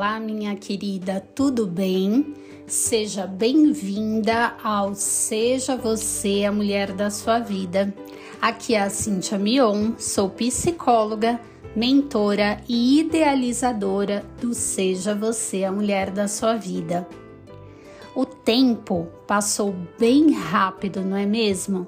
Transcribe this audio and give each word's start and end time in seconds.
Olá, 0.00 0.18
minha 0.18 0.56
querida, 0.56 1.20
tudo 1.34 1.66
bem? 1.66 2.34
Seja 2.66 3.26
bem-vinda 3.26 4.56
ao 4.64 4.94
Seja 4.94 5.76
Você 5.76 6.42
a 6.46 6.50
Mulher 6.50 6.90
da 6.92 7.10
Sua 7.10 7.38
Vida. 7.38 7.94
Aqui 8.40 8.74
é 8.74 8.80
a 8.80 8.88
Cintia 8.88 9.38
Mion, 9.38 9.92
sou 9.98 10.30
psicóloga, 10.30 11.38
mentora 11.76 12.62
e 12.66 13.00
idealizadora 13.00 14.24
do 14.40 14.54
Seja 14.54 15.14
Você 15.14 15.64
a 15.64 15.70
Mulher 15.70 16.10
da 16.10 16.26
Sua 16.26 16.56
Vida. 16.56 17.06
O 18.16 18.24
tempo 18.24 19.06
passou 19.26 19.76
bem 19.98 20.32
rápido, 20.32 21.02
não 21.02 21.14
é 21.14 21.26
mesmo? 21.26 21.86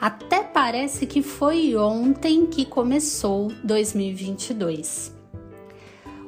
Até 0.00 0.42
parece 0.42 1.06
que 1.06 1.20
foi 1.20 1.76
ontem 1.76 2.46
que 2.46 2.64
começou 2.64 3.52
2022. 3.62 5.19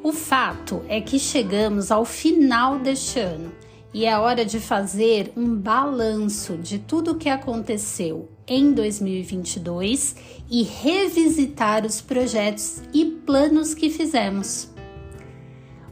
O 0.04 0.12
fato 0.12 0.82
é 0.88 1.00
que 1.00 1.16
chegamos 1.16 1.92
ao 1.92 2.04
final 2.04 2.80
deste 2.80 3.20
ano 3.20 3.52
e 3.94 4.04
é 4.04 4.18
hora 4.18 4.44
de 4.44 4.58
fazer 4.58 5.32
um 5.36 5.54
balanço 5.54 6.56
de 6.56 6.80
tudo 6.80 7.12
o 7.12 7.14
que 7.16 7.28
aconteceu 7.28 8.28
em 8.44 8.72
2022 8.72 10.16
e 10.50 10.64
revisitar 10.64 11.86
os 11.86 12.00
projetos 12.00 12.82
e 12.92 13.04
planos 13.04 13.74
que 13.74 13.88
fizemos. 13.90 14.68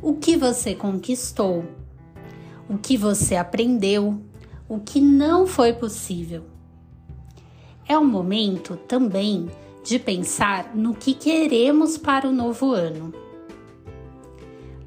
O 0.03 0.15
que 0.15 0.37
você 0.37 0.75
conquistou? 0.75 1.65
O 2.69 2.79
que 2.79 2.97
você 2.97 3.37
aprendeu? 3.37 4.21
O 4.69 4.81
que 4.81 5.01
não 5.01 5.47
foi 5.47 5.73
possível? 5.73 6.47
É 7.87 7.97
o 7.97 8.05
momento 8.05 8.77
também 8.77 9.49
de 9.85 10.01
pensar 10.01 10.75
no 10.75 10.95
que 10.95 11.15
queremos 11.15 11.97
para 11.97 12.29
o 12.29 12.33
novo 12.33 12.73
ano 12.73 13.30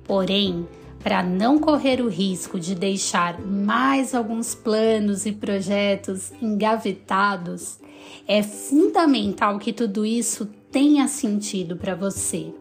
Porém, 0.04 0.68
para 1.04 1.22
não 1.22 1.60
correr 1.60 2.02
o 2.02 2.08
risco 2.08 2.60
de 2.60 2.74
deixar 2.74 3.40
mais 3.42 4.16
alguns 4.16 4.56
planos 4.56 5.26
e 5.26 5.34
projetos 5.34 6.32
engavetados, 6.42 7.78
é 8.26 8.42
fundamental 8.42 9.60
que 9.60 9.74
tudo 9.74 10.06
isso 10.06 10.46
tenha 10.72 11.08
sentido 11.08 11.76
para 11.76 11.94
você. 11.94 12.54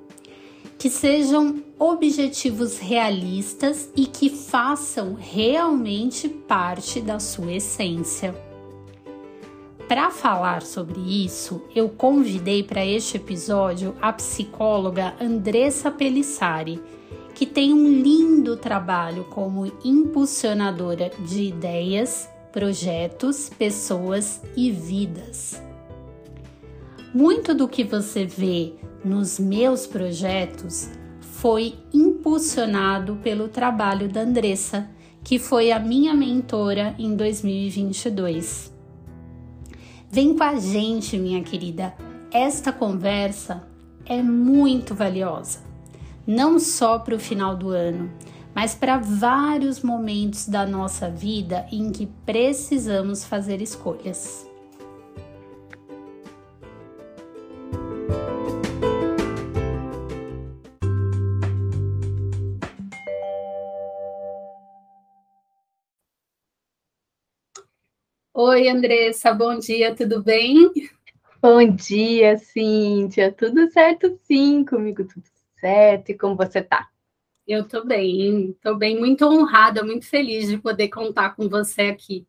Que 0.77 0.91
sejam 0.91 1.63
objetivos 1.79 2.79
realistas 2.79 3.89
e 3.95 4.07
que 4.07 4.29
façam 4.29 5.17
realmente 5.19 6.29
parte 6.29 7.01
da 7.01 7.21
sua 7.21 7.53
essência. 7.53 8.35
Para 9.87 10.11
falar 10.11 10.63
sobre 10.63 10.99
isso, 11.01 11.63
eu 11.77 11.89
convidei 11.89 12.65
para 12.65 12.85
este 12.85 13.19
episódio 13.19 13.95
a 14.01 14.13
psicóloga 14.13 15.15
Andressa 15.21 15.91
Pelissari 15.91 16.81
que 17.35 17.47
tem 17.47 17.73
um 17.73 17.89
lindo 17.89 18.57
trabalho 18.57 19.25
como 19.25 19.67
impulsionadora 19.85 21.11
de 21.27 21.45
ideias, 21.45 22.29
projetos, 22.53 23.49
pessoas 23.49 24.43
e 24.57 24.71
vidas. 24.71 25.63
Muito 27.15 27.55
do 27.55 27.69
que 27.69 27.85
você 27.85 28.25
vê 28.25 28.75
nos 29.05 29.39
meus 29.39 29.87
projetos 29.87 30.89
foi 31.21 31.75
impulsionado 31.93 33.17
pelo 33.17 33.49
trabalho 33.49 34.09
da 34.09 34.21
Andressa, 34.21 34.89
que 35.25 35.39
foi 35.39 35.73
a 35.73 35.79
minha 35.79 36.15
mentora 36.15 36.95
em 36.99 37.17
2022. 37.17 38.73
Vem 40.11 40.37
com 40.37 40.45
a 40.45 40.57
gente, 40.57 41.19
minha 41.19 41.43
querida. 41.43 41.95
Esta 42.31 42.73
conversa 42.73 43.67
é 44.05 44.23
muito 44.23 44.95
valiosa 44.95 45.72
não 46.27 46.59
só 46.59 46.99
para 46.99 47.15
o 47.15 47.19
final 47.19 47.57
do 47.57 47.71
ano, 47.71 48.11
mas 48.55 48.75
para 48.75 48.99
vários 48.99 49.83
momentos 49.83 50.49
da 50.49 50.67
nossa 50.67 51.11
vida 51.11 51.67
em 51.73 51.91
que 51.91 52.07
precisamos 52.25 53.25
fazer 53.25 53.61
escolhas. 53.61 54.49
Oi, 68.35 68.69
Andressa, 68.69 69.33
bom 69.33 69.59
dia, 69.59 69.95
tudo 69.95 70.23
bem? 70.23 70.71
Bom 71.41 71.67
dia, 71.75 72.39
Cíntia, 72.39 73.33
tudo 73.33 73.71
certo 73.71 74.19
sim, 74.23 74.65
comigo 74.65 75.05
tudo 75.05 75.25
certo? 75.63 76.11
E 76.11 76.19
como 76.19 76.37
você 76.37 76.59
está? 76.59 76.89
Eu 77.47 77.63
estou 77.63 77.87
bem, 77.87 78.51
estou 78.51 78.77
bem, 78.77 78.99
muito 78.99 79.25
honrada, 79.25 79.85
muito 79.85 80.07
feliz 80.07 80.49
de 80.49 80.59
poder 80.59 80.89
contar 80.89 81.37
com 81.37 81.49
você 81.49 81.83
aqui. 81.83 82.27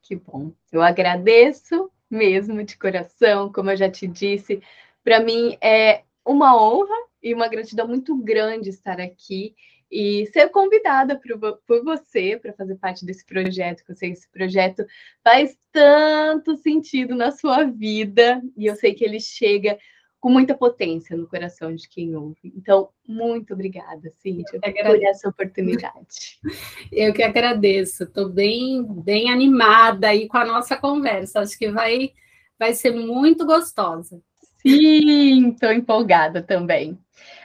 Que 0.00 0.14
bom. 0.14 0.52
Eu 0.70 0.80
agradeço 0.80 1.90
mesmo 2.08 2.62
de 2.62 2.78
coração, 2.78 3.52
como 3.52 3.70
eu 3.70 3.76
já 3.76 3.90
te 3.90 4.06
disse, 4.06 4.62
para 5.02 5.18
mim 5.18 5.58
é 5.60 6.04
uma 6.24 6.56
honra 6.56 6.94
e 7.20 7.34
uma 7.34 7.48
gratidão 7.48 7.88
muito 7.88 8.16
grande 8.16 8.68
estar 8.68 9.00
aqui 9.00 9.56
e 9.90 10.26
ser 10.26 10.48
convidada 10.50 11.18
por, 11.18 11.58
por 11.66 11.84
você 11.84 12.38
para 12.40 12.52
fazer 12.52 12.76
parte 12.76 13.04
desse 13.04 13.26
projeto, 13.26 13.84
que 13.84 13.90
eu 13.90 13.96
sei 13.96 14.10
que 14.10 14.18
esse 14.18 14.30
projeto 14.30 14.84
faz 15.24 15.58
tanto 15.72 16.56
sentido 16.56 17.16
na 17.16 17.32
sua 17.32 17.64
vida 17.64 18.40
e 18.56 18.66
eu 18.66 18.76
sei 18.76 18.94
que 18.94 19.04
ele 19.04 19.18
chega 19.18 19.76
com 20.26 20.30
muita 20.32 20.56
potência 20.56 21.16
no 21.16 21.28
coração 21.28 21.72
de 21.72 21.88
quem 21.88 22.16
ouve. 22.16 22.52
Então, 22.56 22.88
muito 23.06 23.54
obrigada, 23.54 24.10
Cíntia, 24.10 24.58
por 24.60 25.04
essa 25.04 25.28
oportunidade. 25.28 26.40
Eu 26.90 27.14
que 27.14 27.22
agradeço. 27.22 28.02
Estou 28.02 28.28
bem, 28.28 28.82
bem 28.82 29.30
animada 29.30 30.08
aí 30.08 30.26
com 30.26 30.36
a 30.36 30.44
nossa 30.44 30.76
conversa. 30.76 31.38
Acho 31.38 31.56
que 31.56 31.70
vai, 31.70 32.10
vai 32.58 32.74
ser 32.74 32.90
muito 32.90 33.46
gostosa. 33.46 34.20
Sim, 34.56 35.50
estou 35.50 35.70
empolgada 35.70 36.42
também. 36.42 36.98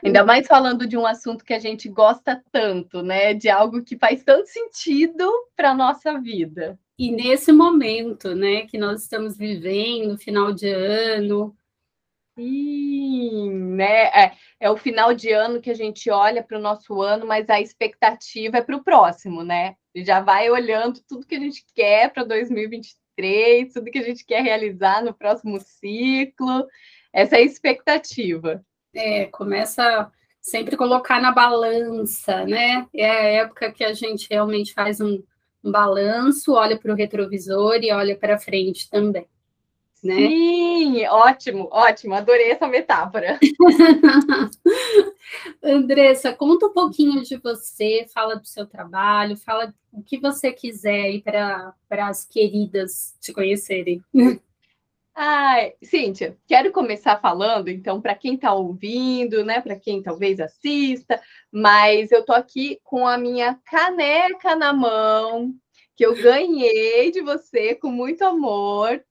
Ainda 0.04 0.26
mais 0.26 0.48
falando 0.48 0.88
de 0.88 0.98
um 0.98 1.06
assunto 1.06 1.46
que 1.46 1.54
a 1.54 1.60
gente 1.60 1.88
gosta 1.88 2.44
tanto, 2.52 3.04
né? 3.04 3.36
De 3.36 3.48
algo 3.48 3.84
que 3.84 3.96
faz 3.96 4.24
tanto 4.24 4.48
sentido 4.48 5.32
para 5.56 5.70
a 5.70 5.76
nossa 5.76 6.20
vida. 6.20 6.80
E 6.98 7.12
nesse 7.12 7.52
momento, 7.52 8.34
né, 8.34 8.64
que 8.66 8.78
nós 8.80 9.04
estamos 9.04 9.38
vivendo, 9.38 10.18
final 10.18 10.52
de 10.52 10.68
ano, 10.68 11.56
Sim, 12.42 13.52
né? 13.76 14.06
É, 14.08 14.32
é, 14.60 14.70
o 14.72 14.76
final 14.78 15.14
de 15.14 15.32
ano 15.32 15.62
que 15.62 15.70
a 15.70 15.76
gente 15.76 16.10
olha 16.10 16.44
para 16.44 16.58
o 16.58 16.62
nosso 16.62 17.00
ano, 17.02 17.28
mas 17.28 17.48
a 17.50 17.62
expectativa 17.62 18.58
é 18.58 18.62
para 18.64 18.76
o 18.76 18.84
próximo, 18.84 19.44
né? 19.44 19.76
Já 19.96 20.22
vai 20.22 20.50
olhando 20.50 21.02
tudo 21.08 21.28
que 21.28 21.36
a 21.36 21.40
gente 21.40 21.64
quer 21.76 22.12
para 22.12 22.24
2023, 22.24 23.72
tudo 23.74 23.92
que 23.92 24.00
a 24.00 24.04
gente 24.04 24.26
quer 24.26 24.42
realizar 24.42 25.04
no 25.04 25.14
próximo 25.14 25.60
ciclo. 25.62 26.66
Essa 27.14 27.36
é 27.36 27.40
a 27.40 27.44
expectativa. 27.44 28.66
É, 28.94 29.26
começa 29.28 30.12
sempre 30.42 30.76
colocar 30.76 31.22
na 31.22 31.32
balança, 31.32 32.44
né? 32.46 32.88
É 32.94 33.10
a 33.10 33.24
época 33.44 33.72
que 33.72 33.84
a 33.84 33.94
gente 33.94 34.28
realmente 34.30 34.74
faz 34.74 35.00
um, 35.00 35.22
um 35.64 35.72
balanço, 35.72 36.54
olha 36.54 36.78
para 36.80 36.92
o 36.92 36.96
retrovisor 36.96 37.76
e 37.84 37.92
olha 37.92 38.18
para 38.18 38.40
frente 38.40 38.90
também 38.90 39.28
né? 40.04 40.16
Sim, 40.16 41.06
ótimo, 41.08 41.70
ótimo, 41.72 42.16
adorei 42.16 42.52
essa 42.52 42.68
metáfora. 42.68 43.40
Andressa, 45.64 46.34
conta 46.34 46.68
um 46.68 46.74
pouquinho 46.74 47.22
de 47.22 47.38
você, 47.38 48.08
fala 48.14 48.36
do 48.36 48.48
seu 48.48 48.66
trabalho, 48.66 49.38
fala 49.38 49.74
o 49.92 50.02
que 50.02 50.18
você 50.18 50.52
quiser 50.52 51.04
aí 51.04 51.22
para 51.22 51.76
as 52.08 52.26
queridas 52.26 53.16
te 53.22 53.32
conhecerem. 53.32 54.04
Ai, 55.14 55.74
Cíntia, 55.84 56.38
quero 56.48 56.72
começar 56.72 57.20
falando, 57.20 57.68
então, 57.68 58.02
para 58.02 58.16
quem 58.16 58.36
está 58.36 58.54
ouvindo, 58.54 59.44
né, 59.44 59.62
para 59.62 59.76
quem 59.76 60.02
talvez 60.02 60.40
assista, 60.40 61.22
mas 61.52 62.12
eu 62.12 62.26
tô 62.26 62.32
aqui 62.34 62.80
com 62.84 63.06
a 63.06 63.18
minha 63.18 63.60
caneca 63.66 64.56
na 64.56 64.74
mão, 64.74 65.54
que 65.96 66.06
eu 66.06 66.16
ganhei 66.16 67.12
de 67.12 67.22
você 67.22 67.76
com 67.76 67.92
muito 67.92 68.24
amor, 68.24 69.04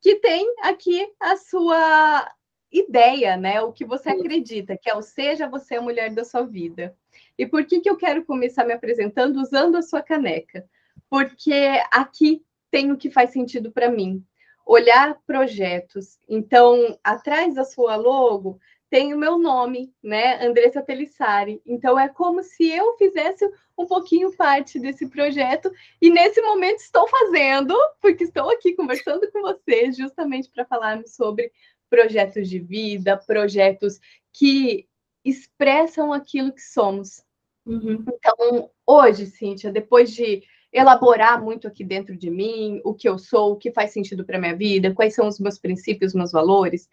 que 0.00 0.16
tem 0.16 0.46
aqui 0.62 1.10
a 1.20 1.36
sua 1.36 2.30
ideia, 2.70 3.36
né? 3.36 3.60
O 3.60 3.72
que 3.72 3.84
você 3.84 4.10
acredita, 4.10 4.76
que 4.76 4.90
é 4.90 4.94
o 4.94 5.02
seja 5.02 5.48
você 5.48 5.76
a 5.76 5.82
mulher 5.82 6.14
da 6.14 6.24
sua 6.24 6.42
vida. 6.42 6.96
E 7.36 7.46
por 7.46 7.64
que, 7.64 7.80
que 7.80 7.88
eu 7.88 7.96
quero 7.96 8.24
começar 8.24 8.64
me 8.64 8.72
apresentando 8.72 9.40
usando 9.40 9.76
a 9.76 9.82
sua 9.82 10.02
caneca? 10.02 10.68
Porque 11.08 11.80
aqui 11.90 12.44
tem 12.70 12.92
o 12.92 12.96
que 12.96 13.10
faz 13.10 13.30
sentido 13.30 13.72
para 13.72 13.90
mim. 13.90 14.24
Olhar 14.66 15.18
projetos. 15.26 16.18
Então, 16.28 16.98
atrás 17.02 17.54
da 17.54 17.64
sua 17.64 17.96
logo 17.96 18.60
tem 18.90 19.12
o 19.14 19.18
meu 19.18 19.38
nome, 19.38 19.92
né? 20.02 20.44
Andressa 20.44 20.82
Pelissari. 20.82 21.60
Então 21.66 21.98
é 21.98 22.08
como 22.08 22.42
se 22.42 22.70
eu 22.70 22.96
fizesse 22.96 23.48
um 23.76 23.86
pouquinho 23.86 24.34
parte 24.36 24.78
desse 24.78 25.08
projeto 25.08 25.70
e 26.00 26.10
nesse 26.10 26.40
momento 26.40 26.80
estou 26.80 27.06
fazendo, 27.08 27.74
porque 28.00 28.24
estou 28.24 28.50
aqui 28.50 28.74
conversando 28.74 29.30
com 29.30 29.42
você 29.42 29.92
justamente 29.92 30.50
para 30.50 30.64
falarmos 30.64 31.14
sobre 31.14 31.52
projetos 31.88 32.48
de 32.48 32.58
vida, 32.58 33.16
projetos 33.16 33.98
que 34.32 34.86
expressam 35.24 36.12
aquilo 36.12 36.52
que 36.52 36.62
somos, 36.62 37.22
Uhum. 37.68 38.02
Então, 38.08 38.70
hoje, 38.86 39.26
Cíntia, 39.26 39.70
depois 39.70 40.10
de 40.10 40.42
elaborar 40.72 41.42
muito 41.42 41.68
aqui 41.68 41.84
dentro 41.84 42.16
de 42.16 42.30
mim 42.30 42.80
o 42.82 42.94
que 42.94 43.06
eu 43.06 43.18
sou, 43.18 43.52
o 43.52 43.56
que 43.56 43.70
faz 43.70 43.92
sentido 43.92 44.24
para 44.24 44.38
minha 44.38 44.56
vida, 44.56 44.94
quais 44.94 45.14
são 45.14 45.28
os 45.28 45.38
meus 45.38 45.58
princípios, 45.58 46.14
meus 46.14 46.32
valores, 46.32 46.88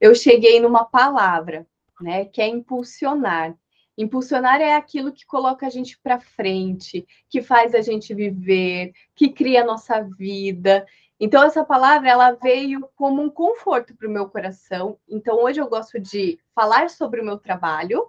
eu 0.00 0.14
cheguei 0.14 0.60
numa 0.60 0.84
palavra, 0.84 1.66
né, 2.00 2.24
que 2.24 2.40
é 2.40 2.46
impulsionar. 2.46 3.54
Impulsionar 3.96 4.60
é 4.60 4.74
aquilo 4.74 5.12
que 5.12 5.26
coloca 5.26 5.66
a 5.66 5.70
gente 5.70 5.98
para 5.98 6.20
frente, 6.20 7.06
que 7.28 7.42
faz 7.42 7.74
a 7.74 7.80
gente 7.80 8.14
viver, 8.14 8.92
que 9.14 9.28
cria 9.28 9.62
a 9.62 9.66
nossa 9.66 10.00
vida. 10.02 10.86
Então 11.18 11.42
essa 11.42 11.64
palavra 11.64 12.08
ela 12.08 12.30
veio 12.32 12.88
como 12.94 13.20
um 13.20 13.28
conforto 13.28 13.96
para 13.96 14.06
o 14.06 14.10
meu 14.10 14.28
coração. 14.28 14.96
Então 15.08 15.42
hoje 15.42 15.60
eu 15.60 15.68
gosto 15.68 15.98
de 15.98 16.38
falar 16.54 16.90
sobre 16.90 17.20
o 17.20 17.24
meu 17.24 17.38
trabalho, 17.38 18.08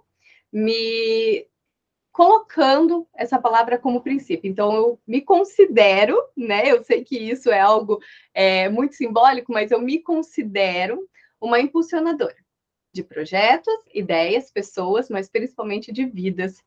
me 0.52 1.44
colocando 2.12 3.06
essa 3.14 3.40
palavra 3.40 3.78
como 3.78 4.02
princípio. 4.02 4.50
Então, 4.50 4.74
eu 4.74 5.00
me 5.06 5.20
considero, 5.20 6.20
né? 6.36 6.70
Eu 6.70 6.82
sei 6.84 7.04
que 7.04 7.16
isso 7.16 7.50
é 7.50 7.60
algo 7.60 8.00
é, 8.34 8.68
muito 8.68 8.94
simbólico, 8.94 9.52
mas 9.52 9.70
eu 9.70 9.80
me 9.80 9.98
considero 10.00 11.08
uma 11.40 11.60
impulsionadora 11.60 12.36
de 12.92 13.02
projetos, 13.02 13.72
ideias, 13.94 14.50
pessoas, 14.50 15.08
mas 15.08 15.28
principalmente 15.28 15.92
de 15.92 16.04
vidas. 16.04 16.62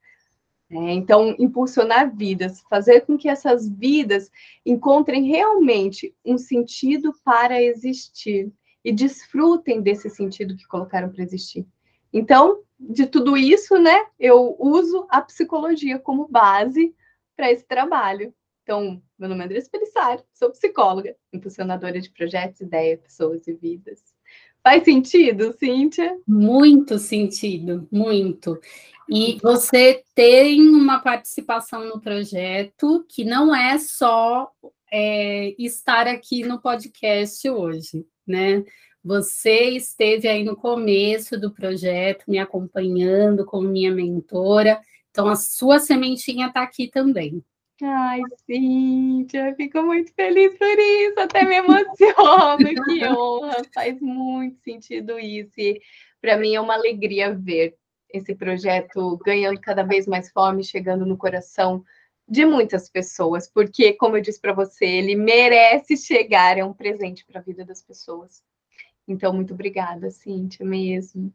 É, 0.69 0.91
então, 0.93 1.35
impulsionar 1.37 2.15
vidas, 2.15 2.61
fazer 2.69 3.01
com 3.01 3.17
que 3.17 3.29
essas 3.29 3.69
vidas 3.69 4.31
encontrem 4.65 5.25
realmente 5.25 6.15
um 6.25 6.37
sentido 6.37 7.13
para 7.23 7.61
existir 7.61 8.51
e 8.83 8.91
desfrutem 8.91 9.81
desse 9.81 10.09
sentido 10.09 10.55
que 10.55 10.67
colocaram 10.67 11.09
para 11.09 11.23
existir. 11.23 11.65
Então, 12.11 12.63
de 12.79 13.05
tudo 13.05 13.37
isso, 13.37 13.77
né, 13.77 14.05
eu 14.19 14.55
uso 14.59 15.05
a 15.09 15.21
psicologia 15.21 15.99
como 15.99 16.27
base 16.27 16.95
para 17.35 17.51
esse 17.51 17.65
trabalho. 17.65 18.33
Então, 18.63 19.01
meu 19.17 19.29
nome 19.29 19.41
é 19.41 19.45
Andressa 19.45 19.69
Pelissari, 19.69 20.23
sou 20.33 20.49
psicóloga, 20.51 21.15
impulsionadora 21.31 21.99
de 21.99 22.09
projetos, 22.09 22.61
ideias, 22.61 23.01
pessoas 23.01 23.47
e 23.47 23.53
vidas. 23.53 24.12
Faz 24.63 24.85
sentido, 24.85 25.53
Cíntia? 25.59 26.17
Muito 26.25 26.97
sentido, 26.97 27.85
muito. 27.91 28.57
E 29.09 29.37
você 29.43 30.01
tem 30.15 30.61
uma 30.69 30.99
participação 30.99 31.83
no 31.85 31.99
projeto 31.99 33.05
que 33.09 33.25
não 33.25 33.53
é 33.53 33.77
só 33.77 34.49
é, 34.89 35.53
estar 35.59 36.07
aqui 36.07 36.43
no 36.43 36.61
podcast 36.61 37.49
hoje, 37.49 38.05
né? 38.25 38.63
Você 39.03 39.71
esteve 39.71 40.29
aí 40.29 40.45
no 40.45 40.55
começo 40.55 41.37
do 41.37 41.51
projeto, 41.51 42.23
me 42.25 42.39
acompanhando 42.39 43.45
como 43.45 43.67
minha 43.67 43.91
mentora. 43.91 44.79
Então, 45.11 45.27
a 45.27 45.35
sua 45.35 45.77
sementinha 45.77 46.47
está 46.47 46.63
aqui 46.63 46.87
também. 46.87 47.43
Ai, 47.85 48.21
Cíntia, 48.45 49.53
fico 49.55 49.81
muito 49.83 50.13
feliz 50.13 50.57
por 50.57 50.79
isso, 50.79 51.19
até 51.19 51.43
me 51.43 51.55
emociono, 51.55 52.57
que 52.85 53.05
honra, 53.07 53.61
faz 53.73 53.99
muito 53.99 54.57
sentido 54.63 55.19
isso. 55.19 55.51
E 55.57 55.81
para 56.21 56.37
mim 56.37 56.55
é 56.55 56.61
uma 56.61 56.75
alegria 56.75 57.33
ver 57.35 57.75
esse 58.09 58.33
projeto 58.33 59.17
ganhando 59.25 59.59
cada 59.59 59.83
vez 59.83 60.07
mais 60.07 60.31
forma, 60.31 60.63
chegando 60.63 61.05
no 61.05 61.17
coração 61.17 61.83
de 62.25 62.45
muitas 62.45 62.89
pessoas, 62.89 63.49
porque, 63.49 63.93
como 63.93 64.15
eu 64.15 64.21
disse 64.21 64.39
para 64.39 64.53
você, 64.53 64.85
ele 64.85 65.15
merece 65.15 65.97
chegar, 65.97 66.57
é 66.57 66.63
um 66.63 66.73
presente 66.73 67.25
para 67.25 67.41
a 67.41 67.43
vida 67.43 67.65
das 67.65 67.81
pessoas. 67.81 68.41
Então, 69.05 69.33
muito 69.33 69.53
obrigada, 69.53 70.09
Cíntia, 70.09 70.65
mesmo. 70.65 71.33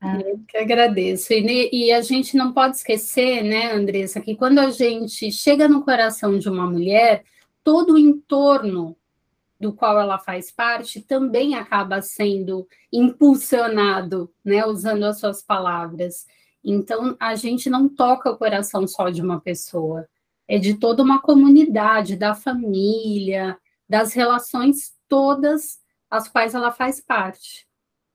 Ah. 0.00 0.20
Eu 0.20 0.40
que 0.46 0.56
agradeço. 0.56 1.32
E, 1.32 1.70
e, 1.72 1.92
a 1.92 2.02
gente 2.02 2.36
não 2.36 2.52
pode 2.52 2.76
esquecer, 2.76 3.42
né, 3.42 3.72
Andressa, 3.72 4.20
que 4.20 4.36
quando 4.36 4.58
a 4.58 4.70
gente 4.70 5.32
chega 5.32 5.68
no 5.68 5.82
coração 5.82 6.38
de 6.38 6.48
uma 6.48 6.66
mulher, 6.66 7.24
todo 7.62 7.94
o 7.94 7.98
entorno 7.98 8.96
do 9.58 9.72
qual 9.72 9.98
ela 9.98 10.18
faz 10.18 10.50
parte 10.50 11.00
também 11.00 11.54
acaba 11.54 12.02
sendo 12.02 12.68
impulsionado, 12.92 14.30
né, 14.44 14.66
usando 14.66 15.04
as 15.04 15.18
suas 15.18 15.42
palavras. 15.42 16.26
Então, 16.62 17.16
a 17.18 17.34
gente 17.34 17.70
não 17.70 17.88
toca 17.88 18.30
o 18.30 18.36
coração 18.36 18.86
só 18.86 19.08
de 19.08 19.22
uma 19.22 19.40
pessoa, 19.40 20.06
é 20.46 20.58
de 20.58 20.74
toda 20.74 21.02
uma 21.02 21.20
comunidade, 21.20 22.16
da 22.16 22.34
família, 22.34 23.56
das 23.88 24.12
relações 24.12 24.94
todas 25.08 25.78
as 26.10 26.28
quais 26.28 26.54
ela 26.54 26.70
faz 26.70 27.00
parte. 27.00 27.66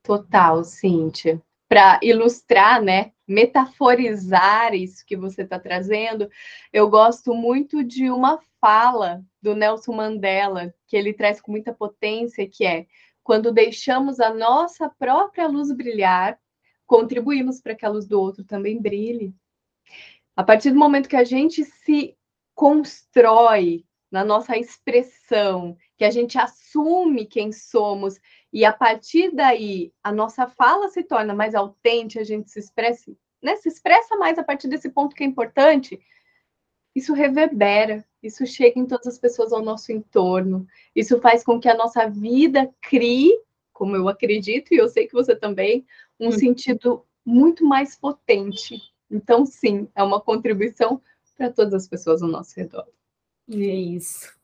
Total, 0.04 0.64
Cíntia. 0.64 1.42
Para 1.68 2.00
ilustrar, 2.02 2.82
né, 2.82 3.12
metaforizar 3.28 4.74
isso 4.74 5.06
que 5.06 5.16
você 5.16 5.44
está 5.44 5.60
trazendo, 5.60 6.30
eu 6.74 6.90
gosto 6.90 7.34
muito 7.34 7.84
de 7.84 8.10
uma 8.10 8.40
fala 8.60 9.24
do 9.42 9.56
Nelson 9.56 9.94
Mandela, 9.94 10.74
que 10.88 10.98
ele 10.98 11.14
traz 11.14 11.40
com 11.40 11.52
muita 11.52 11.72
potência, 11.72 12.50
que 12.50 12.66
é 12.66 12.88
quando 13.24 13.52
deixamos 13.52 14.20
a 14.20 14.34
nossa 14.34 14.90
própria 14.90 15.48
luz 15.48 15.72
brilhar, 15.72 16.40
contribuímos 16.88 17.62
para 17.62 17.76
que 17.76 17.86
a 17.86 17.90
luz 17.90 18.08
do 18.08 18.20
outro 18.20 18.44
também 18.44 18.82
brilhe. 18.82 19.36
A 20.36 20.44
partir 20.44 20.72
do 20.72 20.80
momento 20.80 21.08
que 21.08 21.16
a 21.16 21.24
gente 21.24 21.64
se 21.64 22.18
constrói 22.56 23.86
na 24.12 24.26
nossa 24.26 24.58
expressão, 24.58 25.78
que 26.00 26.06
a 26.06 26.10
gente 26.10 26.38
assume 26.38 27.26
quem 27.26 27.52
somos 27.52 28.22
e 28.54 28.64
a 28.64 28.72
partir 28.72 29.36
daí 29.36 29.92
a 30.02 30.14
nossa 30.14 30.48
fala 30.48 30.88
se 30.88 31.04
torna 31.04 31.36
mais 31.36 31.54
autêntica, 31.54 32.22
a 32.22 32.24
gente 32.24 32.50
se 32.50 32.58
expressa, 32.58 33.12
né? 33.44 33.58
Se 33.58 33.68
expressa 33.68 34.16
mais 34.16 34.40
a 34.40 34.44
partir 34.44 34.70
desse 34.70 34.90
ponto 34.90 35.14
que 35.14 35.26
é 35.26 35.28
importante. 35.28 36.00
Isso 36.96 37.14
reverbera, 37.14 38.06
isso 38.24 38.46
chega 38.48 38.80
em 38.80 38.86
todas 38.86 39.08
as 39.08 39.20
pessoas 39.20 39.52
ao 39.52 39.62
nosso 39.62 39.92
entorno. 39.92 40.66
Isso 40.96 41.20
faz 41.20 41.44
com 41.44 41.60
que 41.60 41.68
a 41.68 41.76
nossa 41.76 42.08
vida 42.08 42.74
crie, 42.80 43.38
como 43.74 43.94
eu 43.94 44.08
acredito 44.08 44.74
e 44.74 44.78
eu 44.78 44.88
sei 44.88 45.06
que 45.06 45.14
você 45.14 45.36
também, 45.36 45.86
um 46.18 46.30
hum. 46.30 46.32
sentido 46.32 47.06
muito 47.26 47.66
mais 47.66 47.98
potente. 47.98 48.82
Então, 49.12 49.46
sim, 49.46 49.90
é 49.94 50.02
uma 50.02 50.22
contribuição 50.22 51.02
para 51.36 51.52
todas 51.52 51.74
as 51.74 51.90
pessoas 51.90 52.24
ao 52.24 52.30
nosso 52.30 52.56
redor. 52.56 52.88
É 53.52 53.56
isso. 53.56 54.39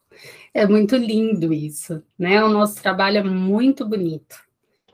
É 0.54 0.66
muito 0.66 0.96
lindo 0.96 1.54
isso, 1.54 2.04
né? 2.18 2.44
O 2.44 2.50
nosso 2.50 2.82
trabalho 2.82 3.18
é 3.18 3.24
muito 3.24 3.86
bonito. 3.86 4.38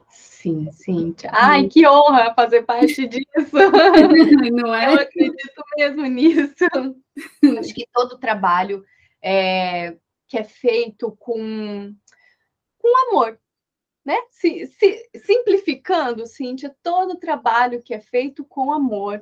Sim, 0.09 0.71
sim. 0.71 1.15
Ai, 1.29 1.67
que 1.67 1.87
honra 1.87 2.33
fazer 2.33 2.63
parte 2.63 3.07
disso. 3.07 3.25
Não 4.51 4.73
é? 4.73 4.87
Eu 4.87 4.99
acredito 4.99 5.63
mesmo 5.77 6.05
nisso. 6.07 6.65
Acho 7.59 7.73
que 7.73 7.87
todo 7.93 8.17
trabalho 8.17 8.83
é, 9.21 9.95
que 10.27 10.37
é 10.37 10.43
feito 10.43 11.15
com, 11.19 11.95
com 12.79 13.09
amor, 13.09 13.39
né? 14.03 14.17
Se, 14.31 14.65
se, 14.65 15.09
simplificando, 15.23 16.25
Cíntia, 16.25 16.75
todo 16.81 17.19
trabalho 17.19 17.83
que 17.83 17.93
é 17.93 18.01
feito 18.01 18.43
com 18.43 18.71
amor 18.71 19.21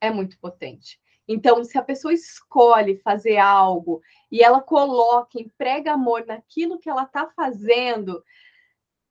é 0.00 0.10
muito 0.10 0.38
potente. 0.38 1.00
Então, 1.32 1.64
se 1.64 1.78
a 1.78 1.82
pessoa 1.82 2.12
escolhe 2.12 2.96
fazer 2.98 3.38
algo 3.38 4.02
e 4.30 4.42
ela 4.42 4.60
coloca, 4.60 5.40
emprega 5.40 5.92
amor 5.92 6.24
naquilo 6.26 6.78
que 6.78 6.90
ela 6.90 7.04
está 7.04 7.26
fazendo, 7.34 8.22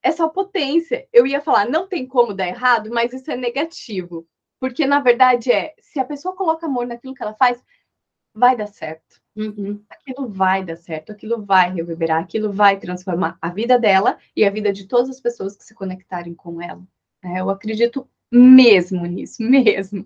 é 0.04 0.12
só 0.12 0.30
potência. 0.30 1.08
Eu 1.12 1.26
ia 1.26 1.42
falar, 1.42 1.68
não 1.70 1.88
tem 1.88 2.06
como 2.06 2.34
dar 2.34 2.48
errado, 2.48 2.90
mas 2.92 3.14
isso 3.14 3.32
é 3.32 3.36
negativo. 3.36 4.28
Porque, 4.60 4.86
na 4.86 5.00
verdade, 5.00 5.52
é, 5.52 5.74
se 5.80 6.00
a 6.00 6.06
pessoa 6.06 6.36
coloca 6.36 6.66
amor 6.66 6.86
naquilo 6.86 7.14
que 7.14 7.24
ela 7.24 7.34
faz, 7.34 7.64
vai 8.34 8.56
dar 8.56 8.68
certo. 8.68 9.22
Uhum. 9.36 9.84
Aquilo 9.90 10.28
vai 10.28 10.64
dar 10.64 10.76
certo, 10.76 11.12
aquilo 11.12 11.44
vai 11.44 11.72
reverberar, 11.72 12.22
aquilo 12.22 12.52
vai 12.52 12.78
transformar 12.78 13.38
a 13.42 13.50
vida 13.50 13.80
dela 13.80 14.18
e 14.36 14.46
a 14.46 14.50
vida 14.50 14.72
de 14.72 14.88
todas 14.88 15.10
as 15.10 15.20
pessoas 15.20 15.56
que 15.56 15.64
se 15.64 15.74
conectarem 15.74 16.34
com 16.34 16.62
ela. 16.62 16.82
É, 17.24 17.40
eu 17.40 17.50
acredito 17.50 18.08
mesmo 18.32 19.06
nisso, 19.06 19.42
mesmo. 19.44 20.06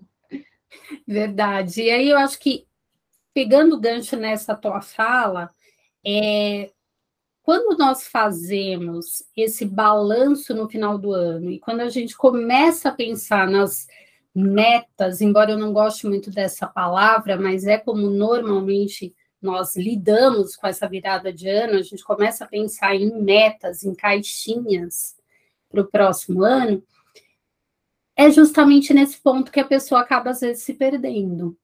Verdade. 1.06 1.82
E 1.82 1.90
aí 1.90 2.08
eu 2.08 2.18
acho 2.18 2.38
que, 2.38 2.66
pegando 3.34 3.76
o 3.76 3.80
gancho 3.80 4.16
nessa 4.16 4.54
tua 4.54 4.80
fala, 4.80 5.50
é, 6.04 6.70
quando 7.42 7.78
nós 7.78 8.06
fazemos 8.08 9.22
esse 9.36 9.64
balanço 9.64 10.54
no 10.54 10.68
final 10.68 10.98
do 10.98 11.12
ano 11.12 11.50
e 11.50 11.60
quando 11.60 11.80
a 11.80 11.88
gente 11.88 12.16
começa 12.16 12.88
a 12.88 12.92
pensar 12.92 13.48
nas 13.48 13.86
metas, 14.34 15.20
embora 15.20 15.52
eu 15.52 15.58
não 15.58 15.72
goste 15.72 16.06
muito 16.06 16.30
dessa 16.30 16.66
palavra, 16.66 17.38
mas 17.38 17.64
é 17.64 17.78
como 17.78 18.10
normalmente 18.10 19.14
nós 19.40 19.76
lidamos 19.76 20.56
com 20.56 20.66
essa 20.66 20.88
virada 20.88 21.32
de 21.32 21.48
ano, 21.48 21.78
a 21.78 21.82
gente 21.82 22.02
começa 22.02 22.44
a 22.44 22.48
pensar 22.48 22.94
em 22.96 23.22
metas, 23.22 23.84
em 23.84 23.94
caixinhas 23.94 25.16
para 25.68 25.82
o 25.82 25.86
próximo 25.86 26.42
ano 26.42 26.82
é 28.16 28.30
justamente 28.30 28.94
nesse 28.94 29.20
ponto 29.20 29.52
que 29.52 29.60
a 29.60 29.64
pessoa 29.64 30.00
acaba 30.00 30.30
às 30.30 30.40
vezes 30.40 30.62
se 30.62 30.74
perdendo, 30.74 31.56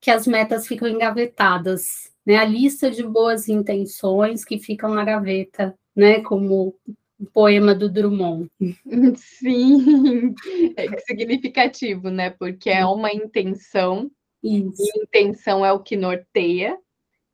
que 0.00 0.10
as 0.10 0.26
metas 0.26 0.66
ficam 0.66 0.86
engavetadas, 0.86 2.12
né? 2.26 2.36
A 2.36 2.44
lista 2.44 2.90
de 2.90 3.02
boas 3.02 3.48
intenções 3.48 4.44
que 4.44 4.58
ficam 4.58 4.94
na 4.94 5.04
gaveta, 5.04 5.76
né? 5.96 6.20
Como 6.20 6.76
o 7.18 7.26
poema 7.32 7.74
do 7.74 7.88
Drummond. 7.88 8.50
Sim, 9.16 10.34
é 10.76 10.98
significativo, 10.98 12.10
né? 12.10 12.30
Porque 12.30 12.68
é 12.68 12.84
uma 12.84 13.12
intenção 13.12 14.10
Isso. 14.42 14.82
intenção 14.96 15.64
é 15.64 15.72
o 15.72 15.80
que 15.80 15.96
norteia, 15.96 16.76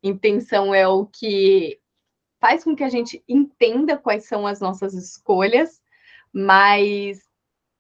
intenção 0.03 0.75
é 0.75 0.87
o 0.87 1.07
que 1.07 1.81
faz 2.41 2.63
com 2.63 2.77
que 2.77 2.85
a 2.85 2.89
gente 2.89 3.23
entenda 3.29 3.97
quais 3.97 4.27
são 4.27 4.47
as 4.47 4.61
nossas 4.61 4.95
escolhas, 4.95 5.81
mas 6.33 7.28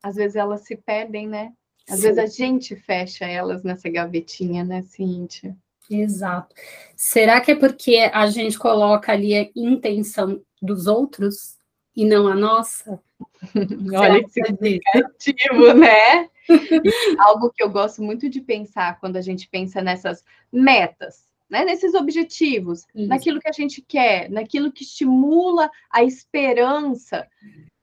às 0.03 0.17
vezes 0.17 0.37
elas 0.37 0.63
se 0.63 0.77
perdem, 0.77 1.27
né? 1.29 1.53
Às 1.89 1.97
Sim. 1.97 2.03
vezes 2.03 2.19
a 2.19 2.27
gente 2.27 2.77
fecha 2.77 3.25
elas 3.25 3.63
nessa 3.63 3.89
gavetinha, 3.89 4.65
né, 4.65 4.83
Cíntia? 4.83 5.57
Exato. 5.91 6.55
Será 6.95 7.41
que 7.41 7.53
é 7.53 7.57
porque 7.57 8.11
a 8.13 8.27
gente 8.27 8.59
coloca 8.59 9.13
ali 9.13 9.35
a 9.35 9.49
intenção 9.57 10.43
dos 10.61 10.87
outros 10.87 11.57
e 11.97 12.05
não 12.05 12.29
a 12.29 12.35
nossa? 12.35 13.01
Olha 13.97 14.23
que 14.23 14.31
significativo, 14.31 15.73
né? 15.75 16.29
E 16.49 16.49
algo 17.19 17.51
que 17.51 17.63
eu 17.63 17.71
gosto 17.71 18.03
muito 18.03 18.29
de 18.29 18.41
pensar 18.41 19.01
quando 19.01 19.17
a 19.17 19.21
gente 19.21 19.49
pensa 19.49 19.81
nessas 19.81 20.23
metas, 20.53 21.27
né? 21.49 21.65
nesses 21.65 21.95
objetivos, 21.95 22.85
Isso. 22.95 23.09
naquilo 23.09 23.41
que 23.41 23.49
a 23.49 23.53
gente 23.53 23.81
quer, 23.81 24.31
naquilo 24.31 24.71
que 24.71 24.83
estimula 24.83 25.71
a 25.91 26.05
esperança 26.05 27.27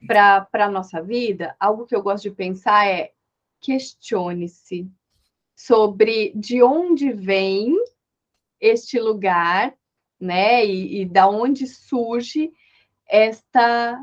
para 0.06 0.46
a 0.52 0.70
nossa 0.70 1.02
vida, 1.02 1.56
algo 1.58 1.86
que 1.86 1.94
eu 1.94 2.02
gosto 2.02 2.24
de 2.24 2.30
pensar 2.30 2.86
é 2.86 3.12
questione-se 3.60 4.88
sobre 5.54 6.32
de 6.34 6.62
onde 6.62 7.12
vem 7.12 7.74
este 8.60 8.98
lugar, 9.00 9.74
né? 10.20 10.64
E, 10.64 11.02
e 11.02 11.04
da 11.06 11.28
onde 11.28 11.66
surge 11.66 12.52
esta 13.06 14.02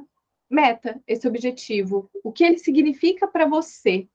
meta, 0.50 1.02
esse 1.08 1.28
objetivo, 1.28 2.10
o 2.24 2.32
que 2.32 2.44
ele 2.44 2.58
significa 2.58 3.28
para 3.28 3.46
você. 3.46 4.08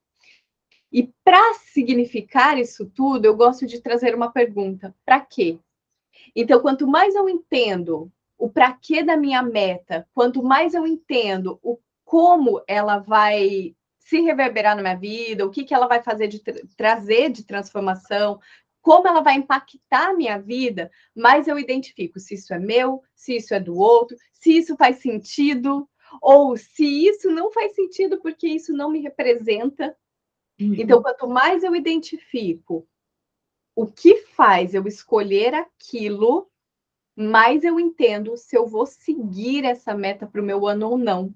E 0.91 1.13
para 1.23 1.55
significar 1.55 2.59
isso 2.59 2.87
tudo, 2.87 3.27
eu 3.27 3.37
gosto 3.37 3.67
de 3.67 3.81
trazer 3.81 4.15
uma 4.15 4.33
pergunta: 4.33 4.95
para 5.05 5.21
quê? 5.21 5.59
Então, 6.35 6.61
quanto 6.61 6.87
mais 6.87 7.15
eu 7.15 7.29
entendo 7.29 8.11
o 8.39 8.49
para 8.49 8.73
quê 8.73 9.03
da 9.03 9.17
minha 9.17 9.43
meta, 9.43 10.07
quanto 10.15 10.43
mais 10.43 10.73
eu 10.73 10.87
entendo 10.87 11.59
o 11.63 11.79
como 12.05 12.63
ela 12.67 12.99
vai 12.99 13.75
se 13.99 14.21
reverberar 14.21 14.75
na 14.75 14.81
minha 14.81 14.97
vida, 14.97 15.45
o 15.45 15.51
que, 15.51 15.65
que 15.65 15.75
ela 15.75 15.87
vai 15.87 16.03
fazer 16.03 16.29
de 16.29 16.39
tra 16.39 16.55
trazer 16.77 17.31
de 17.31 17.45
transformação, 17.45 18.41
como 18.81 19.07
ela 19.07 19.21
vai 19.21 19.35
impactar 19.35 20.09
a 20.09 20.15
minha 20.15 20.39
vida, 20.39 20.91
mais 21.15 21.47
eu 21.47 21.59
identifico 21.59 22.19
se 22.19 22.35
isso 22.35 22.55
é 22.55 22.59
meu, 22.59 23.03
se 23.15 23.37
isso 23.37 23.53
é 23.53 23.61
do 23.61 23.77
outro, 23.77 24.17
se 24.33 24.57
isso 24.57 24.77
faz 24.77 24.97
sentido, 24.97 25.87
ou 26.23 26.57
se 26.57 27.07
isso 27.07 27.31
não 27.31 27.51
faz 27.51 27.75
sentido 27.75 28.19
porque 28.23 28.49
isso 28.49 28.73
não 28.73 28.91
me 28.91 29.01
representa. 29.01 29.95
Uhum. 30.59 30.75
Então, 30.79 31.03
quanto 31.03 31.29
mais 31.29 31.63
eu 31.63 31.77
identifico 31.77 32.89
o 33.77 33.87
que 33.87 34.17
faz 34.35 34.73
eu 34.73 34.87
escolher 34.87 35.55
aquilo, 35.55 36.51
mais 37.19 37.65
eu 37.65 37.81
entendo 37.81 38.37
se 38.37 38.57
eu 38.57 38.65
vou 38.65 38.87
seguir 38.87 39.65
essa 39.65 39.93
meta 39.93 40.25
para 40.25 40.41
o 40.41 40.45
meu 40.45 40.69
ano 40.69 40.91
ou 40.91 40.97
não. 40.97 41.35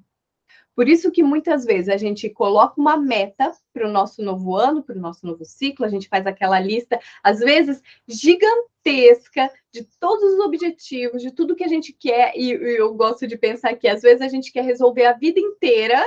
Por 0.77 0.89
isso 0.89 1.11
que 1.11 1.23
muitas 1.23 1.65
vezes 1.65 1.89
a 1.89 1.97
gente 1.97 2.31
coloca 2.31 2.81
uma 2.81 2.97
meta 2.97 3.53
para 3.73 3.87
o 3.87 3.91
nosso 3.91 4.23
novo 4.23 4.57
ano, 4.57 4.83
para 4.83 4.97
o 4.97 5.01
nosso 5.01 5.27
novo 5.27 5.45
ciclo, 5.45 5.85
a 5.85 5.89
gente 5.89 6.09
faz 6.09 6.25
aquela 6.25 6.59
lista, 6.61 7.01
às 7.23 7.41
vezes 7.41 7.83
gigantesca, 8.07 9.51
de 9.73 9.85
todos 9.99 10.35
os 10.35 10.41
objetivos, 10.41 11.21
de 11.21 11.33
tudo 11.33 11.57
que 11.57 11.65
a 11.65 11.69
gente 11.69 11.93
quer, 11.93 12.33
e, 12.37 12.53
e 12.53 12.77
eu 12.79 12.95
gosto 12.95 13.27
de 13.27 13.37
pensar 13.37 13.75
que 13.75 13.89
às 13.89 14.03
vezes 14.03 14.23
a 14.23 14.29
gente 14.29 14.53
quer 14.53 14.65
resolver 14.65 15.05
a 15.05 15.13
vida 15.13 15.41
inteira 15.41 16.03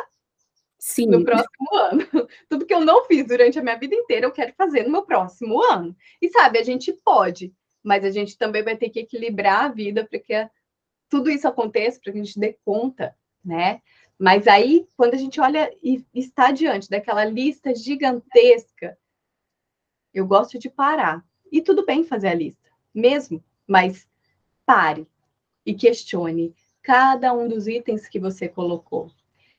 Sim. 0.79 1.07
no 1.07 1.23
próximo 1.23 1.75
ano. 1.75 1.99
Tudo 2.49 2.65
que 2.65 2.73
eu 2.73 2.81
não 2.81 3.05
fiz 3.05 3.25
durante 3.25 3.57
a 3.57 3.61
minha 3.61 3.77
vida 3.77 3.95
inteira, 3.95 4.25
eu 4.25 4.31
quero 4.31 4.53
fazer 4.53 4.83
no 4.83 4.91
meu 4.91 5.01
próximo 5.03 5.61
ano. 5.61 5.95
E 6.21 6.29
sabe, 6.29 6.59
a 6.59 6.63
gente 6.63 6.93
pode, 7.03 7.53
mas 7.85 8.03
a 8.03 8.09
gente 8.09 8.35
também 8.35 8.63
vai 8.63 8.75
ter 8.75 8.89
que 8.89 8.99
equilibrar 8.99 9.65
a 9.65 9.69
vida 9.69 10.03
para 10.03 10.19
que 10.19 10.49
tudo 11.07 11.29
isso 11.29 11.47
aconteça, 11.47 11.99
para 12.01 12.11
que 12.11 12.19
a 12.19 12.23
gente 12.23 12.39
dê 12.39 12.57
conta, 12.65 13.15
né? 13.43 13.81
Mas 14.17 14.47
aí, 14.47 14.87
quando 14.97 15.13
a 15.13 15.17
gente 15.17 15.39
olha 15.39 15.71
e 15.83 16.03
está 16.13 16.51
diante 16.51 16.89
daquela 16.89 17.23
lista 17.23 17.75
gigantesca, 17.75 18.97
eu 20.11 20.25
gosto 20.25 20.57
de 20.57 20.69
parar. 20.69 21.23
E 21.51 21.61
tudo 21.61 21.85
bem 21.85 22.03
fazer 22.03 22.29
a 22.29 22.33
lista, 22.33 22.69
mesmo, 22.93 23.43
mas 23.67 24.07
pare 24.65 25.07
e 25.65 25.73
questione 25.73 26.55
cada 26.81 27.33
um 27.33 27.47
dos 27.47 27.67
itens 27.67 28.07
que 28.07 28.19
você 28.19 28.47
colocou. 28.47 29.11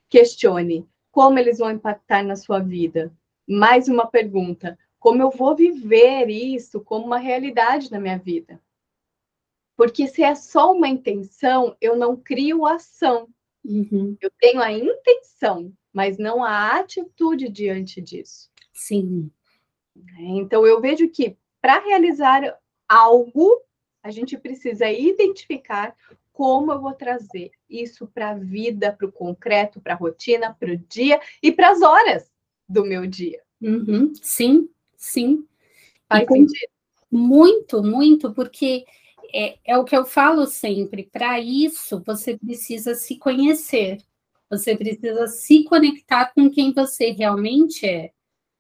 Questione 0.08 0.88
como 1.12 1.38
eles 1.38 1.58
vão 1.58 1.70
impactar 1.70 2.24
na 2.24 2.34
sua 2.34 2.58
vida. 2.58 3.12
Mais 3.48 3.88
uma 3.88 4.06
pergunta: 4.06 4.76
como 4.98 5.22
eu 5.22 5.30
vou 5.30 5.54
viver 5.54 6.28
isso 6.28 6.80
como 6.80 7.06
uma 7.06 7.18
realidade 7.18 7.90
na 7.90 8.00
minha 8.00 8.18
vida? 8.18 8.60
Porque 9.76 10.08
se 10.08 10.22
é 10.22 10.34
só 10.34 10.72
uma 10.72 10.88
intenção, 10.88 11.76
eu 11.80 11.96
não 11.96 12.16
crio 12.16 12.64
ação. 12.64 13.28
Uhum. 13.64 14.16
Eu 14.20 14.30
tenho 14.40 14.60
a 14.60 14.72
intenção, 14.72 15.72
mas 15.92 16.16
não 16.16 16.42
a 16.42 16.78
atitude 16.78 17.48
diante 17.48 18.00
disso. 18.00 18.50
Sim. 18.72 19.30
Então, 20.18 20.66
eu 20.66 20.80
vejo 20.80 21.08
que 21.08 21.36
para 21.60 21.78
realizar 21.80 22.58
algo, 22.88 23.60
a 24.02 24.10
gente 24.10 24.38
precisa 24.38 24.90
identificar 24.90 25.94
como 26.32 26.70
eu 26.70 26.80
vou 26.80 26.92
trazer 26.92 27.50
isso 27.68 28.06
para 28.06 28.30
a 28.30 28.34
vida, 28.34 28.92
para 28.92 29.06
o 29.06 29.12
concreto, 29.12 29.80
para 29.80 29.94
a 29.94 29.96
rotina, 29.96 30.54
para 30.54 30.72
o 30.72 30.76
dia 30.76 31.20
e 31.42 31.50
para 31.50 31.70
as 31.70 31.82
horas 31.82 32.30
do 32.68 32.84
meu 32.84 33.06
dia. 33.06 33.42
Uhum. 33.60 34.12
Sim, 34.22 34.68
sim. 34.96 35.46
Faz 36.08 36.26
sentido? 36.28 36.70
Muito, 37.10 37.82
muito, 37.82 38.32
porque 38.32 38.84
é, 39.32 39.58
é 39.64 39.78
o 39.78 39.84
que 39.84 39.96
eu 39.96 40.04
falo 40.04 40.46
sempre: 40.46 41.08
para 41.12 41.40
isso 41.40 42.02
você 42.04 42.36
precisa 42.36 42.94
se 42.94 43.16
conhecer, 43.16 43.98
você 44.48 44.76
precisa 44.76 45.26
se 45.28 45.64
conectar 45.64 46.32
com 46.34 46.50
quem 46.50 46.72
você 46.72 47.10
realmente 47.10 47.86
é, 47.86 48.12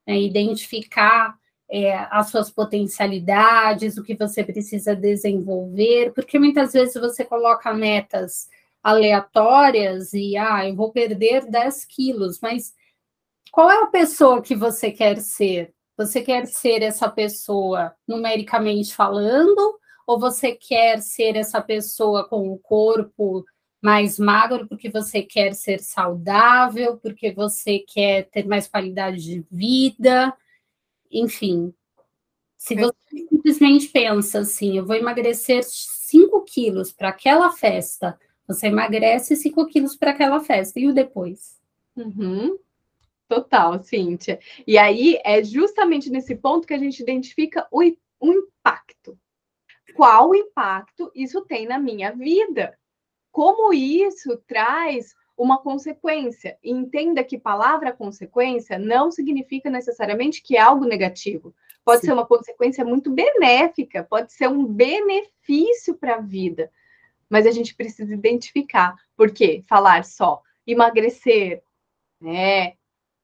né? 0.06 0.20
identificar 0.20 1.36
é, 1.68 1.94
as 2.10 2.30
suas 2.30 2.50
potencialidades, 2.50 3.96
o 3.96 4.02
que 4.02 4.14
você 4.14 4.44
precisa 4.44 4.94
desenvolver, 4.94 6.12
porque 6.12 6.38
muitas 6.38 6.72
vezes 6.72 6.94
você 6.94 7.24
coloca 7.24 7.72
metas 7.74 8.48
aleatórias 8.82 10.12
e, 10.12 10.36
ah, 10.36 10.68
eu 10.68 10.76
vou 10.76 10.92
perder 10.92 11.46
10 11.46 11.84
quilos, 11.84 12.40
mas 12.40 12.72
qual 13.50 13.70
é 13.70 13.82
a 13.82 13.86
pessoa 13.86 14.42
que 14.42 14.54
você 14.54 14.92
quer 14.92 15.18
ser? 15.20 15.74
Você 15.96 16.20
quer 16.20 16.46
ser 16.46 16.82
essa 16.82 17.08
pessoa 17.08 17.94
numericamente 18.06 18.94
falando, 18.94 19.78
ou 20.06 20.18
você 20.20 20.52
quer 20.52 21.00
ser 21.00 21.36
essa 21.36 21.60
pessoa 21.60 22.28
com 22.28 22.50
o 22.50 22.58
corpo 22.58 23.44
mais 23.82 24.18
magro 24.18 24.66
porque 24.68 24.90
você 24.90 25.22
quer 25.22 25.54
ser 25.54 25.80
saudável, 25.80 26.98
porque 26.98 27.32
você 27.32 27.78
quer 27.78 28.28
ter 28.30 28.46
mais 28.46 28.68
qualidade 28.68 29.22
de 29.22 29.44
vida, 29.50 30.34
enfim. 31.10 31.72
Se 32.58 32.74
você 32.74 32.94
simplesmente 33.30 33.88
pensa 33.88 34.40
assim, 34.40 34.76
eu 34.78 34.86
vou 34.86 34.96
emagrecer 34.96 35.62
5 35.64 36.42
quilos 36.44 36.92
para 36.92 37.10
aquela 37.10 37.52
festa, 37.52 38.18
você 38.46 38.68
emagrece 38.68 39.36
5 39.36 39.66
quilos 39.66 39.96
para 39.96 40.10
aquela 40.10 40.40
festa, 40.40 40.80
e 40.80 40.88
o 40.88 40.94
depois? 40.94 41.58
Uhum. 41.96 42.58
Total, 43.28 43.82
Cíntia. 43.82 44.38
E 44.66 44.78
aí 44.78 45.20
é 45.24 45.42
justamente 45.42 46.10
nesse 46.10 46.34
ponto 46.34 46.66
que 46.66 46.74
a 46.74 46.78
gente 46.78 47.00
identifica 47.00 47.66
o, 47.70 47.80
o 48.20 48.32
impacto 48.32 49.18
qual 49.96 50.34
impacto 50.34 51.10
isso 51.14 51.40
tem 51.42 51.66
na 51.66 51.78
minha 51.78 52.12
vida. 52.12 52.78
Como 53.32 53.72
isso 53.72 54.36
traz 54.46 55.14
uma 55.36 55.58
consequência. 55.58 56.58
E 56.62 56.70
entenda 56.70 57.24
que 57.24 57.38
palavra 57.38 57.92
consequência 57.92 58.78
não 58.78 59.10
significa 59.10 59.70
necessariamente 59.70 60.42
que 60.42 60.56
é 60.56 60.60
algo 60.60 60.84
negativo. 60.84 61.54
Pode 61.82 62.00
Sim. 62.00 62.08
ser 62.08 62.12
uma 62.12 62.26
consequência 62.26 62.84
muito 62.84 63.10
benéfica, 63.10 64.04
pode 64.04 64.32
ser 64.32 64.48
um 64.48 64.64
benefício 64.66 65.94
para 65.94 66.16
a 66.16 66.20
vida. 66.20 66.70
Mas 67.28 67.46
a 67.46 67.50
gente 67.50 67.74
precisa 67.74 68.12
identificar. 68.12 68.94
Por 69.16 69.30
quê? 69.32 69.64
Falar 69.66 70.04
só 70.04 70.42
emagrecer, 70.66 71.62
né? 72.20 72.74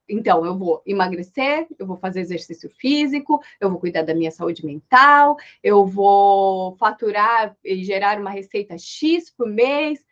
Então, 0.09 0.45
eu 0.45 0.57
vou 0.57 0.83
emagrecer, 0.85 1.67
eu 1.79 1.87
vou 1.87 1.97
fazer 1.97 2.21
exercício 2.21 2.69
físico, 2.71 3.41
eu 3.61 3.71
vou 3.71 3.79
cuidar 3.79 4.03
da 4.03 4.15
minha 4.15 4.31
saúde 4.31 4.65
mental, 4.65 5.37
eu 5.63 5.87
vou 5.87 6.77
faturar 6.77 7.57
e 7.65 7.85
gerar 7.85 8.21
uma 8.21 8.31
receita 8.31 8.77
X 8.77 9.31
por 9.31 9.49
mês. 9.49 10.05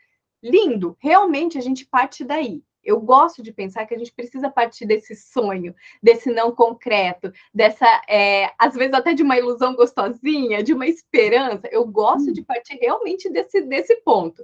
Lindo, 0.42 0.96
realmente 1.00 1.58
a 1.58 1.60
gente 1.60 1.84
parte 1.84 2.24
daí. 2.24 2.62
Eu 2.82 2.98
gosto 2.98 3.42
de 3.42 3.52
pensar 3.52 3.84
que 3.86 3.94
a 3.94 3.98
gente 3.98 4.12
precisa 4.12 4.48
partir 4.48 4.86
desse 4.86 5.14
sonho, 5.14 5.74
desse 6.02 6.30
não 6.30 6.50
concreto, 6.50 7.30
dessa, 7.52 7.86
é, 8.08 8.50
às 8.58 8.74
vezes 8.74 8.94
até 8.94 9.12
de 9.12 9.22
uma 9.22 9.38
ilusão 9.38 9.74
gostosinha, 9.74 10.62
de 10.62 10.72
uma 10.72 10.86
esperança. 10.86 11.68
Eu 11.70 11.86
gosto 11.86 12.30
hum. 12.30 12.32
de 12.32 12.42
partir 12.42 12.76
realmente 12.76 13.28
desse, 13.28 13.60
desse 13.62 13.96
ponto. 13.96 14.42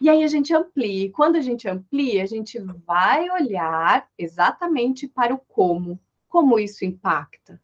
E 0.00 0.08
aí 0.08 0.22
a 0.22 0.28
gente 0.28 0.54
amplia. 0.54 1.06
E 1.06 1.10
quando 1.10 1.36
a 1.36 1.40
gente 1.40 1.68
amplia, 1.68 2.22
a 2.22 2.26
gente 2.26 2.58
vai 2.58 3.30
olhar 3.30 4.08
exatamente 4.18 5.06
para 5.06 5.34
o 5.34 5.38
como, 5.38 6.00
como 6.28 6.58
isso 6.58 6.84
impacta. 6.84 7.60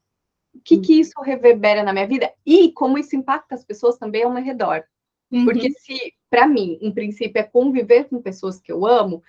o 0.54 0.60
que, 0.60 0.78
que 0.78 1.00
isso 1.00 1.20
reverbera 1.22 1.82
na 1.82 1.92
minha 1.92 2.06
vida 2.06 2.32
e 2.44 2.72
como 2.72 2.98
isso 2.98 3.16
impacta 3.16 3.54
as 3.54 3.64
pessoas 3.64 3.98
também 3.98 4.22
ao 4.22 4.32
meu 4.32 4.42
redor. 4.42 4.84
Uhum. 5.30 5.44
Porque 5.44 5.70
se, 5.70 6.14
para 6.28 6.46
mim, 6.46 6.78
um 6.82 6.92
princípio 6.92 7.40
é 7.40 7.44
conviver 7.44 8.04
com 8.08 8.20
pessoas 8.20 8.60
que 8.60 8.72
eu 8.72 8.86
amo, 8.86 9.22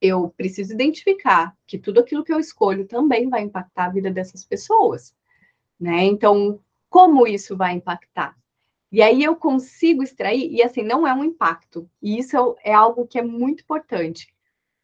eu 0.00 0.32
preciso 0.36 0.72
identificar 0.72 1.56
que 1.66 1.78
tudo 1.78 2.00
aquilo 2.00 2.22
que 2.24 2.32
eu 2.32 2.38
escolho 2.38 2.86
também 2.86 3.28
vai 3.28 3.42
impactar 3.42 3.86
a 3.86 3.90
vida 3.90 4.10
dessas 4.10 4.44
pessoas, 4.44 5.14
né? 5.78 6.04
Então, 6.04 6.60
como 6.88 7.26
isso 7.26 7.56
vai 7.56 7.74
impactar? 7.74 8.36
E 8.90 9.02
aí 9.02 9.22
eu 9.22 9.36
consigo 9.36 10.02
extrair, 10.02 10.50
e 10.50 10.62
assim, 10.62 10.82
não 10.82 11.06
é 11.06 11.12
um 11.12 11.24
impacto, 11.24 11.88
e 12.00 12.18
isso 12.18 12.36
é, 12.64 12.70
é 12.70 12.74
algo 12.74 13.06
que 13.06 13.18
é 13.18 13.22
muito 13.22 13.62
importante. 13.62 14.32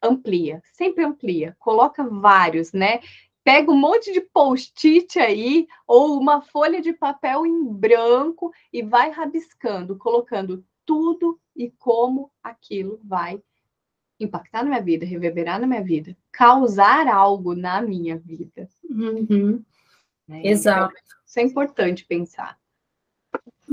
Amplia, 0.01 0.61
sempre 0.73 1.03
amplia, 1.03 1.55
coloca 1.59 2.03
vários, 2.03 2.71
né? 2.71 2.99
Pega 3.43 3.71
um 3.71 3.77
monte 3.77 4.11
de 4.11 4.21
post-it 4.21 5.19
aí, 5.19 5.67
ou 5.87 6.19
uma 6.19 6.41
folha 6.41 6.81
de 6.81 6.93
papel 6.93 7.45
em 7.45 7.65
branco, 7.65 8.51
e 8.71 8.83
vai 8.83 9.09
rabiscando, 9.09 9.97
colocando 9.97 10.63
tudo 10.85 11.39
e 11.55 11.71
como 11.71 12.31
aquilo 12.43 12.99
vai 13.03 13.41
impactar 14.19 14.63
na 14.63 14.69
minha 14.69 14.81
vida, 14.81 15.05
reverberar 15.05 15.59
na 15.59 15.67
minha 15.67 15.83
vida, 15.83 16.15
causar 16.31 17.07
algo 17.07 17.55
na 17.55 17.81
minha 17.81 18.17
vida. 18.17 18.69
Uhum. 18.89 19.63
Né? 20.27 20.41
Exato. 20.45 20.93
Então, 20.93 21.19
isso 21.25 21.39
é 21.39 21.43
importante 21.43 22.05
pensar. 22.05 22.57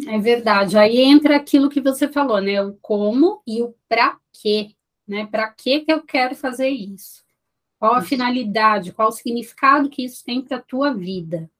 É 0.06 0.18
verdade. 0.18 0.78
Aí 0.78 0.99
entra 0.99 1.37
aquilo 1.37 1.68
que 1.68 1.80
você 1.80 2.08
falou, 2.08 2.40
né? 2.40 2.62
O 2.62 2.75
como 2.80 3.42
e 3.46 3.62
o 3.62 3.75
para 3.88 4.18
quê, 4.32 4.70
né? 5.06 5.26
Para 5.26 5.50
que 5.50 5.80
que 5.80 5.92
eu 5.92 6.02
quero 6.02 6.34
fazer 6.34 6.68
isso? 6.68 7.22
Qual 7.78 7.94
a 7.94 7.99
isso. 7.99 8.08
finalidade? 8.08 8.92
Qual 8.92 9.08
o 9.08 9.12
significado 9.12 9.90
que 9.90 10.04
isso 10.04 10.25
tem 10.25 10.40
para 10.40 10.58
a 10.58 10.62
tua 10.62 10.92
vida? 10.94 11.50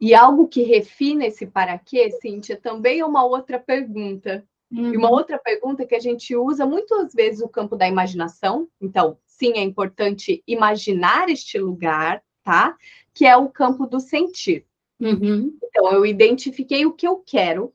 E 0.00 0.14
algo 0.14 0.48
que 0.48 0.62
refina 0.62 1.26
esse 1.26 1.46
para 1.46 1.78
quê, 1.78 2.10
Cíntia, 2.20 2.56
também 2.56 3.00
é 3.00 3.06
uma 3.06 3.24
outra 3.24 3.58
pergunta. 3.58 4.44
Uhum. 4.70 4.92
E 4.92 4.96
uma 4.96 5.08
uhum. 5.08 5.14
outra 5.14 5.38
pergunta 5.38 5.86
que 5.86 5.94
a 5.94 6.00
gente 6.00 6.34
usa 6.34 6.66
muitas 6.66 7.14
vezes 7.14 7.40
o 7.40 7.48
campo 7.48 7.76
da 7.76 7.88
imaginação. 7.88 8.68
Então, 8.80 9.16
sim, 9.24 9.52
é 9.52 9.62
importante 9.62 10.42
imaginar 10.46 11.28
este 11.28 11.58
lugar, 11.58 12.22
tá? 12.42 12.76
Que 13.14 13.24
é 13.24 13.36
o 13.36 13.48
campo 13.48 13.86
do 13.86 14.00
sentir. 14.00 14.65
Uhum. 15.00 15.56
Então, 15.62 15.92
eu 15.92 16.06
identifiquei 16.06 16.86
o 16.86 16.92
que 16.92 17.06
eu 17.06 17.18
quero, 17.18 17.74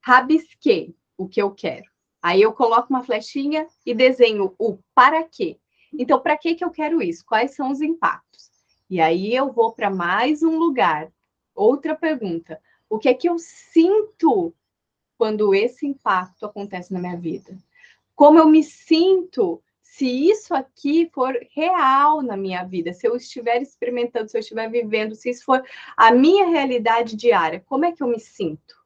rabisquei 0.00 0.94
o 1.16 1.28
que 1.28 1.40
eu 1.40 1.50
quero. 1.50 1.84
Aí 2.22 2.42
eu 2.42 2.52
coloco 2.52 2.88
uma 2.90 3.04
flechinha 3.04 3.66
e 3.84 3.94
desenho 3.94 4.54
o 4.58 4.78
para 4.94 5.22
quê. 5.22 5.58
Então, 5.92 6.20
para 6.20 6.36
que 6.36 6.54
que 6.54 6.64
eu 6.64 6.70
quero 6.70 7.02
isso? 7.02 7.24
Quais 7.24 7.54
são 7.54 7.70
os 7.70 7.80
impactos? 7.80 8.50
E 8.90 9.00
aí 9.00 9.34
eu 9.34 9.52
vou 9.52 9.72
para 9.72 9.90
mais 9.90 10.42
um 10.42 10.58
lugar. 10.58 11.12
Outra 11.54 11.94
pergunta: 11.94 12.60
o 12.88 12.98
que 12.98 13.08
é 13.08 13.14
que 13.14 13.28
eu 13.28 13.38
sinto 13.38 14.54
quando 15.16 15.54
esse 15.54 15.86
impacto 15.86 16.46
acontece 16.46 16.92
na 16.92 16.98
minha 16.98 17.16
vida? 17.16 17.56
Como 18.14 18.38
eu 18.38 18.48
me 18.48 18.64
sinto 18.64 19.62
se 19.90 20.06
isso 20.06 20.54
aqui 20.54 21.10
for 21.12 21.34
real 21.50 22.22
na 22.22 22.36
minha 22.36 22.62
vida, 22.62 22.92
se 22.92 23.08
eu 23.08 23.16
estiver 23.16 23.60
experimentando, 23.62 24.28
se 24.28 24.36
eu 24.36 24.40
estiver 24.40 24.70
vivendo, 24.70 25.14
se 25.14 25.30
isso 25.30 25.44
for 25.44 25.64
a 25.96 26.12
minha 26.12 26.46
realidade 26.46 27.16
diária, 27.16 27.64
como 27.66 27.86
é 27.86 27.90
que 27.92 28.02
eu 28.02 28.06
me 28.06 28.20
sinto? 28.20 28.76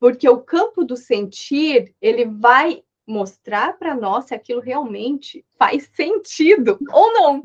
Porque 0.00 0.28
o 0.28 0.40
campo 0.40 0.84
do 0.84 0.96
sentir, 0.96 1.94
ele 2.00 2.24
vai 2.24 2.82
mostrar 3.06 3.78
para 3.78 3.94
nós 3.94 4.24
se 4.24 4.34
aquilo 4.34 4.60
realmente 4.60 5.44
faz 5.58 5.84
sentido 5.94 6.78
ou 6.90 7.12
não. 7.12 7.42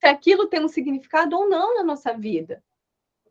Se 0.00 0.06
aquilo 0.06 0.46
tem 0.46 0.64
um 0.64 0.68
significado 0.68 1.36
ou 1.36 1.48
não 1.48 1.74
na 1.74 1.84
nossa 1.84 2.14
vida. 2.14 2.64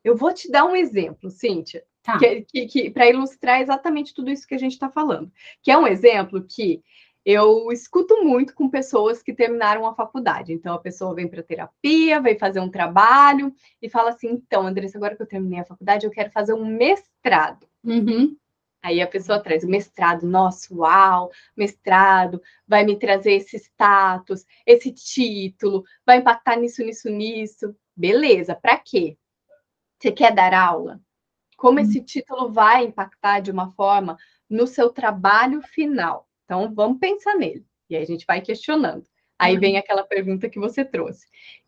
Eu 0.03 0.15
vou 0.15 0.31
te 0.31 0.49
dar 0.49 0.63
um 0.63 0.75
exemplo, 0.75 1.29
Cíntia, 1.31 1.83
tá. 2.03 2.19
que, 2.19 2.41
que, 2.43 2.65
que 2.67 2.91
para 2.91 3.09
ilustrar 3.09 3.61
exatamente 3.61 4.13
tudo 4.13 4.29
isso 4.29 4.47
que 4.47 4.55
a 4.55 4.59
gente 4.59 4.73
está 4.73 4.89
falando. 4.89 5.29
Que 5.61 5.71
é 5.71 5.77
um 5.77 5.87
exemplo 5.87 6.45
que 6.47 6.83
eu 7.29 7.73
escuto 7.73 8.23
muito 8.23 8.55
com 8.55 8.69
pessoas 8.69 9.21
que 9.21 9.33
terminaram 9.33 9.85
a 9.85 9.93
faculdade. 9.93 10.53
Então, 10.53 10.73
a 10.73 10.79
pessoa 10.79 11.13
vem 11.13 11.27
para 11.27 11.43
terapia, 11.43 12.21
vem 12.21 12.39
fazer 12.39 12.61
um 12.61 12.69
trabalho 12.69 13.53
e 13.81 13.89
fala 13.89 14.11
assim: 14.11 14.29
então, 14.29 14.65
Andressa, 14.65 14.97
agora 14.97 15.13
que 15.13 15.21
eu 15.21 15.27
terminei 15.27 15.59
a 15.59 15.65
faculdade, 15.65 16.05
eu 16.05 16.11
quero 16.11 16.31
fazer 16.31 16.53
um 16.53 16.65
mestrado. 16.65 17.67
Uhum. 17.83 18.37
Aí 18.81 19.01
a 19.01 19.07
pessoa 19.07 19.41
traz 19.41 19.65
o 19.65 19.67
mestrado, 19.67 20.25
nossa, 20.25 20.73
uau, 20.73 21.29
mestrado, 21.53 22.41
vai 22.65 22.85
me 22.85 22.97
trazer 22.97 23.33
esse 23.33 23.57
status, 23.57 24.45
esse 24.65 24.93
título, 24.93 25.83
vai 26.05 26.19
impactar 26.19 26.55
nisso, 26.55 26.81
nisso, 26.81 27.09
nisso. 27.09 27.75
Beleza, 27.93 28.55
para 28.55 28.77
quê? 28.77 29.17
Você 29.99 30.13
quer 30.13 30.33
dar 30.33 30.53
aula? 30.53 31.01
Como 31.57 31.79
esse 31.79 32.01
título 32.01 32.53
vai 32.53 32.85
impactar 32.85 33.41
de 33.41 33.51
uma 33.51 33.73
forma 33.73 34.15
no 34.49 34.65
seu 34.65 34.89
trabalho 34.91 35.61
final? 35.61 36.26
Então, 36.47 36.73
vamos 36.73 36.97
pensar 36.97 37.35
nele. 37.35 37.65
E 37.89 37.95
aí 37.97 38.03
a 38.03 38.05
gente 38.05 38.25
vai 38.25 38.39
questionando. 38.39 39.03
Aí 39.37 39.53
uhum. 39.53 39.59
vem 39.59 39.77
aquela 39.77 40.03
pergunta 40.03 40.49
que 40.49 40.57
você 40.57 40.83
trouxe. 40.83 41.27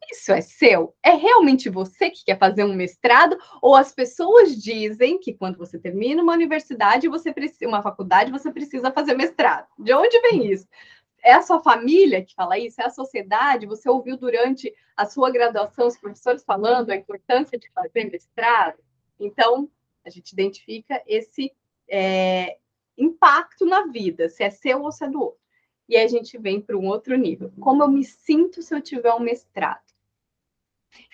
Isso 0.09 0.31
é 0.31 0.41
seu? 0.41 0.95
É 1.03 1.11
realmente 1.11 1.69
você 1.69 2.09
que 2.09 2.23
quer 2.25 2.39
fazer 2.39 2.63
um 2.63 2.73
mestrado? 2.73 3.37
Ou 3.61 3.75
as 3.75 3.91
pessoas 3.91 4.55
dizem 4.55 5.19
que 5.19 5.33
quando 5.33 5.57
você 5.57 5.77
termina 5.77 6.23
uma 6.23 6.33
universidade, 6.33 7.09
você 7.09 7.31
precisa, 7.31 7.67
uma 7.67 7.83
faculdade, 7.83 8.31
você 8.31 8.51
precisa 8.51 8.91
fazer 8.91 9.15
mestrado? 9.15 9.67
De 9.77 9.93
onde 9.93 10.19
vem 10.21 10.51
isso? 10.51 10.67
É 11.21 11.33
a 11.33 11.41
sua 11.41 11.61
família 11.61 12.23
que 12.23 12.33
fala 12.33 12.57
isso? 12.57 12.81
É 12.81 12.85
a 12.85 12.89
sociedade? 12.89 13.67
Você 13.67 13.89
ouviu 13.89 14.17
durante 14.17 14.73
a 14.95 15.05
sua 15.05 15.29
graduação 15.29 15.87
os 15.87 15.97
professores 15.97 16.43
falando 16.43 16.89
a 16.89 16.95
importância 16.95 17.59
de 17.59 17.69
fazer 17.71 18.05
mestrado? 18.05 18.79
Então, 19.19 19.69
a 20.05 20.09
gente 20.09 20.31
identifica 20.31 21.03
esse, 21.05 21.51
é, 21.87 22.57
impacto 22.99 23.65
na 23.65 23.87
vida, 23.87 24.29
se 24.29 24.43
é 24.43 24.49
seu 24.49 24.83
ou 24.83 24.91
se 24.91 25.05
é 25.05 25.09
do 25.09 25.21
outro. 25.21 25.39
E 25.87 25.97
aí 25.97 26.05
a 26.05 26.07
gente 26.07 26.37
vem 26.37 26.61
para 26.61 26.77
um 26.77 26.87
outro 26.87 27.17
nível. 27.17 27.51
Como 27.59 27.81
eu 27.81 27.87
me 27.87 28.03
sinto 28.03 28.61
se 28.61 28.75
eu 28.75 28.81
tiver 28.81 29.13
um 29.13 29.19
mestrado? 29.19 29.81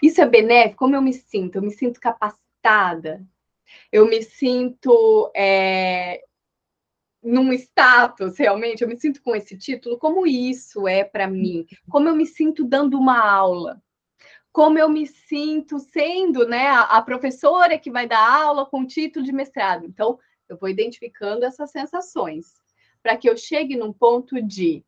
Isso 0.01 0.21
é 0.21 0.25
benéfico? 0.25 0.79
Como 0.79 0.95
eu 0.95 1.01
me 1.01 1.13
sinto? 1.13 1.55
Eu 1.55 1.61
me 1.61 1.71
sinto 1.71 1.99
capacitada? 1.99 3.25
Eu 3.91 4.07
me 4.07 4.21
sinto 4.21 5.31
é, 5.35 6.23
num 7.23 7.51
status, 7.53 8.37
realmente? 8.37 8.83
Eu 8.83 8.87
me 8.87 8.97
sinto 8.97 9.21
com 9.21 9.35
esse 9.35 9.57
título? 9.57 9.97
Como 9.97 10.27
isso 10.27 10.87
é 10.87 11.03
para 11.03 11.27
mim? 11.27 11.65
Como 11.89 12.07
eu 12.07 12.15
me 12.15 12.25
sinto 12.25 12.63
dando 12.63 12.97
uma 12.97 13.19
aula? 13.19 13.81
Como 14.51 14.77
eu 14.77 14.87
me 14.87 15.07
sinto 15.07 15.79
sendo 15.79 16.47
né, 16.47 16.67
a, 16.67 16.81
a 16.81 17.01
professora 17.01 17.77
que 17.77 17.91
vai 17.91 18.07
dar 18.07 18.43
aula 18.43 18.65
com 18.65 18.85
título 18.85 19.25
de 19.25 19.31
mestrado? 19.31 19.85
Então, 19.85 20.19
eu 20.47 20.57
vou 20.57 20.69
identificando 20.69 21.45
essas 21.45 21.71
sensações 21.71 22.53
para 23.01 23.17
que 23.17 23.29
eu 23.29 23.37
chegue 23.37 23.75
num 23.75 23.93
ponto 23.93 24.41
de 24.41 24.83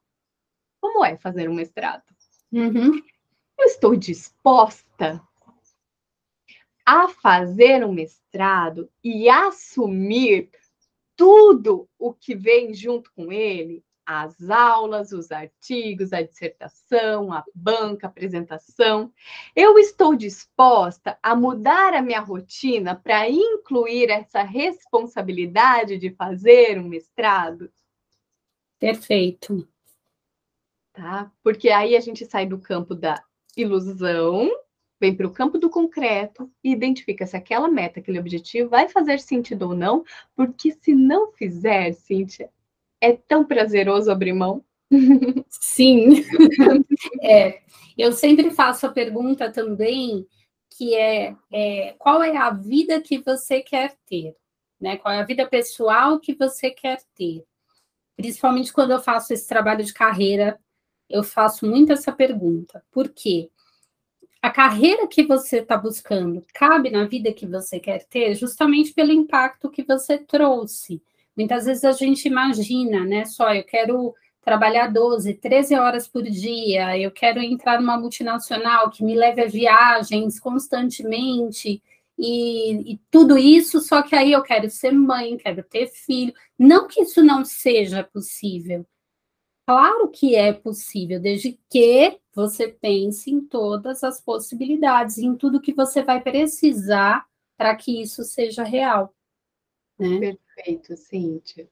como 0.79 1.03
é 1.03 1.17
fazer 1.17 1.49
um 1.49 1.53
mestrado? 1.53 2.03
Uhum. 2.51 3.01
Eu 3.57 3.65
estou 3.65 3.95
disposta 3.95 5.21
a 6.85 7.09
fazer 7.09 7.83
um 7.85 7.91
mestrado 7.91 8.89
e 9.03 9.27
assumir 9.27 10.49
tudo 11.15 11.89
o 11.97 12.13
que 12.13 12.35
vem 12.35 12.73
junto 12.73 13.11
com 13.13 13.31
ele, 13.31 13.83
as 14.07 14.49
aulas, 14.49 15.11
os 15.11 15.33
artigos, 15.33 16.13
a 16.13 16.21
dissertação, 16.21 17.33
a 17.33 17.43
banca, 17.53 18.07
a 18.07 18.09
apresentação. 18.09 19.11
Eu 19.53 19.77
estou 19.77 20.15
disposta 20.15 21.19
a 21.21 21.35
mudar 21.35 21.93
a 21.93 22.01
minha 22.01 22.21
rotina 22.21 22.95
para 22.95 23.29
incluir 23.29 24.09
essa 24.09 24.43
responsabilidade 24.43 25.97
de 25.97 26.09
fazer 26.11 26.79
um 26.79 26.87
mestrado? 26.87 27.69
Perfeito. 28.79 29.67
Tá? 30.93 31.29
Porque 31.43 31.69
aí 31.69 31.93
a 31.93 31.99
gente 31.99 32.25
sai 32.25 32.45
do 32.45 32.57
campo 32.57 32.95
da 32.95 33.21
ilusão, 33.57 34.49
vem 35.01 35.13
para 35.13 35.27
o 35.27 35.33
campo 35.33 35.57
do 35.57 35.69
concreto 35.69 36.49
e 36.63 36.71
identifica 36.71 37.27
se 37.27 37.35
aquela 37.35 37.67
meta, 37.67 37.99
aquele 37.99 38.19
objetivo 38.19 38.69
vai 38.69 38.87
fazer 38.87 39.19
sentido 39.19 39.63
ou 39.63 39.75
não, 39.75 40.05
porque 40.33 40.71
se 40.71 40.95
não 40.95 41.33
fizer, 41.33 41.91
Cíntia, 41.91 42.49
é 43.01 43.13
tão 43.13 43.45
prazeroso 43.45 44.11
abrir 44.11 44.33
mão? 44.33 44.63
Sim. 45.49 46.23
é, 47.21 47.61
eu 47.97 48.11
sempre 48.13 48.51
faço 48.51 48.85
a 48.85 48.91
pergunta 48.91 49.51
também 49.51 50.25
que 50.69 50.93
é, 50.93 51.35
é, 51.51 51.95
qual 51.97 52.21
é 52.21 52.37
a 52.37 52.51
vida 52.51 53.01
que 53.01 53.17
você 53.17 53.61
quer 53.61 53.95
ter, 54.05 54.35
né? 54.79 54.97
Qual 54.97 55.13
é 55.13 55.19
a 55.19 55.25
vida 55.25 55.47
pessoal 55.47 56.19
que 56.19 56.35
você 56.35 56.69
quer 56.69 57.01
ter? 57.15 57.43
Principalmente 58.15 58.71
quando 58.71 58.91
eu 58.91 58.99
faço 58.99 59.33
esse 59.33 59.47
trabalho 59.47 59.83
de 59.83 59.93
carreira, 59.93 60.59
eu 61.09 61.23
faço 61.23 61.65
muito 61.65 61.91
essa 61.91 62.11
pergunta. 62.11 62.83
Por 62.91 63.09
quê? 63.09 63.49
A 64.41 64.51
carreira 64.51 65.07
que 65.07 65.23
você 65.23 65.59
está 65.59 65.75
buscando 65.75 66.45
cabe 66.53 66.91
na 66.91 67.05
vida 67.05 67.33
que 67.33 67.47
você 67.47 67.79
quer 67.79 68.05
ter, 68.05 68.35
justamente 68.35 68.93
pelo 68.93 69.11
impacto 69.11 69.69
que 69.69 69.83
você 69.83 70.17
trouxe. 70.17 71.01
Muitas 71.37 71.65
vezes 71.65 71.83
a 71.85 71.91
gente 71.91 72.27
imagina, 72.27 73.05
né? 73.05 73.25
Só 73.25 73.53
eu 73.53 73.63
quero 73.63 74.15
trabalhar 74.41 74.87
12, 74.87 75.35
13 75.35 75.75
horas 75.75 76.07
por 76.07 76.23
dia, 76.23 76.97
eu 76.97 77.11
quero 77.11 77.39
entrar 77.41 77.79
numa 77.79 77.99
multinacional 77.99 78.89
que 78.89 79.03
me 79.03 79.13
leve 79.13 79.41
a 79.41 79.47
viagens 79.47 80.39
constantemente. 80.39 81.81
e, 82.17 82.93
e, 82.93 82.97
tudo 83.11 83.37
isso, 83.37 83.79
só 83.81 84.01
que 84.01 84.15
aí 84.15 84.31
eu 84.31 84.41
quero 84.41 84.69
ser 84.69 84.91
mãe, 84.91 85.37
quero 85.37 85.63
ter 85.63 85.87
filho. 85.87 86.33
Não 86.57 86.87
que 86.87 87.01
isso 87.01 87.21
não 87.23 87.45
seja 87.45 88.03
possível. 88.03 88.85
Claro 89.67 90.09
que 90.09 90.33
é 90.33 90.53
possível, 90.53 91.19
desde 91.19 91.59
que 91.69 92.17
você 92.33 92.69
pense 92.69 93.29
em 93.29 93.41
todas 93.41 94.01
as 94.03 94.21
possibilidades, 94.21 95.17
em 95.17 95.35
tudo 95.35 95.59
que 95.59 95.73
você 95.73 96.01
vai 96.01 96.21
precisar 96.21 97.25
para 97.57 97.75
que 97.75 98.01
isso 98.01 98.23
seja 98.23 98.63
real. 98.63 99.13
Né? 99.99 100.37
Perfeito, 100.57 100.97
Cíntia. 100.97 101.69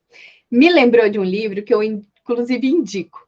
Me 0.50 0.71
lembrou 0.71 1.10
de 1.10 1.19
um 1.19 1.24
livro 1.24 1.63
que 1.63 1.74
eu, 1.74 1.82
inclusive, 1.82 2.67
indico. 2.67 3.28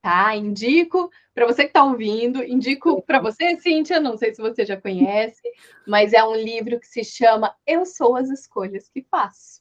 Tá? 0.00 0.34
Indico 0.36 1.10
para 1.34 1.46
você 1.46 1.64
que 1.64 1.70
está 1.70 1.84
ouvindo, 1.84 2.42
indico 2.42 3.02
para 3.02 3.20
você, 3.20 3.58
Cíntia, 3.58 3.98
não 4.00 4.16
sei 4.16 4.34
se 4.34 4.40
você 4.40 4.64
já 4.64 4.80
conhece, 4.80 5.42
mas 5.86 6.12
é 6.12 6.22
um 6.24 6.34
livro 6.34 6.78
que 6.78 6.86
se 6.86 7.04
chama 7.04 7.54
Eu 7.66 7.84
Sou 7.84 8.16
as 8.16 8.28
Escolhas 8.30 8.88
que 8.88 9.02
Faço. 9.02 9.60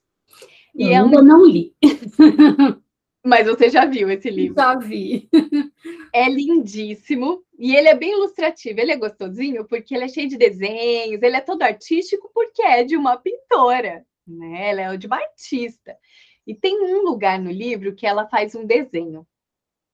E 0.75 0.87
eu 0.87 0.93
é 0.93 1.03
um... 1.03 1.09
não 1.21 1.45
li. 1.45 1.75
Mas 3.23 3.45
você 3.45 3.69
já 3.69 3.85
viu 3.85 4.09
esse 4.09 4.29
livro? 4.31 4.55
Já 4.55 4.75
vi. 4.75 5.29
É 6.13 6.27
lindíssimo 6.27 7.41
e 7.57 7.73
ele 7.73 7.87
é 7.87 7.95
bem 7.95 8.11
ilustrativo. 8.11 8.79
Ele 8.79 8.91
é 8.91 8.97
gostosinho 8.97 9.65
porque 9.65 9.95
ele 9.95 10.03
é 10.03 10.07
cheio 10.09 10.27
de 10.27 10.37
desenhos, 10.37 11.21
ele 11.21 11.37
é 11.37 11.41
todo 11.41 11.61
artístico 11.61 12.29
porque 12.33 12.61
é 12.61 12.83
de 12.83 12.97
uma 12.97 13.15
pintora, 13.15 14.05
né? 14.27 14.69
Ela 14.69 14.81
é 14.93 14.97
de 14.97 15.07
artista. 15.11 15.97
E 16.45 16.55
tem 16.55 16.81
um 16.81 17.03
lugar 17.03 17.39
no 17.39 17.51
livro 17.51 17.95
que 17.95 18.05
ela 18.05 18.27
faz 18.27 18.55
um 18.55 18.65
desenho. 18.65 19.27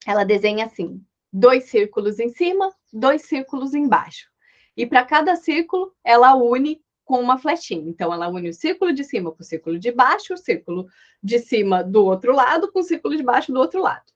Ela 0.06 0.24
desenha 0.24 0.66
assim: 0.66 1.04
dois 1.32 1.64
círculos 1.64 2.18
em 2.18 2.28
cima, 2.30 2.74
dois 2.92 3.22
círculos 3.22 3.74
embaixo. 3.74 4.28
E 4.76 4.86
para 4.86 5.04
cada 5.04 5.36
círculo, 5.36 5.94
ela 6.04 6.34
une 6.34 6.82
com 7.04 7.20
uma 7.20 7.38
flechinha. 7.38 7.88
Então, 7.88 8.12
ela 8.12 8.28
une 8.28 8.50
o 8.50 8.54
círculo 8.54 8.92
de 8.92 9.02
cima 9.02 9.32
com 9.32 9.42
o 9.42 9.44
círculo 9.44 9.78
de 9.78 9.90
baixo, 9.90 10.34
o 10.34 10.36
círculo 10.36 10.86
de 11.22 11.38
cima 11.38 11.82
do 11.82 12.04
outro 12.04 12.32
lado 12.34 12.70
com 12.70 12.80
o 12.80 12.84
círculo 12.84 13.16
de 13.16 13.22
baixo 13.22 13.50
do 13.50 13.58
outro 13.58 13.80
lado. 13.80 14.12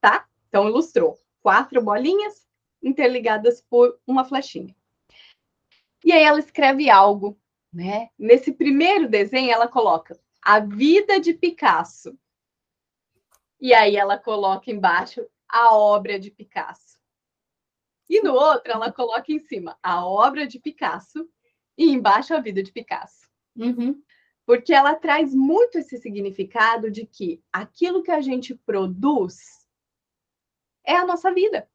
Tá? 0.00 0.26
Então, 0.48 0.68
ilustrou 0.68 1.18
quatro 1.42 1.82
bolinhas 1.82 2.46
interligadas 2.82 3.60
por 3.68 3.98
uma 4.06 4.24
flechinha. 4.24 4.74
E 6.04 6.12
aí 6.12 6.22
ela 6.22 6.38
escreve 6.38 6.88
algo, 6.88 7.36
né? 7.72 8.08
Nesse 8.18 8.52
primeiro 8.52 9.08
desenho, 9.08 9.50
ela 9.50 9.68
coloca 9.68 10.18
a 10.42 10.60
vida 10.60 11.20
de 11.20 11.34
Picasso. 11.34 12.18
E 13.60 13.74
aí 13.74 13.96
ela 13.96 14.18
coloca 14.18 14.70
embaixo 14.70 15.26
a 15.48 15.74
obra 15.74 16.18
de 16.18 16.30
Picasso. 16.30 16.98
E 18.08 18.22
no 18.22 18.32
outro, 18.32 18.72
ela 18.72 18.90
coloca 18.90 19.32
em 19.32 19.38
cima 19.38 19.78
a 19.82 20.06
obra 20.06 20.46
de 20.46 20.58
Picasso 20.58 21.28
e 21.76 21.90
embaixo 21.90 22.34
a 22.34 22.40
vida 22.40 22.62
de 22.62 22.72
Picasso. 22.72 23.28
Uhum. 23.54 24.02
Porque 24.46 24.72
ela 24.72 24.94
traz 24.94 25.34
muito 25.34 25.78
esse 25.78 25.98
significado 25.98 26.90
de 26.90 27.04
que 27.04 27.42
aquilo 27.52 28.02
que 28.02 28.10
a 28.10 28.20
gente 28.22 28.54
produz 28.54 29.68
é 30.84 30.96
a 30.96 31.04
nossa 31.04 31.30
vida. 31.30 31.68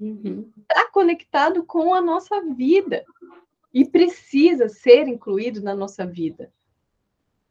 Está 0.00 0.84
uhum. 0.84 0.92
conectado 0.92 1.64
com 1.64 1.94
a 1.94 2.00
nossa 2.00 2.42
vida 2.42 3.06
e 3.76 3.84
precisa 3.84 4.70
ser 4.70 5.06
incluído 5.06 5.60
na 5.60 5.74
nossa 5.74 6.06
vida. 6.06 6.50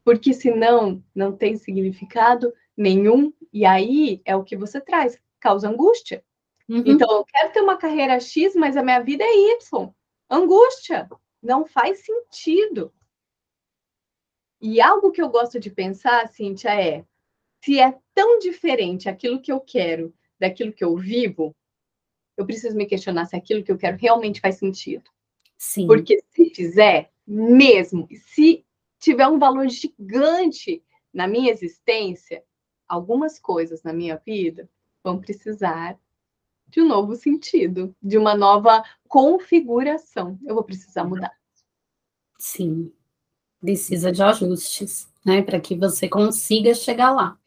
Porque 0.03 0.33
senão 0.33 1.03
não 1.13 1.31
tem 1.31 1.55
significado 1.55 2.51
nenhum, 2.75 3.31
e 3.53 3.63
aí 3.63 4.23
é 4.25 4.35
o 4.35 4.43
que 4.43 4.57
você 4.57 4.81
traz, 4.81 5.21
causa 5.39 5.69
angústia. 5.69 6.25
Uhum. 6.67 6.81
Então, 6.83 7.07
eu 7.11 7.25
quero 7.25 7.53
ter 7.53 7.61
uma 7.61 7.77
carreira 7.77 8.19
X, 8.19 8.55
mas 8.55 8.75
a 8.75 8.81
minha 8.81 9.01
vida 9.01 9.23
é 9.23 9.51
Y. 9.53 9.93
Angústia. 10.27 11.07
Não 11.43 11.63
faz 11.63 12.03
sentido. 12.03 12.91
E 14.59 14.81
algo 14.81 15.11
que 15.11 15.21
eu 15.21 15.29
gosto 15.29 15.59
de 15.59 15.69
pensar, 15.69 16.27
Cíntia, 16.29 16.73
é 16.73 17.05
se 17.63 17.79
é 17.79 17.95
tão 18.15 18.39
diferente 18.39 19.07
aquilo 19.07 19.39
que 19.39 19.51
eu 19.51 19.61
quero 19.61 20.11
daquilo 20.39 20.73
que 20.73 20.83
eu 20.83 20.97
vivo, 20.97 21.55
eu 22.35 22.47
preciso 22.47 22.75
me 22.75 22.87
questionar 22.87 23.27
se 23.27 23.35
aquilo 23.35 23.63
que 23.63 23.71
eu 23.71 23.77
quero 23.77 23.95
realmente 23.95 24.41
faz 24.41 24.57
sentido. 24.57 25.07
Sim. 25.57 25.87
Porque 25.87 26.23
se 26.31 26.49
fizer, 26.49 27.11
mesmo, 27.25 28.07
se 28.11 28.65
tiver 28.99 29.27
um 29.27 29.39
valor 29.39 29.67
gigante 29.69 30.83
na 31.13 31.27
minha 31.27 31.51
existência, 31.51 32.43
algumas 32.87 33.39
coisas 33.39 33.83
na 33.83 33.93
minha 33.93 34.17
vida 34.17 34.69
vão 35.03 35.19
precisar 35.19 35.97
de 36.67 36.81
um 36.81 36.87
novo 36.87 37.15
sentido, 37.15 37.95
de 38.01 38.17
uma 38.17 38.35
nova 38.35 38.83
configuração. 39.07 40.37
Eu 40.45 40.55
vou 40.55 40.63
precisar 40.63 41.03
uhum. 41.03 41.09
mudar. 41.09 41.31
Sim, 42.37 42.91
precisa 43.61 44.11
de 44.11 44.21
ajustes, 44.21 45.07
né, 45.25 45.41
para 45.41 45.59
que 45.59 45.75
você 45.75 46.09
consiga 46.09 46.73
chegar 46.73 47.11
lá. 47.11 47.37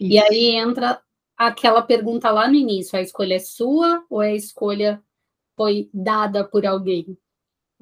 Isso. 0.00 0.12
E 0.12 0.18
aí 0.18 0.56
entra 0.56 1.00
aquela 1.36 1.82
pergunta 1.82 2.30
lá 2.30 2.48
no 2.48 2.54
início: 2.54 2.98
a 2.98 3.02
escolha 3.02 3.34
é 3.34 3.38
sua 3.38 4.04
ou 4.10 4.20
a 4.20 4.32
escolha 4.32 5.02
foi 5.56 5.88
dada 5.92 6.44
por 6.44 6.66
alguém? 6.66 7.16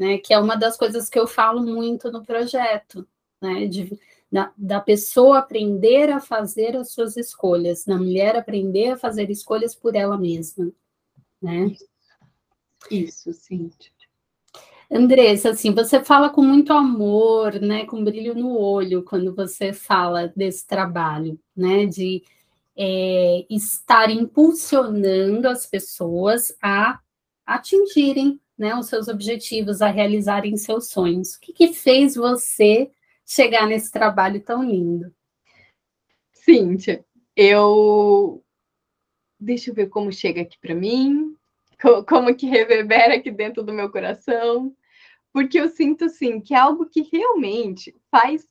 Né, 0.01 0.17
que 0.17 0.33
é 0.33 0.39
uma 0.39 0.57
das 0.57 0.79
coisas 0.79 1.11
que 1.11 1.19
eu 1.19 1.27
falo 1.27 1.61
muito 1.61 2.11
no 2.11 2.25
projeto, 2.25 3.07
né, 3.39 3.67
de, 3.67 4.01
da, 4.33 4.51
da 4.57 4.81
pessoa 4.81 5.41
aprender 5.41 6.09
a 6.09 6.19
fazer 6.19 6.75
as 6.75 6.91
suas 6.93 7.19
escolhas, 7.19 7.85
da 7.85 7.99
mulher 7.99 8.35
aprender 8.35 8.93
a 8.93 8.97
fazer 8.97 9.31
escolhas 9.31 9.75
por 9.75 9.95
ela 9.95 10.17
mesma, 10.17 10.73
né? 11.43 11.77
Isso, 12.91 13.31
sim. 13.35 13.71
Andressa, 14.91 15.51
assim, 15.51 15.75
você 15.75 16.03
fala 16.03 16.31
com 16.31 16.41
muito 16.41 16.73
amor, 16.73 17.61
né, 17.61 17.85
com 17.85 18.03
brilho 18.03 18.35
no 18.35 18.59
olho 18.59 19.05
quando 19.05 19.35
você 19.35 19.71
fala 19.71 20.33
desse 20.35 20.67
trabalho, 20.67 21.39
né, 21.55 21.85
de 21.85 22.25
é, 22.75 23.45
estar 23.51 24.11
impulsionando 24.11 25.47
as 25.47 25.67
pessoas 25.67 26.57
a 26.63 26.99
atingirem, 27.45 28.41
né, 28.61 28.75
os 28.77 28.87
seus 28.87 29.09
objetivos, 29.09 29.83
a 29.83 29.89
realizarem 29.89 30.57
seus 30.57 30.91
sonhos. 30.91 31.35
O 31.35 31.41
que, 31.41 31.53
que 31.53 31.73
fez 31.73 32.15
você 32.15 32.91
chegar 33.27 33.67
nesse 33.67 33.91
trabalho 33.91 34.41
tão 34.41 34.63
lindo? 34.63 35.13
Cíntia, 36.33 37.05
eu 37.35 38.45
deixa 39.39 39.71
eu 39.71 39.75
ver 39.75 39.89
como 39.89 40.13
chega 40.13 40.43
aqui 40.43 40.59
para 40.61 40.75
mim, 40.75 41.35
como 42.07 42.35
que 42.35 42.47
reverbera 42.47 43.15
aqui 43.15 43.31
dentro 43.31 43.63
do 43.63 43.73
meu 43.73 43.91
coração 43.91 44.77
porque 45.33 45.61
eu 45.61 45.69
sinto 45.69 46.05
assim 46.05 46.41
que 46.41 46.55
é 46.55 46.59
algo 46.59 46.87
que 46.87 47.03
realmente 47.03 47.95
faz 48.11 48.47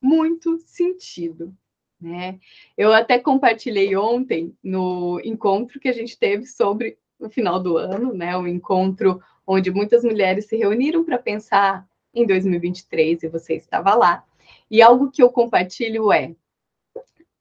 muito 0.00 0.58
sentido. 0.58 1.56
Né? 2.00 2.38
Eu 2.76 2.92
até 2.92 3.18
compartilhei 3.18 3.96
ontem 3.96 4.54
no 4.62 5.20
encontro 5.24 5.80
que 5.80 5.88
a 5.88 5.92
gente 5.92 6.18
teve 6.18 6.46
sobre 6.46 6.98
o 7.26 7.30
final 7.30 7.60
do 7.60 7.76
ano, 7.76 8.12
né? 8.12 8.36
Um 8.36 8.46
encontro 8.46 9.20
onde 9.46 9.70
muitas 9.70 10.04
mulheres 10.04 10.46
se 10.46 10.56
reuniram 10.56 11.04
para 11.04 11.18
pensar 11.18 11.86
em 12.14 12.26
2023 12.26 13.22
e 13.22 13.28
você 13.28 13.54
estava 13.54 13.94
lá. 13.94 14.24
E 14.70 14.80
algo 14.80 15.10
que 15.10 15.22
eu 15.22 15.30
compartilho 15.30 16.12
é: 16.12 16.34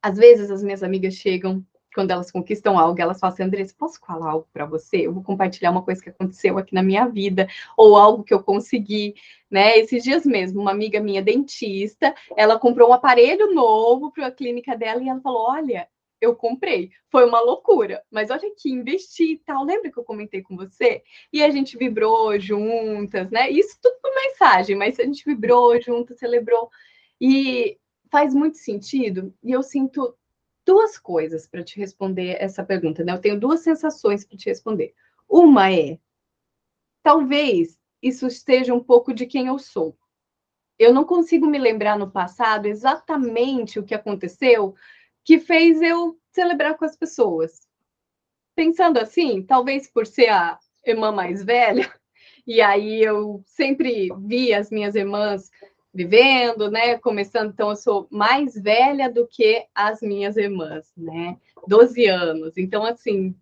às 0.02 0.17
vezes 0.17 0.52
as 0.52 0.63
minhas 0.63 0.84
amigas 0.84 1.13
chegam 1.13 1.63
quando 1.93 2.12
elas 2.12 2.32
conquistam 2.32 2.78
algo, 2.78 3.00
elas 3.00 3.19
falam 3.19 3.34
assim, 3.34 3.43
Andressa, 3.43 3.76
posso 3.78 4.00
falar 4.00 4.32
algo 4.32 4.48
para 4.52 4.65
você? 4.65 5.06
Eu 5.06 5.13
vou 5.13 5.24
compartilhar 5.24 5.72
uma 5.72 5.84
coisa 5.84 6.02
que 6.02 6.10
aconteceu 6.10 6.58
aqui 6.58 6.74
na 6.74 6.82
minha 6.82 7.08
vida, 7.08 7.48
ou 7.78 7.96
algo 7.96 8.24
que 8.24 8.34
eu 8.34 8.41
consegui, 8.41 9.13
né? 9.50 9.78
Esses 9.78 10.04
dias 10.04 10.26
mesmo, 10.26 10.60
uma 10.62 10.72
amiga 10.72 11.00
minha, 11.00 11.22
dentista, 11.22 12.13
ela 12.36 12.60
comprou 12.60 12.89
um 12.89 12.93
aparelho 12.93 13.54
novo 13.54 14.12
para 14.12 14.28
a 14.28 14.32
clínica 14.32 14.76
dela 14.76 15.04
e 15.04 15.10
ela 15.10 15.22
falou, 15.22 15.50
olha, 15.50 15.88
eu 16.23 16.36
comprei. 16.36 16.91
Foi 17.12 17.25
uma 17.25 17.41
loucura, 17.41 18.03
mas 18.09 18.29
olha 18.29 18.47
aqui, 18.47 18.71
investi 18.71 19.33
e 19.33 19.38
tal. 19.39 19.63
Lembra 19.63 19.91
que 19.91 19.99
eu 19.99 20.03
comentei 20.03 20.41
com 20.41 20.55
você? 20.55 21.03
E 21.31 21.43
a 21.43 21.49
gente 21.49 21.77
vibrou 21.77 22.39
juntas, 22.39 23.29
né? 23.29 23.49
Isso 23.49 23.77
tudo 23.81 23.95
por 24.01 24.13
mensagem, 24.15 24.75
mas 24.75 24.99
a 24.99 25.03
gente 25.03 25.25
vibrou 25.25 25.79
juntas, 25.81 26.19
celebrou. 26.19 26.69
E 27.19 27.77
faz 28.09 28.33
muito 28.33 28.57
sentido. 28.57 29.33
E 29.43 29.51
eu 29.51 29.62
sinto 29.62 30.15
duas 30.65 30.97
coisas 30.97 31.45
para 31.45 31.63
te 31.63 31.77
responder 31.77 32.38
essa 32.39 32.63
pergunta, 32.63 33.03
né? 33.03 33.12
Eu 33.12 33.21
tenho 33.21 33.39
duas 33.39 33.59
sensações 33.59 34.23
para 34.23 34.38
te 34.38 34.47
responder. 34.49 34.93
Uma 35.27 35.71
é, 35.71 35.99
talvez 37.01 37.77
isso 38.01 38.27
esteja 38.27 38.73
um 38.73 38.83
pouco 38.83 39.13
de 39.13 39.25
quem 39.25 39.47
eu 39.47 39.59
sou. 39.59 39.97
Eu 40.79 40.93
não 40.93 41.03
consigo 41.03 41.45
me 41.45 41.59
lembrar 41.59 41.99
no 41.99 42.09
passado 42.09 42.65
exatamente 42.65 43.77
o 43.77 43.83
que 43.83 43.93
aconteceu 43.93 44.73
que 45.23 45.39
fez 45.39 45.81
eu 45.81 46.17
celebrar 46.31 46.77
com 46.77 46.86
as 46.86 46.95
pessoas. 46.95 47.67
Pensando 48.55 48.97
assim, 48.97 49.41
talvez 49.41 49.89
por 49.89 50.05
ser 50.05 50.29
a 50.29 50.59
irmã 50.86 51.12
mais 51.12 51.43
velha, 51.43 51.91
e 52.45 52.62
aí 52.62 53.01
eu 53.01 53.43
sempre 53.45 54.09
vi 54.19 54.53
as 54.53 54.69
minhas 54.69 54.95
irmãs 54.95 55.49
vivendo, 55.93 56.71
né? 56.71 56.97
Começando, 56.97 57.51
então 57.51 57.69
eu 57.69 57.75
sou 57.75 58.07
mais 58.09 58.55
velha 58.55 59.12
do 59.12 59.27
que 59.27 59.65
as 59.75 60.01
minhas 60.01 60.38
irmãs, 60.38 60.91
né? 60.97 61.38
12 61.67 62.05
anos. 62.07 62.57
Então, 62.57 62.83
assim, 62.83 63.36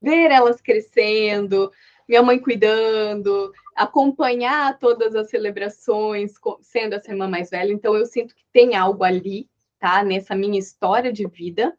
ver 0.00 0.30
elas 0.30 0.60
crescendo, 0.62 1.70
minha 2.08 2.22
mãe 2.22 2.38
cuidando, 2.38 3.52
acompanhar 3.76 4.78
todas 4.78 5.14
as 5.14 5.28
celebrações, 5.28 6.32
sendo 6.62 6.94
essa 6.94 7.10
irmã 7.10 7.28
mais 7.28 7.50
velha. 7.50 7.72
Então, 7.72 7.94
eu 7.94 8.06
sinto 8.06 8.34
que 8.34 8.44
tem 8.52 8.74
algo 8.74 9.04
ali, 9.04 9.48
tá? 9.80 10.04
Nessa 10.04 10.36
minha 10.36 10.58
história 10.58 11.12
de 11.12 11.26
vida. 11.26 11.76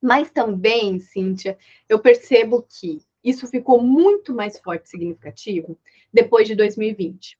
Mas 0.00 0.30
também, 0.30 1.00
Cíntia, 1.00 1.58
eu 1.88 1.98
percebo 1.98 2.62
que 2.62 3.00
isso 3.24 3.46
ficou 3.46 3.80
muito 3.82 4.34
mais 4.34 4.58
forte 4.58 4.86
e 4.86 4.90
significativo 4.90 5.78
depois 6.12 6.46
de 6.46 6.54
2020. 6.54 7.38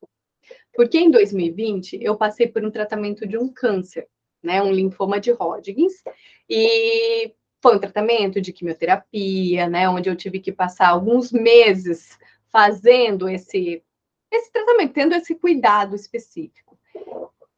Porque 0.74 0.98
em 0.98 1.10
2020 1.10 1.98
eu 2.00 2.16
passei 2.16 2.46
por 2.46 2.64
um 2.64 2.70
tratamento 2.70 3.26
de 3.26 3.36
um 3.36 3.48
câncer, 3.48 4.08
né, 4.42 4.62
um 4.62 4.72
linfoma 4.72 5.20
de 5.20 5.32
Hodgkins, 5.32 6.02
e 6.48 7.34
foi 7.60 7.76
um 7.76 7.80
tratamento 7.80 8.40
de 8.40 8.52
quimioterapia, 8.52 9.68
né, 9.68 9.88
onde 9.88 10.08
eu 10.08 10.16
tive 10.16 10.40
que 10.40 10.52
passar 10.52 10.88
alguns 10.88 11.30
meses 11.32 12.18
fazendo 12.48 13.28
esse 13.28 13.82
esse 14.30 14.50
tratamento, 14.50 14.94
tendo 14.94 15.14
esse 15.14 15.34
cuidado 15.34 15.94
específico. 15.94 16.78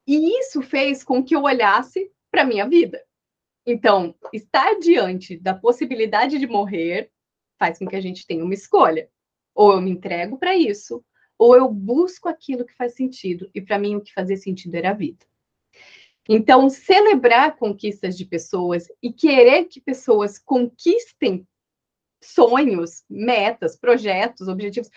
E 0.04 0.40
isso 0.40 0.60
fez 0.60 1.04
com 1.04 1.22
que 1.22 1.36
eu 1.36 1.42
olhasse 1.42 2.10
para 2.34 2.44
minha 2.44 2.68
vida. 2.68 3.00
Então, 3.64 4.12
estar 4.32 4.76
diante 4.80 5.38
da 5.38 5.54
possibilidade 5.54 6.36
de 6.36 6.48
morrer 6.48 7.12
faz 7.56 7.78
com 7.78 7.86
que 7.86 7.94
a 7.94 8.00
gente 8.00 8.26
tenha 8.26 8.44
uma 8.44 8.52
escolha. 8.54 9.08
Ou 9.54 9.74
eu 9.74 9.80
me 9.80 9.92
entrego 9.92 10.36
para 10.36 10.56
isso, 10.56 11.04
ou 11.38 11.54
eu 11.56 11.70
busco 11.70 12.28
aquilo 12.28 12.64
que 12.64 12.74
faz 12.74 12.96
sentido. 12.96 13.48
E 13.54 13.60
para 13.60 13.78
mim, 13.78 13.94
o 13.94 14.00
que 14.00 14.12
fazia 14.12 14.36
sentido 14.36 14.74
era 14.74 14.90
a 14.90 14.94
vida. 14.94 15.24
Então, 16.28 16.68
celebrar 16.68 17.56
conquistas 17.56 18.16
de 18.16 18.24
pessoas 18.24 18.88
e 19.00 19.12
querer 19.12 19.66
que 19.66 19.80
pessoas 19.80 20.36
conquistem 20.36 21.46
sonhos, 22.20 23.04
metas, 23.08 23.76
projetos, 23.76 24.48
objetivos, 24.48 24.90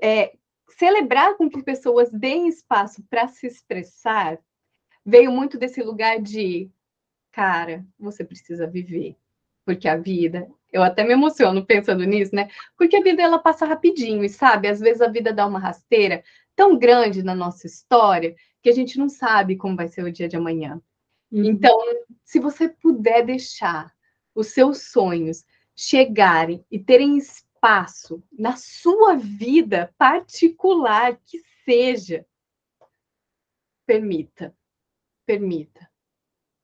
é, 0.00 0.34
celebrar 0.78 1.36
com 1.36 1.50
que 1.50 1.62
pessoas 1.62 2.10
deem 2.10 2.48
espaço 2.48 3.04
para 3.10 3.28
se 3.28 3.46
expressar, 3.46 4.38
veio 5.04 5.30
muito 5.30 5.58
desse 5.58 5.82
lugar 5.82 6.20
de, 6.20 6.70
cara, 7.32 7.84
você 7.98 8.24
precisa 8.24 8.66
viver, 8.66 9.16
porque 9.64 9.88
a 9.88 9.96
vida 9.96 10.48
eu 10.72 10.82
até 10.82 11.04
me 11.04 11.12
emociono 11.12 11.64
pensando 11.64 12.02
nisso, 12.04 12.34
né? 12.34 12.48
Porque 12.76 12.96
a 12.96 13.02
vida 13.02 13.22
ela 13.22 13.38
passa 13.38 13.64
rapidinho, 13.64 14.24
e 14.24 14.28
sabe? 14.28 14.66
Às 14.66 14.80
vezes 14.80 15.00
a 15.00 15.08
vida 15.08 15.32
dá 15.32 15.46
uma 15.46 15.60
rasteira 15.60 16.24
tão 16.56 16.76
grande 16.76 17.22
na 17.22 17.34
nossa 17.34 17.66
história 17.66 18.34
que 18.60 18.68
a 18.68 18.72
gente 18.72 18.98
não 18.98 19.08
sabe 19.08 19.56
como 19.56 19.76
vai 19.76 19.86
ser 19.86 20.02
o 20.02 20.10
dia 20.10 20.28
de 20.28 20.36
amanhã. 20.36 20.82
Uhum. 21.30 21.44
Então, 21.44 21.78
se 22.24 22.40
você 22.40 22.68
puder 22.68 23.24
deixar 23.24 23.92
os 24.34 24.48
seus 24.48 24.90
sonhos 24.90 25.44
chegarem 25.76 26.64
e 26.70 26.78
terem 26.78 27.16
espaço 27.16 28.22
na 28.32 28.56
sua 28.56 29.14
vida 29.14 29.94
particular, 29.96 31.16
que 31.24 31.40
seja, 31.64 32.26
permita, 33.86 34.52
permita. 35.26 35.88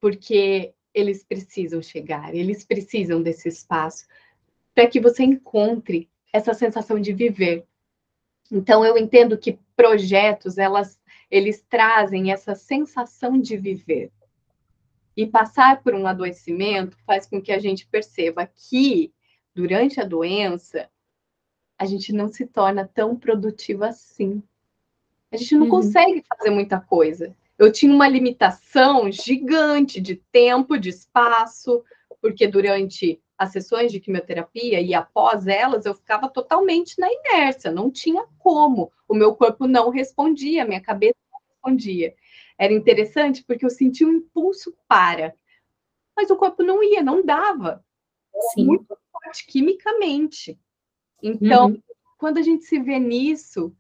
Porque 0.01 0.75
eles 0.93 1.25
precisam 1.25 1.83
chegar, 1.83 2.35
eles 2.35 2.65
precisam 2.65 3.23
desse 3.23 3.49
espaço 3.49 4.07
para 4.75 4.87
que 4.87 5.01
você 5.01 5.23
encontre 5.23 6.09
essa 6.33 6.55
sensação 6.55 7.01
de 7.01 7.13
viver. 7.13 7.67
Então 8.51 8.85
eu 8.85 8.97
entendo 8.97 9.39
que 9.39 9.59
projetos 9.77 10.59
elas 10.59 10.99
eles 11.31 11.65
trazem 11.69 12.33
essa 12.33 12.57
sensação 12.57 13.41
de 13.41 13.57
viver. 13.57 14.11
E 15.17 15.27
passar 15.27 15.81
por 15.81 15.95
um 15.95 16.07
adoecimento 16.07 16.97
faz 17.07 17.27
com 17.27 17.41
que 17.41 17.53
a 17.53 17.59
gente 17.59 17.87
perceba 17.87 18.47
que 18.47 19.13
durante 19.55 20.01
a 20.01 20.05
doença 20.05 20.91
a 21.79 21.87
gente 21.87 22.13
não 22.13 22.29
se 22.29 22.47
torna 22.47 22.87
tão 22.87 23.17
produtivo 23.17 23.85
assim. 23.85 24.43
A 25.31 25.37
gente 25.37 25.55
não 25.55 25.65
uhum. 25.65 25.71
consegue 25.71 26.25
fazer 26.29 26.51
muita 26.51 26.81
coisa 26.81 27.35
eu 27.61 27.71
tinha 27.71 27.95
uma 27.95 28.09
limitação 28.09 29.13
gigante 29.13 30.01
de 30.01 30.17
tempo, 30.17 30.79
de 30.79 30.89
espaço, 30.89 31.85
porque 32.19 32.47
durante 32.47 33.23
as 33.37 33.53
sessões 33.53 33.93
de 33.93 34.01
quimioterapia 34.01 34.81
e 34.81 34.95
após 34.95 35.47
elas 35.47 35.85
eu 35.85 35.95
ficava 35.95 36.27
totalmente 36.31 36.99
na 36.99 37.07
inércia, 37.13 37.71
não 37.71 37.91
tinha 37.91 38.25
como. 38.39 38.91
O 39.07 39.15
meu 39.15 39.35
corpo 39.35 39.67
não 39.67 39.91
respondia, 39.91 40.63
a 40.63 40.67
minha 40.67 40.81
cabeça 40.81 41.19
não 41.31 41.39
respondia. 41.51 42.15
Era 42.59 42.73
interessante 42.73 43.45
porque 43.47 43.67
eu 43.67 43.71
sentia 43.71 44.07
um 44.07 44.13
impulso 44.13 44.75
para, 44.89 45.35
mas 46.17 46.31
o 46.31 46.37
corpo 46.37 46.63
não 46.63 46.83
ia, 46.83 47.03
não 47.03 47.23
dava. 47.23 47.85
Sim. 48.55 48.65
Muito 48.65 48.97
forte 49.13 49.47
quimicamente. 49.47 50.59
Então, 51.23 51.67
uhum. 51.67 51.83
quando 52.17 52.39
a 52.39 52.43
gente 52.43 52.65
se 52.65 52.79
vê 52.79 52.99
nisso, 52.99 53.71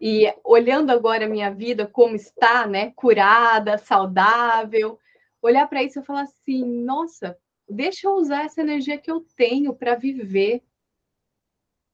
e 0.00 0.32
olhando 0.44 0.90
agora 0.90 1.24
a 1.24 1.28
minha 1.28 1.50
vida 1.50 1.86
como 1.86 2.14
está, 2.14 2.66
né, 2.66 2.92
curada, 2.92 3.78
saudável, 3.78 4.98
olhar 5.40 5.68
para 5.68 5.82
isso 5.82 6.00
e 6.00 6.04
falar 6.04 6.22
assim, 6.22 6.64
nossa, 6.64 7.36
deixa 7.68 8.06
eu 8.08 8.14
usar 8.14 8.44
essa 8.44 8.60
energia 8.60 8.98
que 8.98 9.10
eu 9.10 9.24
tenho 9.36 9.74
para 9.74 9.94
viver. 9.94 10.62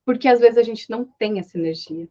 Porque 0.05 0.29
às 0.29 0.41
vezes 0.41 0.59
a 0.59 0.63
gente 0.63 0.89
não 0.91 1.05
tem 1.05 1.39
essa 1.39 1.59
energia. 1.59 2.09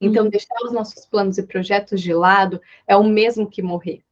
Então, 0.00 0.24
uhum. 0.24 0.30
deixar 0.30 0.54
os 0.64 0.72
nossos 0.72 1.06
planos 1.06 1.38
e 1.38 1.46
projetos 1.46 2.00
de 2.00 2.12
lado 2.12 2.60
é 2.86 2.96
o 2.96 3.04
mesmo 3.04 3.48
que 3.48 3.62
morrer. 3.62 4.04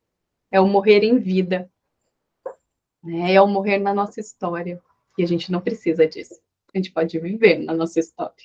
É 0.51 0.61
o 0.61 0.67
morrer 0.67 1.03
em 1.03 1.19
vida. 1.19 1.71
Né? 3.03 3.35
É 3.35 3.41
o 3.41 3.47
morrer 3.47 3.79
na 3.79 3.93
nossa 3.93 4.21
história. 4.21 4.83
E 5.19 5.23
a 5.23 5.27
gente 5.27 5.53
não 5.53 5.61
precisa 5.61 6.07
disso. 6.07 6.41
A 6.75 6.79
gente 6.79 6.91
pode 6.93 7.19
viver 7.19 7.59
na 7.59 7.75
nossa 7.75 8.01
história. 8.01 8.45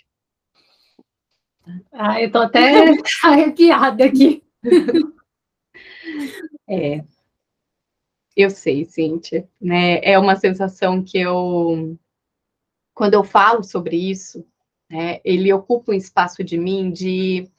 Ah, 1.91 2.21
eu 2.21 2.31
tô 2.31 2.39
até 2.39 2.59
arrepiada 3.23 4.05
aqui. 4.05 4.43
É. 6.69 7.01
Eu 8.35 8.49
sei, 8.49 8.83
Cíntia, 8.83 9.47
né? 9.59 9.99
É 10.03 10.19
uma 10.19 10.35
sensação 10.35 11.01
que 11.01 11.17
eu, 11.17 11.97
quando 12.93 13.13
eu 13.13 13.23
falo 13.23 13.63
sobre 13.63 13.95
isso, 13.95 14.45
né, 14.89 15.19
ele 15.23 15.51
ocupa 15.53 15.91
um 15.91 15.95
espaço 15.95 16.43
de 16.43 16.57
mim 16.57 16.91
de 16.91 17.49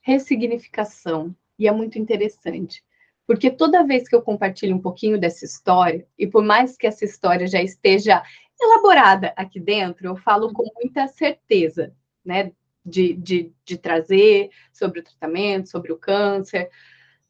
ressignificação, 0.00 1.34
e 1.58 1.68
é 1.68 1.72
muito 1.72 1.98
interessante, 1.98 2.84
porque 3.26 3.50
toda 3.50 3.86
vez 3.86 4.08
que 4.08 4.14
eu 4.14 4.22
compartilho 4.22 4.74
um 4.76 4.80
pouquinho 4.80 5.18
dessa 5.18 5.44
história, 5.44 6.06
e 6.18 6.26
por 6.26 6.42
mais 6.42 6.76
que 6.76 6.86
essa 6.86 7.04
história 7.04 7.46
já 7.46 7.62
esteja 7.62 8.22
elaborada 8.60 9.32
aqui 9.36 9.60
dentro, 9.60 10.06
eu 10.06 10.16
falo 10.16 10.52
com 10.52 10.64
muita 10.74 11.06
certeza, 11.08 11.94
né, 12.24 12.52
de, 12.88 13.14
de, 13.14 13.52
de 13.64 13.76
trazer 13.76 14.50
sobre 14.72 15.00
o 15.00 15.04
tratamento, 15.04 15.68
sobre 15.68 15.92
o 15.92 15.98
câncer, 15.98 16.70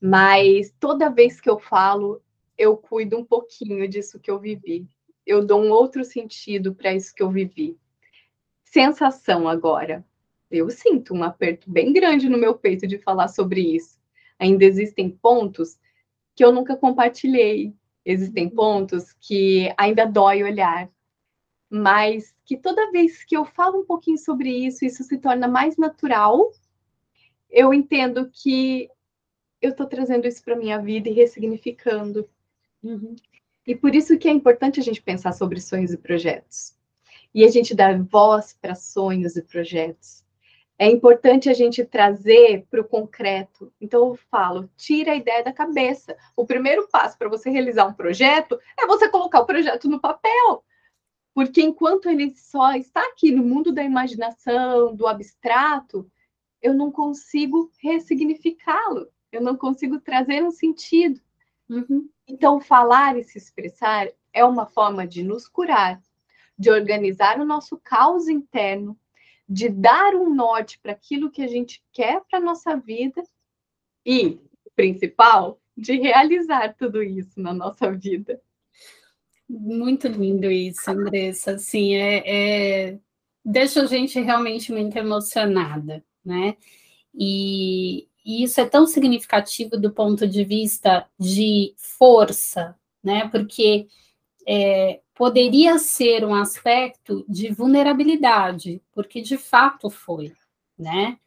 mas 0.00 0.72
toda 0.78 1.10
vez 1.10 1.40
que 1.40 1.50
eu 1.50 1.58
falo, 1.58 2.22
eu 2.56 2.76
cuido 2.76 3.16
um 3.16 3.24
pouquinho 3.24 3.88
disso 3.88 4.18
que 4.18 4.30
eu 4.30 4.38
vivi. 4.38 4.86
Eu 5.26 5.44
dou 5.44 5.62
um 5.62 5.70
outro 5.70 6.04
sentido 6.04 6.74
para 6.74 6.94
isso 6.94 7.14
que 7.14 7.22
eu 7.22 7.30
vivi. 7.30 7.76
Sensação 8.64 9.48
agora. 9.48 10.04
Eu 10.50 10.70
sinto 10.70 11.14
um 11.14 11.22
aperto 11.22 11.70
bem 11.70 11.92
grande 11.92 12.28
no 12.28 12.38
meu 12.38 12.54
peito 12.54 12.86
de 12.86 12.98
falar 12.98 13.28
sobre 13.28 13.60
isso. 13.60 13.98
Ainda 14.38 14.64
existem 14.64 15.10
pontos 15.10 15.78
que 16.34 16.44
eu 16.44 16.52
nunca 16.52 16.76
compartilhei. 16.76 17.74
Existem 18.04 18.48
pontos 18.48 19.12
que 19.20 19.72
ainda 19.76 20.06
dói 20.06 20.42
olhar 20.42 20.90
mas 21.70 22.34
que 22.44 22.56
toda 22.56 22.90
vez 22.90 23.24
que 23.24 23.36
eu 23.36 23.44
falo 23.44 23.80
um 23.80 23.84
pouquinho 23.84 24.18
sobre 24.18 24.50
isso, 24.50 24.84
isso 24.84 25.02
se 25.04 25.18
torna 25.18 25.46
mais 25.46 25.76
natural. 25.76 26.50
Eu 27.50 27.74
entendo 27.74 28.30
que 28.32 28.88
eu 29.60 29.70
estou 29.70 29.86
trazendo 29.86 30.26
isso 30.26 30.42
para 30.42 30.56
minha 30.56 30.78
vida 30.78 31.08
e 31.08 31.12
ressignificando. 31.12 32.28
Uhum. 32.82 33.14
E 33.66 33.74
por 33.74 33.94
isso 33.94 34.16
que 34.16 34.28
é 34.28 34.32
importante 34.32 34.80
a 34.80 34.82
gente 34.82 35.02
pensar 35.02 35.32
sobre 35.32 35.60
sonhos 35.60 35.92
e 35.92 35.98
projetos. 35.98 36.74
E 37.34 37.44
a 37.44 37.50
gente 37.50 37.74
dar 37.74 38.02
voz 38.02 38.56
para 38.58 38.74
sonhos 38.74 39.36
e 39.36 39.42
projetos. 39.42 40.24
É 40.78 40.86
importante 40.86 41.50
a 41.50 41.52
gente 41.52 41.84
trazer 41.84 42.64
para 42.70 42.80
o 42.80 42.84
concreto. 42.84 43.72
Então, 43.80 44.08
eu 44.08 44.18
falo, 44.30 44.70
tira 44.76 45.12
a 45.12 45.16
ideia 45.16 45.42
da 45.42 45.52
cabeça. 45.52 46.16
O 46.36 46.46
primeiro 46.46 46.86
passo 46.88 47.18
para 47.18 47.28
você 47.28 47.50
realizar 47.50 47.84
um 47.84 47.92
projeto 47.92 48.58
é 48.78 48.86
você 48.86 49.08
colocar 49.08 49.40
o 49.40 49.46
projeto 49.46 49.88
no 49.88 50.00
papel. 50.00 50.64
Porque 51.38 51.62
enquanto 51.62 52.08
ele 52.08 52.34
só 52.34 52.72
está 52.72 53.00
aqui 53.00 53.30
no 53.30 53.44
mundo 53.44 53.70
da 53.70 53.84
imaginação, 53.84 54.92
do 54.92 55.06
abstrato, 55.06 56.10
eu 56.60 56.74
não 56.74 56.90
consigo 56.90 57.70
ressignificá-lo, 57.78 59.06
eu 59.30 59.40
não 59.40 59.56
consigo 59.56 60.00
trazer 60.00 60.42
um 60.42 60.50
sentido. 60.50 61.20
Uhum. 61.68 62.10
Então, 62.26 62.60
falar 62.60 63.16
e 63.16 63.22
se 63.22 63.38
expressar 63.38 64.08
é 64.32 64.44
uma 64.44 64.66
forma 64.66 65.06
de 65.06 65.22
nos 65.22 65.46
curar, 65.46 66.02
de 66.58 66.72
organizar 66.72 67.38
o 67.38 67.44
nosso 67.44 67.78
caos 67.84 68.26
interno, 68.26 68.98
de 69.48 69.68
dar 69.68 70.16
um 70.16 70.34
norte 70.34 70.80
para 70.80 70.90
aquilo 70.90 71.30
que 71.30 71.42
a 71.42 71.46
gente 71.46 71.80
quer 71.92 72.20
para 72.28 72.40
a 72.40 72.42
nossa 72.42 72.74
vida 72.76 73.22
e, 74.04 74.40
principal, 74.74 75.60
de 75.76 76.00
realizar 76.00 76.74
tudo 76.74 77.00
isso 77.00 77.40
na 77.40 77.54
nossa 77.54 77.92
vida. 77.92 78.42
Muito 79.48 80.08
lindo 80.08 80.50
isso, 80.50 80.90
Andressa. 80.90 81.52
Assim, 81.52 81.94
é, 81.94 82.90
é 82.90 82.98
deixa 83.44 83.82
a 83.82 83.86
gente 83.86 84.20
realmente 84.20 84.72
muito 84.72 84.96
emocionada, 84.96 86.04
né? 86.24 86.56
E, 87.14 88.08
e 88.24 88.44
isso 88.44 88.60
é 88.60 88.66
tão 88.66 88.86
significativo 88.86 89.78
do 89.78 89.90
ponto 89.90 90.28
de 90.28 90.44
vista 90.44 91.08
de 91.18 91.74
força, 91.76 92.76
né? 93.02 93.28
Porque 93.28 93.88
é, 94.46 95.00
poderia 95.14 95.78
ser 95.78 96.24
um 96.24 96.34
aspecto 96.34 97.24
de 97.28 97.50
vulnerabilidade, 97.50 98.82
porque 98.92 99.20
de 99.22 99.38
fato 99.38 99.90
foi, 99.90 100.32
né? 100.78 101.18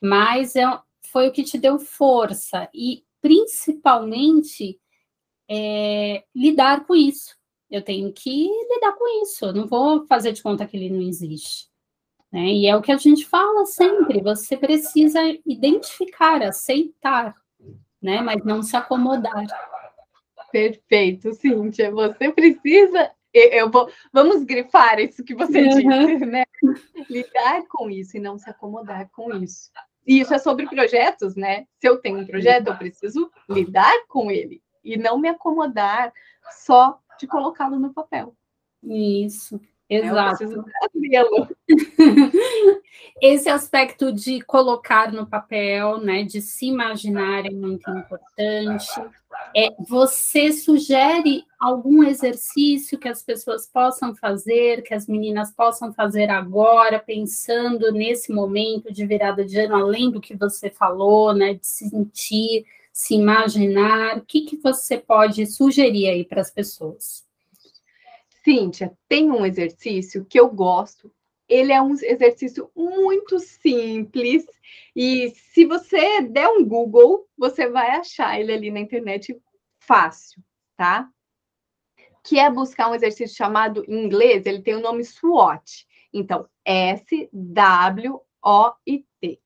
Mas 0.00 0.56
é, 0.56 0.64
foi 1.02 1.28
o 1.28 1.32
que 1.32 1.42
te 1.44 1.58
deu 1.58 1.78
força 1.78 2.68
e 2.72 3.04
principalmente 3.20 4.80
é, 5.48 6.24
lidar 6.34 6.86
com 6.86 6.94
isso. 6.94 7.35
Eu 7.70 7.82
tenho 7.82 8.12
que 8.12 8.48
lidar 8.74 8.92
com 8.92 9.22
isso, 9.22 9.46
eu 9.46 9.52
não 9.52 9.66
vou 9.66 10.06
fazer 10.06 10.32
de 10.32 10.42
conta 10.42 10.66
que 10.66 10.76
ele 10.76 10.90
não 10.90 11.02
existe. 11.02 11.68
Né? 12.32 12.46
E 12.46 12.66
é 12.66 12.76
o 12.76 12.82
que 12.82 12.92
a 12.92 12.96
gente 12.96 13.26
fala 13.26 13.64
sempre: 13.66 14.20
você 14.20 14.56
precisa 14.56 15.20
identificar, 15.44 16.42
aceitar, 16.42 17.34
né? 18.00 18.20
mas 18.20 18.44
não 18.44 18.62
se 18.62 18.76
acomodar. 18.76 19.46
Perfeito, 20.50 21.34
Cíntia. 21.34 21.90
Você 21.90 22.32
precisa. 22.32 23.10
Eu 23.32 23.70
vou, 23.70 23.90
vamos 24.12 24.44
grifar 24.44 24.98
isso 24.98 25.22
que 25.22 25.34
você 25.34 25.60
uhum. 25.60 25.68
disse, 25.68 26.24
né? 26.24 26.44
Lidar 27.10 27.66
com 27.68 27.90
isso 27.90 28.16
e 28.16 28.20
não 28.20 28.38
se 28.38 28.48
acomodar 28.48 29.10
com 29.10 29.30
isso. 29.36 29.70
E 30.06 30.20
isso 30.20 30.32
é 30.32 30.38
sobre 30.38 30.66
projetos, 30.66 31.36
né? 31.36 31.66
Se 31.78 31.86
eu 31.86 31.98
tenho 32.00 32.18
um 32.18 32.26
projeto, 32.26 32.68
eu 32.68 32.76
preciso 32.76 33.30
lidar 33.50 33.92
com 34.08 34.30
ele 34.30 34.62
e 34.82 34.96
não 34.96 35.18
me 35.18 35.28
acomodar 35.28 36.12
só 36.64 36.98
de 37.18 37.26
colocá-lo 37.26 37.78
no 37.78 37.92
papel. 37.92 38.34
Isso. 38.82 39.60
Exato. 39.88 40.64
Esse 43.22 43.48
aspecto 43.48 44.12
de 44.12 44.40
colocar 44.42 45.12
no 45.12 45.26
papel, 45.26 45.98
né, 45.98 46.24
de 46.24 46.40
se 46.40 46.66
imaginar 46.66 47.46
é 47.46 47.50
muito 47.50 47.88
importante. 47.90 49.00
É, 49.54 49.70
você 49.88 50.52
sugere 50.52 51.44
algum 51.58 52.02
exercício 52.02 52.98
que 52.98 53.08
as 53.08 53.22
pessoas 53.22 53.66
possam 53.66 54.14
fazer, 54.14 54.82
que 54.82 54.92
as 54.92 55.06
meninas 55.06 55.52
possam 55.52 55.92
fazer 55.92 56.30
agora, 56.30 56.98
pensando 56.98 57.92
nesse 57.92 58.32
momento 58.32 58.92
de 58.92 59.06
virada 59.06 59.44
de 59.44 59.58
ano, 59.60 59.76
além 59.76 60.10
do 60.10 60.20
que 60.20 60.36
você 60.36 60.68
falou, 60.68 61.32
né, 61.32 61.54
de 61.54 61.66
sentir, 61.66 62.66
se 62.96 63.14
imaginar? 63.14 64.16
O 64.16 64.24
que, 64.24 64.40
que 64.40 64.56
você 64.56 64.96
pode 64.96 65.44
sugerir 65.44 66.08
aí 66.08 66.24
para 66.24 66.40
as 66.40 66.50
pessoas? 66.50 67.26
Cíntia, 68.42 68.96
tem 69.06 69.30
um 69.30 69.44
exercício 69.44 70.24
que 70.24 70.40
eu 70.40 70.48
gosto. 70.48 71.12
Ele 71.46 71.74
é 71.74 71.82
um 71.82 71.92
exercício 71.92 72.70
muito 72.74 73.38
simples 73.38 74.46
e 74.96 75.30
se 75.36 75.66
você 75.66 76.22
der 76.22 76.48
um 76.48 76.64
Google, 76.64 77.28
você 77.36 77.68
vai 77.68 77.90
achar 77.90 78.40
ele 78.40 78.50
ali 78.50 78.70
na 78.70 78.80
internet 78.80 79.38
fácil, 79.78 80.42
tá? 80.74 81.06
Que 82.24 82.38
é 82.38 82.50
buscar 82.50 82.90
um 82.90 82.94
exercício 82.94 83.36
chamado 83.36 83.84
em 83.86 84.06
inglês, 84.06 84.46
ele 84.46 84.62
tem 84.62 84.74
o 84.74 84.80
nome 84.80 85.04
SWOT. 85.04 85.86
Então, 86.14 86.48
S 86.64 87.28
W 87.30 88.22
O 88.42 88.72
I 88.86 89.04
T, 89.20 89.38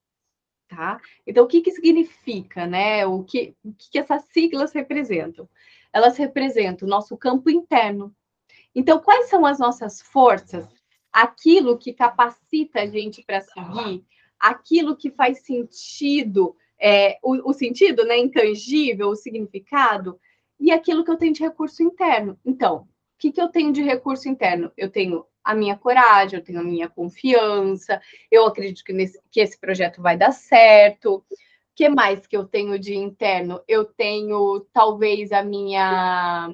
tá? 0.71 1.01
Então, 1.27 1.45
o 1.45 1.49
que 1.49 1.61
que 1.61 1.73
significa, 1.73 2.67
né? 2.67 3.05
O 3.07 3.23
que 3.25 3.55
o 3.65 3.73
que, 3.75 3.91
que 3.91 3.99
essas 3.99 4.25
siglas 4.33 4.73
representam? 4.73 5.49
Elas 5.93 6.17
representam 6.17 6.87
o 6.87 6.91
nosso 6.91 7.17
campo 7.17 7.51
interno, 7.51 8.15
então, 8.75 9.01
quais 9.01 9.29
são 9.29 9.45
as 9.45 9.59
nossas 9.59 10.01
forças? 10.01 10.67
Aquilo 11.13 11.77
que 11.77 11.93
capacita 11.93 12.83
a 12.83 12.87
gente 12.87 13.23
para 13.23 13.41
seguir, 13.41 14.05
aquilo 14.39 14.97
que 14.97 15.11
faz 15.11 15.41
sentido, 15.41 16.57
é, 16.79 17.19
o, 17.23 17.51
o 17.51 17.53
sentido 17.53 18.05
né, 18.05 18.17
intangível, 18.19 19.09
o 19.09 19.17
significado, 19.17 20.21
e 20.59 20.71
aquilo 20.71 21.05
que 21.05 21.11
eu 21.11 21.17
tenho 21.17 21.33
de 21.33 21.43
recurso 21.43 21.83
interno. 21.83 22.39
Então, 22.45 22.83
o 22.83 22.87
que, 23.19 23.33
que 23.33 23.41
eu 23.41 23.49
tenho 23.49 23.73
de 23.73 23.83
recurso 23.83 24.29
interno? 24.29 24.71
Eu 24.77 24.89
tenho 24.89 25.27
a 25.45 25.55
minha 25.55 25.77
coragem, 25.77 26.39
eu 26.39 26.45
tenho 26.45 26.61
a 26.61 26.65
minha 26.65 26.89
confiança, 26.89 28.01
eu 28.31 28.47
acredito 28.47 28.85
que, 28.85 28.93
nesse, 28.93 29.21
que 29.31 29.41
esse 29.41 29.59
projeto 29.59 30.03
vai 30.03 30.17
dar 30.17 30.33
certo. 30.33 31.17
O 31.17 31.25
que 31.75 31.89
mais 31.89 32.27
que 32.27 32.37
eu 32.37 32.45
tenho 32.45 32.79
de 32.79 32.95
interno? 32.95 33.61
Eu 33.67 33.85
tenho 33.85 34.61
talvez 34.73 35.33
a 35.33 35.43
minha 35.43 36.53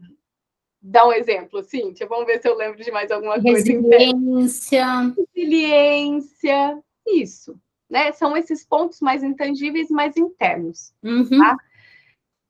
Dá 0.89 1.05
um 1.05 1.13
exemplo, 1.13 1.65
Cíntia. 1.65 2.07
Vamos 2.07 2.27
ver 2.27 2.41
se 2.41 2.49
eu 2.49 2.57
lembro 2.57 2.81
de 2.81 2.93
mais 2.93 3.11
alguma 3.11 3.43
coisa. 3.43 3.59
Resiliência. 3.59 4.87
Resiliência. 5.35 6.81
Isso. 7.05 7.59
Né? 7.91 8.13
São 8.13 8.37
esses 8.37 8.65
pontos 8.65 9.01
mais 9.01 9.25
intangíveis, 9.25 9.91
mais 9.91 10.17
internos. 10.17 10.95
Uhum. 11.03 11.29
Tá? 11.29 11.57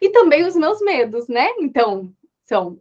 E 0.00 0.10
também 0.10 0.44
os 0.44 0.54
meus 0.54 0.82
medos, 0.82 1.28
né? 1.28 1.48
Então, 1.58 2.12
são 2.44 2.78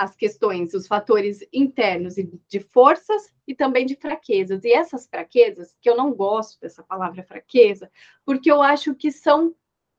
as 0.00 0.16
questões, 0.16 0.72
os 0.72 0.86
fatores 0.86 1.46
internos 1.52 2.14
de 2.14 2.60
forças 2.60 3.30
e 3.46 3.54
também 3.54 3.84
de 3.84 3.94
fraquezas. 3.94 4.64
E 4.64 4.72
essas 4.72 5.06
fraquezas, 5.06 5.76
que 5.78 5.90
eu 5.90 5.94
não 5.94 6.14
gosto 6.14 6.58
dessa 6.58 6.82
palavra 6.82 7.22
fraqueza, 7.22 7.90
porque 8.24 8.50
eu 8.50 8.62
acho 8.62 8.94
que 8.94 9.12
são 9.12 9.54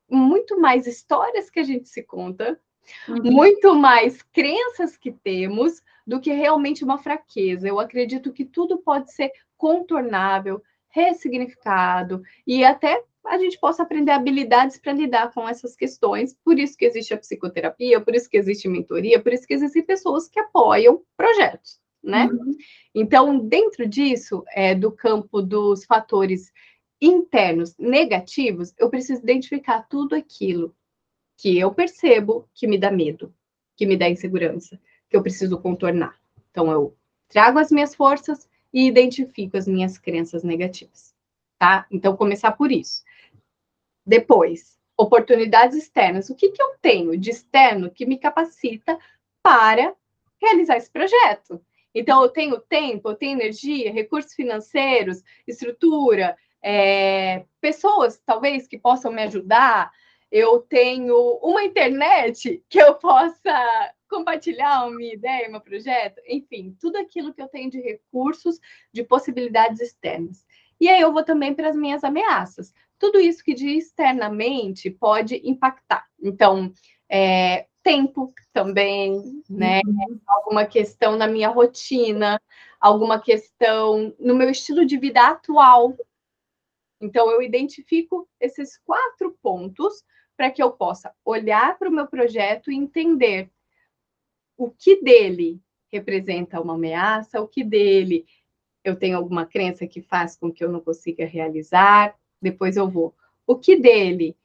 muito 0.09 0.59
mais 0.59 0.87
histórias 0.87 1.51
que 1.51 1.59
a 1.59 1.63
gente 1.63 1.87
se 1.87 2.01
conta 2.01 2.59
uhum. 3.07 3.31
muito 3.31 3.75
mais 3.75 4.23
crenças 4.23 4.97
que 4.97 5.11
temos 5.11 5.83
do 6.05 6.19
que 6.19 6.33
realmente 6.33 6.83
uma 6.83 6.97
fraqueza. 6.97 7.67
Eu 7.67 7.79
acredito 7.79 8.33
que 8.33 8.43
tudo 8.43 8.79
pode 8.79 9.13
ser 9.13 9.31
contornável, 9.55 10.63
ressignificado 10.89 12.23
e 12.47 12.65
até 12.65 13.03
a 13.25 13.37
gente 13.37 13.59
possa 13.59 13.83
aprender 13.83 14.11
habilidades 14.11 14.77
para 14.77 14.93
lidar 14.93 15.31
com 15.33 15.47
essas 15.47 15.75
questões. 15.75 16.35
Por 16.43 16.57
isso 16.57 16.77
que 16.77 16.85
existe 16.85 17.13
a 17.13 17.17
psicoterapia, 17.17 18.01
por 18.01 18.15
isso 18.15 18.29
que 18.29 18.37
existe 18.37 18.67
mentoria, 18.67 19.21
por 19.21 19.31
isso 19.31 19.45
que 19.45 19.53
existem 19.53 19.83
pessoas 19.83 20.27
que 20.27 20.39
apoiam 20.39 21.01
projetos, 21.15 21.79
né? 22.03 22.25
Uhum. 22.25 22.57
Então, 22.93 23.39
dentro 23.39 23.87
disso, 23.87 24.43
é, 24.53 24.73
do 24.73 24.91
campo 24.91 25.41
dos 25.41 25.85
fatores 25.85 26.51
internos 26.99 27.75
negativos, 27.77 28.73
eu 28.77 28.89
preciso 28.89 29.21
identificar 29.21 29.87
tudo 29.87 30.15
aquilo 30.15 30.75
que 31.37 31.57
eu 31.57 31.73
percebo 31.73 32.47
que 32.53 32.67
me 32.67 32.77
dá 32.77 32.91
medo, 32.91 33.33
que 33.75 33.85
me 33.85 33.97
dá 33.97 34.09
insegurança, 34.09 34.79
que 35.09 35.17
eu 35.17 35.23
preciso 35.23 35.57
contornar. 35.57 36.15
Então, 36.51 36.71
eu 36.71 36.95
trago 37.27 37.57
as 37.57 37.71
minhas 37.71 37.95
forças 37.95 38.47
e 38.73 38.87
identifico 38.87 39.57
as 39.57 39.67
minhas 39.67 39.97
crenças 39.97 40.43
negativas, 40.43 41.15
tá? 41.57 41.85
Então, 41.89 42.15
começar 42.15 42.51
por 42.51 42.71
isso. 42.71 43.03
Depois, 44.05 44.79
oportunidades 44.97 45.77
externas. 45.77 46.29
O 46.29 46.35
que, 46.35 46.49
que 46.49 46.61
eu 46.61 46.75
tenho 46.81 47.17
de 47.17 47.29
externo 47.29 47.91
que 47.91 48.05
me 48.05 48.17
capacita 48.17 48.97
para 49.41 49.95
realizar 50.41 50.77
esse 50.77 50.89
projeto? 50.89 51.61
Então, 51.93 52.23
eu 52.23 52.29
tenho 52.29 52.59
tempo, 52.59 53.09
eu 53.09 53.15
tenho 53.15 53.37
energia, 53.37 53.91
recursos 53.91 54.33
financeiros, 54.33 55.21
estrutura, 55.47 56.37
é, 56.61 57.45
pessoas, 57.59 58.21
talvez, 58.25 58.67
que 58.67 58.77
possam 58.77 59.11
me 59.11 59.23
ajudar, 59.23 59.91
eu 60.31 60.59
tenho 60.59 61.37
uma 61.41 61.63
internet 61.63 62.63
que 62.69 62.79
eu 62.81 62.95
possa 62.95 63.93
compartilhar 64.09 64.85
uma 64.87 65.03
ideia, 65.03 65.49
meu 65.49 65.59
projeto, 65.59 66.21
enfim, 66.27 66.75
tudo 66.79 66.97
aquilo 66.97 67.33
que 67.33 67.41
eu 67.41 67.47
tenho 67.47 67.69
de 67.69 67.81
recursos, 67.81 68.59
de 68.93 69.03
possibilidades 69.03 69.81
externas. 69.81 70.45
E 70.79 70.87
aí 70.89 71.01
eu 71.01 71.11
vou 71.11 71.23
também 71.23 71.53
para 71.53 71.69
as 71.69 71.75
minhas 71.75 72.03
ameaças. 72.03 72.73
Tudo 73.01 73.19
isso 73.19 73.43
que 73.43 73.55
de 73.55 73.67
externamente 73.67 74.91
pode 74.91 75.41
impactar. 75.43 76.05
Então, 76.21 76.71
é, 77.09 77.65
tempo 77.81 78.31
também, 78.53 79.41
né? 79.49 79.81
Alguma 80.27 80.67
questão 80.67 81.15
na 81.17 81.25
minha 81.25 81.49
rotina, 81.49 82.39
alguma 82.79 83.19
questão 83.19 84.15
no 84.19 84.35
meu 84.35 84.51
estilo 84.51 84.85
de 84.85 84.99
vida 84.99 85.19
atual. 85.19 85.97
Então, 87.01 87.31
eu 87.31 87.41
identifico 87.41 88.29
esses 88.39 88.77
quatro 88.85 89.35
pontos 89.41 90.03
para 90.37 90.51
que 90.51 90.61
eu 90.61 90.71
possa 90.71 91.11
olhar 91.25 91.79
para 91.79 91.89
o 91.89 91.91
meu 91.91 92.05
projeto 92.05 92.71
e 92.71 92.75
entender 92.75 93.49
o 94.55 94.69
que 94.69 95.01
dele 95.01 95.59
representa 95.91 96.61
uma 96.61 96.75
ameaça, 96.75 97.41
o 97.41 97.47
que 97.47 97.63
dele 97.63 98.27
eu 98.83 98.95
tenho 98.95 99.17
alguma 99.17 99.43
crença 99.43 99.87
que 99.87 100.03
faz 100.03 100.37
com 100.37 100.51
que 100.51 100.63
eu 100.63 100.71
não 100.71 100.81
consiga 100.81 101.25
realizar, 101.25 102.15
depois 102.41 102.77
eu 102.77 102.89
vou. 102.89 103.13
O 103.45 103.55
que 103.55 103.75
dele 103.75 104.35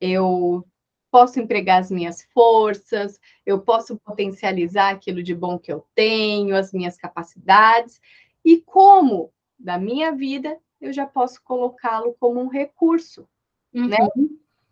eu 0.00 0.64
posso 1.10 1.40
empregar 1.40 1.80
as 1.80 1.90
minhas 1.90 2.22
forças, 2.34 3.18
eu 3.44 3.60
posso 3.60 3.96
potencializar 3.96 4.90
aquilo 4.90 5.22
de 5.22 5.34
bom 5.34 5.58
que 5.58 5.72
eu 5.72 5.86
tenho, 5.94 6.54
as 6.54 6.72
minhas 6.72 6.96
capacidades, 6.96 8.00
e 8.44 8.60
como 8.60 9.32
da 9.58 9.78
minha 9.78 10.12
vida 10.12 10.58
eu 10.80 10.92
já 10.92 11.06
posso 11.06 11.42
colocá-lo 11.42 12.14
como 12.20 12.40
um 12.40 12.48
recurso, 12.48 13.26
uhum. 13.74 13.88
né? 13.88 13.96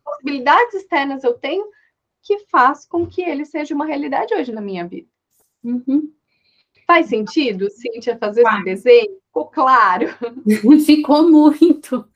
possibilidades 0.04 0.74
externas 0.74 1.24
eu 1.24 1.34
tenho 1.34 1.66
que 2.22 2.40
faz 2.46 2.86
com 2.86 3.06
que 3.06 3.22
ele 3.22 3.44
seja 3.44 3.74
uma 3.74 3.86
realidade 3.86 4.34
hoje 4.34 4.52
na 4.52 4.60
minha 4.60 4.86
vida. 4.86 5.08
Uhum. 5.62 6.12
Faz 6.86 7.06
sentido, 7.06 7.70
Cíntia, 7.70 8.16
fazer 8.18 8.42
Vai. 8.42 8.56
esse 8.56 8.64
desenho? 8.64 9.16
Ficou 9.26 9.46
claro? 9.46 10.06
Ficou 10.84 11.28
muito. 11.30 12.06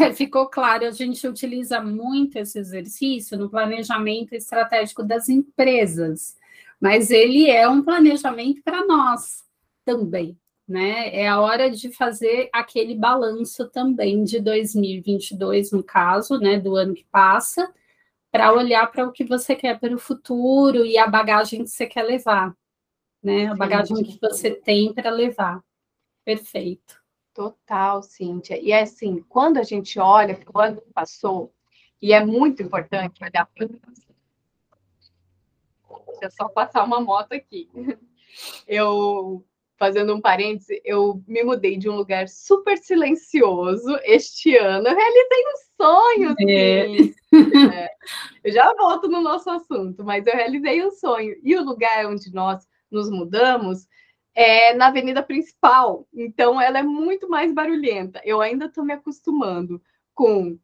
É, 0.00 0.12
ficou 0.12 0.46
claro. 0.46 0.86
A 0.86 0.90
gente 0.90 1.26
utiliza 1.26 1.80
muito 1.80 2.36
esse 2.36 2.58
exercício 2.58 3.38
no 3.38 3.50
planejamento 3.50 4.34
estratégico 4.34 5.02
das 5.02 5.28
empresas, 5.28 6.36
mas 6.80 7.10
ele 7.10 7.50
é 7.50 7.68
um 7.68 7.82
planejamento 7.82 8.62
para 8.62 8.84
nós 8.86 9.42
também. 9.84 10.38
Né? 10.68 11.14
É 11.14 11.28
a 11.28 11.40
hora 11.40 11.70
de 11.70 11.90
fazer 11.90 12.48
aquele 12.52 12.94
balanço 12.94 13.68
também 13.68 14.22
de 14.22 14.38
2022, 14.38 15.72
no 15.72 15.82
caso, 15.82 16.38
né, 16.38 16.58
do 16.58 16.76
ano 16.76 16.94
que 16.94 17.04
passa, 17.10 17.68
para 18.30 18.52
olhar 18.52 18.86
para 18.90 19.06
o 19.06 19.12
que 19.12 19.24
você 19.24 19.56
quer 19.56 19.78
para 19.80 19.94
o 19.94 19.98
futuro 19.98 20.86
e 20.86 20.96
a 20.96 21.06
bagagem 21.06 21.64
que 21.64 21.70
você 21.70 21.86
quer 21.86 22.04
levar 22.04 22.54
né? 23.22 23.46
A 23.46 23.54
bagagem 23.54 23.96
Sim. 23.96 24.04
que 24.04 24.18
você 24.20 24.50
tem 24.50 24.92
para 24.92 25.10
levar. 25.10 25.62
Perfeito. 26.24 27.00
Total, 27.34 28.02
Cíntia. 28.02 28.60
E 28.60 28.72
é 28.72 28.82
assim, 28.82 29.24
quando 29.28 29.58
a 29.58 29.62
gente 29.62 29.98
olha 29.98 30.34
para 30.34 30.52
o 30.54 30.60
ano 30.60 30.80
que 30.82 30.92
passou, 30.92 31.52
e 32.00 32.12
é 32.12 32.24
muito 32.24 32.62
importante 32.62 33.22
olhar 33.22 33.46
para 33.46 33.68
Deixa 36.06 36.24
eu 36.24 36.30
só 36.30 36.48
passar 36.48 36.84
uma 36.84 37.00
moto 37.00 37.32
aqui. 37.32 37.68
Eu, 38.66 39.44
fazendo 39.76 40.14
um 40.14 40.20
parêntese, 40.20 40.80
eu 40.86 41.22
me 41.28 41.42
mudei 41.42 41.76
de 41.76 41.86
um 41.90 41.96
lugar 41.96 42.26
super 42.30 42.78
silencioso 42.78 43.94
este 44.04 44.56
ano. 44.56 44.88
Eu 44.88 44.96
realizei 44.96 45.44
um 45.44 45.82
sonho, 45.82 46.34
é. 46.48 46.86
É. 47.76 47.90
Eu 48.42 48.52
já 48.52 48.72
volto 48.74 49.06
no 49.06 49.20
nosso 49.20 49.50
assunto, 49.50 50.02
mas 50.02 50.26
eu 50.26 50.32
realizei 50.32 50.82
um 50.82 50.90
sonho. 50.90 51.36
E 51.42 51.54
o 51.54 51.62
lugar 51.62 52.06
onde 52.06 52.32
nós 52.32 52.66
nos 52.92 53.10
mudamos, 53.10 53.86
é 54.34 54.74
na 54.74 54.88
avenida 54.88 55.22
principal. 55.22 56.06
Então, 56.12 56.60
ela 56.60 56.78
é 56.78 56.82
muito 56.82 57.28
mais 57.28 57.52
barulhenta. 57.52 58.20
Eu 58.24 58.40
ainda 58.40 58.66
estou 58.66 58.84
me 58.84 58.92
acostumando 58.92 59.82
com 60.14 60.58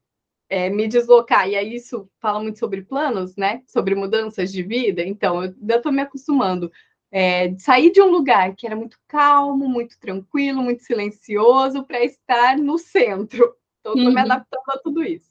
é, 0.49 0.71
me 0.71 0.89
deslocar. 0.89 1.49
E 1.49 1.57
aí, 1.57 1.75
isso 1.75 2.09
fala 2.21 2.41
muito 2.41 2.59
sobre 2.59 2.83
planos, 2.83 3.37
né? 3.37 3.63
Sobre 3.67 3.95
mudanças 3.95 4.53
de 4.53 4.63
vida. 4.63 5.03
Então, 5.03 5.43
eu 5.43 5.51
ainda 5.51 5.77
estou 5.77 5.93
me 5.93 6.03
acostumando. 6.03 6.71
É, 7.11 7.57
sair 7.59 7.91
de 7.91 8.03
um 8.03 8.11
lugar 8.11 8.55
que 8.55 8.67
era 8.67 8.77
muito 8.77 8.99
calmo, 9.09 9.69
muito 9.69 9.99
tranquilo, 9.99 10.63
muito 10.63 10.83
silencioso, 10.83 11.85
para 11.85 12.05
estar 12.05 12.59
no 12.59 12.79
centro. 12.79 13.57
Então, 13.81 13.93
estou 13.93 14.09
uhum. 14.09 14.15
me 14.15 14.21
adaptando 14.21 14.71
a 14.71 14.79
tudo 14.79 15.03
isso. 15.03 15.31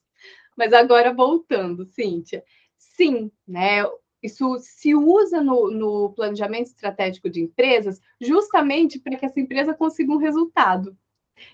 Mas 0.55 0.73
agora, 0.73 1.13
voltando, 1.13 1.85
Cíntia. 1.85 2.43
Sim, 2.77 3.31
né? 3.47 3.83
Isso 4.21 4.57
se 4.59 4.95
usa 4.95 5.41
no, 5.41 5.69
no 5.69 6.13
planejamento 6.13 6.67
estratégico 6.67 7.29
de 7.29 7.41
empresas 7.41 8.01
justamente 8.19 8.99
para 8.99 9.15
que 9.15 9.25
essa 9.25 9.39
empresa 9.39 9.73
consiga 9.73 10.11
um 10.11 10.17
resultado. 10.17 10.97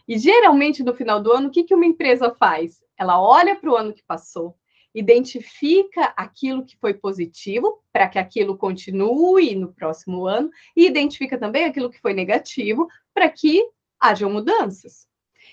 E 0.07 0.18
geralmente 0.18 0.84
no 0.84 0.93
final 0.93 1.22
do 1.22 1.32
ano, 1.32 1.49
o 1.49 1.51
que, 1.51 1.64
que 1.64 1.76
uma 1.76 1.86
empresa 1.86 2.34
faz? 2.34 2.82
Ela 2.97 3.22
olha 3.22 3.55
para 3.55 3.70
o 3.70 3.76
ano 3.76 3.93
que 3.93 4.03
passou, 4.03 4.55
identifica 4.95 6.14
aquilo 6.16 6.66
que 6.66 6.78
foi 6.78 6.93
positivo 6.93 7.84
para 7.91 8.07
que 8.07 8.20
aquilo 8.20 8.57
continue 8.57 9.55
no 9.55 9.74
próximo 9.74 10.26
ano 10.26 10.49
e 10.76 10.86
identifica 10.86 11.38
também 11.38 11.66
aquilo 11.66 11.89
que 11.89 11.99
foi 11.99 12.14
negativo 12.14 12.88
para 13.14 13.30
que 13.30 13.68
hajam 13.99 14.32
mudanças. 14.32 15.07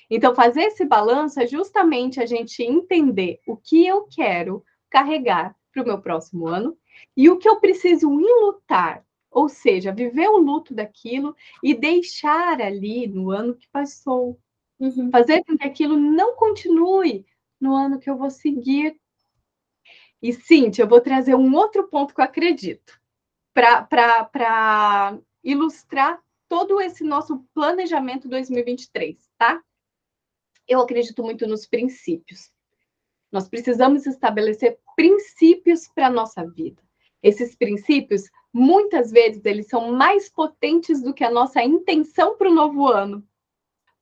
Então, 0.08 0.34
fazer 0.34 0.62
esse 0.62 0.84
balanço 0.84 1.40
é 1.40 1.46
justamente 1.46 2.20
a 2.20 2.26
gente 2.26 2.62
entender 2.62 3.40
o 3.46 3.56
que 3.56 3.86
eu 3.86 4.06
quero 4.08 4.64
carregar 4.90 5.56
para 5.73 5.83
o 5.83 5.87
meu 5.87 6.01
próximo 6.01 6.47
ano 6.47 6.77
e 7.16 7.29
o 7.31 7.39
que 7.39 7.49
eu 7.49 7.61
preciso 7.61 8.11
enlutar, 8.11 9.05
ou 9.31 9.49
seja, 9.49 9.93
viver 9.93 10.29
o 10.29 10.39
luto 10.39 10.75
daquilo 10.75 11.37
e 11.62 11.75
deixar 11.75 12.61
ali 12.61 13.07
no 13.07 13.31
ano 13.31 13.55
que 13.55 13.68
passou. 13.68 14.39
Uhum. 14.79 15.11
Fazer 15.11 15.45
com 15.45 15.57
que 15.57 15.66
aquilo 15.66 15.97
não 15.97 16.35
continue 16.35 17.27
no 17.61 17.75
ano 17.75 17.99
que 17.99 18.09
eu 18.09 18.16
vou 18.16 18.31
seguir. 18.31 18.99
E, 20.23 20.33
Cintia, 20.33 20.85
eu 20.85 20.89
vou 20.89 21.01
trazer 21.01 21.35
um 21.35 21.55
outro 21.55 21.87
ponto 21.89 22.14
que 22.14 22.21
eu 22.21 22.25
acredito 22.25 22.99
para 23.53 25.18
ilustrar 25.45 26.23
todo 26.49 26.81
esse 26.81 27.05
nosso 27.05 27.45
planejamento 27.55 28.29
2023, 28.29 29.31
tá? 29.39 29.62
Eu 30.66 30.81
acredito 30.81 31.23
muito 31.23 31.47
nos 31.47 31.66
princípios. 31.66 32.51
Nós 33.31 33.49
precisamos 33.49 34.07
estabelecer 34.07 34.79
princípios 35.01 35.88
para 35.88 36.09
a 36.09 36.11
nossa 36.11 36.44
vida. 36.44 36.82
Esses 37.22 37.57
princípios, 37.57 38.24
muitas 38.53 39.11
vezes, 39.11 39.42
eles 39.46 39.66
são 39.66 39.92
mais 39.92 40.28
potentes 40.28 41.01
do 41.03 41.14
que 41.14 41.24
a 41.24 41.30
nossa 41.30 41.64
intenção 41.64 42.36
para 42.36 42.51
o 42.51 42.55
novo 42.55 42.86
ano. 42.86 43.26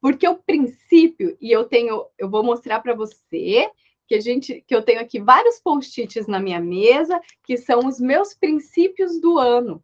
Porque 0.01 0.27
o 0.27 0.35
princípio, 0.35 1.39
e 1.41 1.53
eu 1.53 1.67
tenho, 1.67 2.05
eu 2.19 2.29
vou 2.29 2.43
mostrar 2.43 2.81
para 2.81 2.97
você 2.97 3.71
que 4.09 4.17
a 4.17 4.21
gente, 4.21 4.61
que 4.67 4.75
eu 4.75 4.83
tenho 4.83 5.01
aqui 5.01 5.21
vários 5.21 5.61
post-its 5.61 6.27
na 6.27 6.41
minha 6.41 6.59
mesa, 6.59 7.21
que 7.45 7.57
são 7.57 7.87
os 7.87 8.01
meus 8.01 8.35
princípios 8.35 9.21
do 9.21 9.39
ano. 9.39 9.81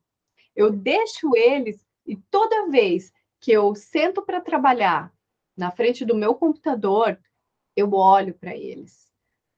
Eu 0.56 0.68
deixo 0.68 1.36
eles 1.36 1.78
e 2.04 2.16
toda 2.28 2.68
vez 2.70 3.12
que 3.40 3.52
eu 3.52 3.72
sento 3.76 4.20
para 4.20 4.40
trabalhar 4.40 5.14
na 5.56 5.70
frente 5.70 6.04
do 6.04 6.16
meu 6.16 6.34
computador, 6.34 7.16
eu 7.76 7.92
olho 7.92 8.34
para 8.34 8.56
eles 8.56 9.04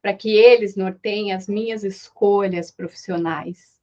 para 0.06 0.14
que 0.14 0.36
eles 0.36 0.76
norteiem 0.76 1.32
as 1.32 1.48
minhas 1.48 1.82
escolhas 1.82 2.70
profissionais. 2.70 3.76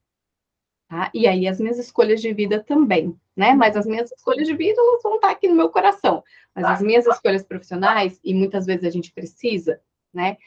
Tá? 0.88 1.10
E 1.12 1.26
aí 1.26 1.46
as 1.46 1.60
minhas 1.60 1.78
escolhas 1.78 2.22
de 2.22 2.32
vida 2.32 2.64
também, 2.64 3.14
né? 3.36 3.52
Mas 3.52 3.76
as 3.76 3.84
minhas 3.84 4.10
escolhas 4.10 4.46
de 4.46 4.56
vida 4.56 4.80
elas 4.80 5.02
vão 5.02 5.16
estar 5.16 5.28
aqui 5.28 5.46
no 5.48 5.54
meu 5.54 5.68
coração. 5.68 6.24
Mas 6.54 6.64
as 6.64 6.80
minhas 6.80 7.06
escolhas 7.06 7.42
profissionais, 7.42 8.18
e 8.24 8.32
muitas 8.32 8.64
vezes 8.64 8.86
a 8.86 8.90
gente 8.90 9.12
precisa, 9.12 9.82
né? 10.14 10.38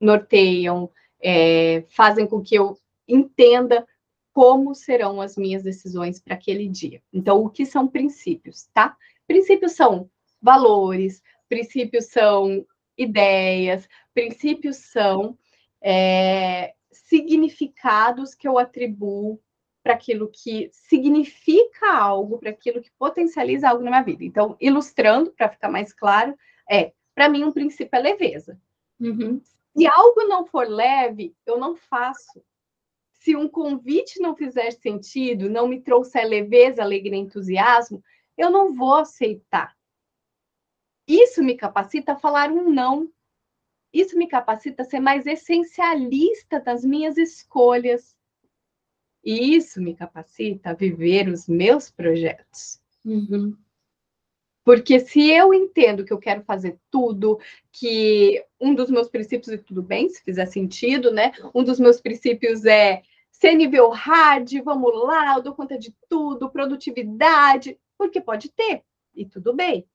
Norteiam, 0.00 0.90
é, 1.20 1.84
fazem 1.90 2.26
com 2.26 2.40
que 2.40 2.54
eu 2.54 2.78
entenda 3.06 3.86
como 4.32 4.74
serão 4.74 5.20
as 5.20 5.36
minhas 5.36 5.64
decisões 5.64 6.18
para 6.18 6.32
aquele 6.32 6.66
dia. 6.66 7.02
Então, 7.12 7.44
o 7.44 7.50
que 7.50 7.66
são 7.66 7.86
princípios, 7.86 8.70
tá? 8.72 8.96
Princípios 9.26 9.72
são 9.72 10.08
valores, 10.40 11.22
princípios 11.46 12.06
são 12.06 12.64
ideias, 12.98 13.88
princípios 14.12 14.76
são 14.76 15.38
é, 15.80 16.74
significados 16.90 18.34
que 18.34 18.46
eu 18.48 18.58
atribuo 18.58 19.40
para 19.82 19.94
aquilo 19.94 20.28
que 20.28 20.68
significa 20.72 21.92
algo, 21.92 22.38
para 22.38 22.50
aquilo 22.50 22.82
que 22.82 22.90
potencializa 22.98 23.68
algo 23.68 23.82
na 23.82 23.90
minha 23.90 24.02
vida. 24.02 24.24
Então, 24.24 24.56
ilustrando, 24.60 25.30
para 25.30 25.48
ficar 25.48 25.70
mais 25.70 25.92
claro, 25.92 26.36
é, 26.68 26.92
para 27.14 27.28
mim, 27.28 27.44
um 27.44 27.52
princípio 27.52 27.96
é 27.96 28.00
leveza. 28.00 28.60
Uhum. 29.00 29.40
Se 29.76 29.86
algo 29.86 30.24
não 30.24 30.44
for 30.44 30.68
leve, 30.68 31.34
eu 31.46 31.56
não 31.56 31.76
faço. 31.76 32.42
Se 33.12 33.36
um 33.36 33.48
convite 33.48 34.20
não 34.20 34.36
fizer 34.36 34.72
sentido, 34.72 35.48
não 35.48 35.68
me 35.68 35.80
trouxer 35.80 36.26
leveza, 36.26 36.82
alegria, 36.82 37.16
entusiasmo, 37.16 38.02
eu 38.36 38.50
não 38.50 38.74
vou 38.74 38.96
aceitar. 38.96 39.77
Isso 41.08 41.42
me 41.42 41.56
capacita 41.56 42.12
a 42.12 42.16
falar 42.16 42.52
um 42.52 42.70
não. 42.70 43.10
Isso 43.90 44.18
me 44.18 44.28
capacita 44.28 44.82
a 44.82 44.84
ser 44.84 45.00
mais 45.00 45.26
essencialista 45.26 46.60
das 46.60 46.84
minhas 46.84 47.16
escolhas. 47.16 48.14
E 49.24 49.56
isso 49.56 49.80
me 49.80 49.94
capacita 49.94 50.70
a 50.70 50.74
viver 50.74 51.28
os 51.28 51.48
meus 51.48 51.90
projetos. 51.90 52.80
Uhum. 53.04 53.56
Porque 54.62 55.00
se 55.00 55.30
eu 55.30 55.54
entendo 55.54 56.04
que 56.04 56.12
eu 56.12 56.18
quero 56.18 56.42
fazer 56.42 56.78
tudo, 56.90 57.40
que 57.72 58.44
um 58.60 58.74
dos 58.74 58.90
meus 58.90 59.08
princípios, 59.08 59.48
e 59.48 59.56
tudo 59.56 59.82
bem, 59.82 60.10
se 60.10 60.22
fizer 60.22 60.44
sentido, 60.44 61.10
né? 61.10 61.32
Um 61.54 61.64
dos 61.64 61.80
meus 61.80 62.02
princípios 62.02 62.66
é 62.66 63.02
ser 63.30 63.54
nível 63.54 63.88
hard, 63.88 64.52
vamos 64.62 64.92
lá, 65.04 65.36
eu 65.36 65.42
dou 65.42 65.54
conta 65.54 65.78
de 65.78 65.94
tudo, 66.06 66.50
produtividade, 66.50 67.80
porque 67.96 68.20
pode 68.20 68.50
ter, 68.50 68.82
e 69.14 69.24
tudo 69.24 69.54
bem. 69.54 69.86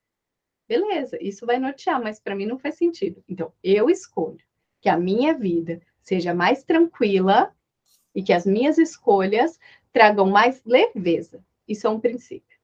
Beleza, 0.68 1.18
isso 1.22 1.46
vai 1.46 1.60
nortear, 1.60 2.02
mas 2.02 2.20
para 2.20 2.36
mim 2.36 2.46
não 2.46 2.58
faz 2.58 2.76
sentido. 2.76 3.24
Então, 3.28 3.52
eu 3.64 3.90
escolho 3.90 4.44
que 4.82 4.90
a 4.90 4.98
minha 4.98 5.34
vida 5.34 5.82
seja 6.02 6.34
mais 6.34 6.64
tranquila 6.64 7.54
e 8.14 8.22
que 8.22 8.34
as 8.34 8.46
minhas 8.46 8.78
escolhas 8.78 9.60
tragam 9.92 10.30
mais 10.30 10.62
leveza. 10.66 11.44
Isso 11.68 11.88
é 11.88 11.90
um 11.90 12.00
princípio. 12.00 12.58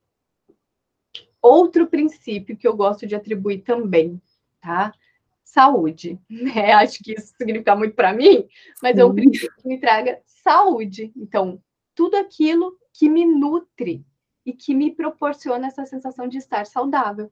Outro 1.41 1.87
princípio 1.87 2.57
que 2.57 2.67
eu 2.67 2.75
gosto 2.75 3.07
de 3.07 3.15
atribuir 3.15 3.59
também, 3.61 4.21
tá? 4.61 4.93
Saúde. 5.43 6.19
Né? 6.29 6.73
Acho 6.73 7.03
que 7.03 7.13
isso 7.13 7.33
significa 7.37 7.75
muito 7.75 7.95
para 7.95 8.13
mim, 8.13 8.47
mas 8.81 8.97
é 8.97 9.05
um 9.05 9.13
princípio 9.13 9.55
que 9.57 9.67
me 9.67 9.79
traga 9.79 10.21
saúde. 10.25 11.11
Então, 11.15 11.61
tudo 11.95 12.15
aquilo 12.15 12.77
que 12.93 13.09
me 13.09 13.25
nutre 13.25 14.05
e 14.45 14.53
que 14.53 14.73
me 14.73 14.93
proporciona 14.93 15.67
essa 15.67 15.85
sensação 15.85 16.27
de 16.27 16.37
estar 16.37 16.65
saudável. 16.65 17.31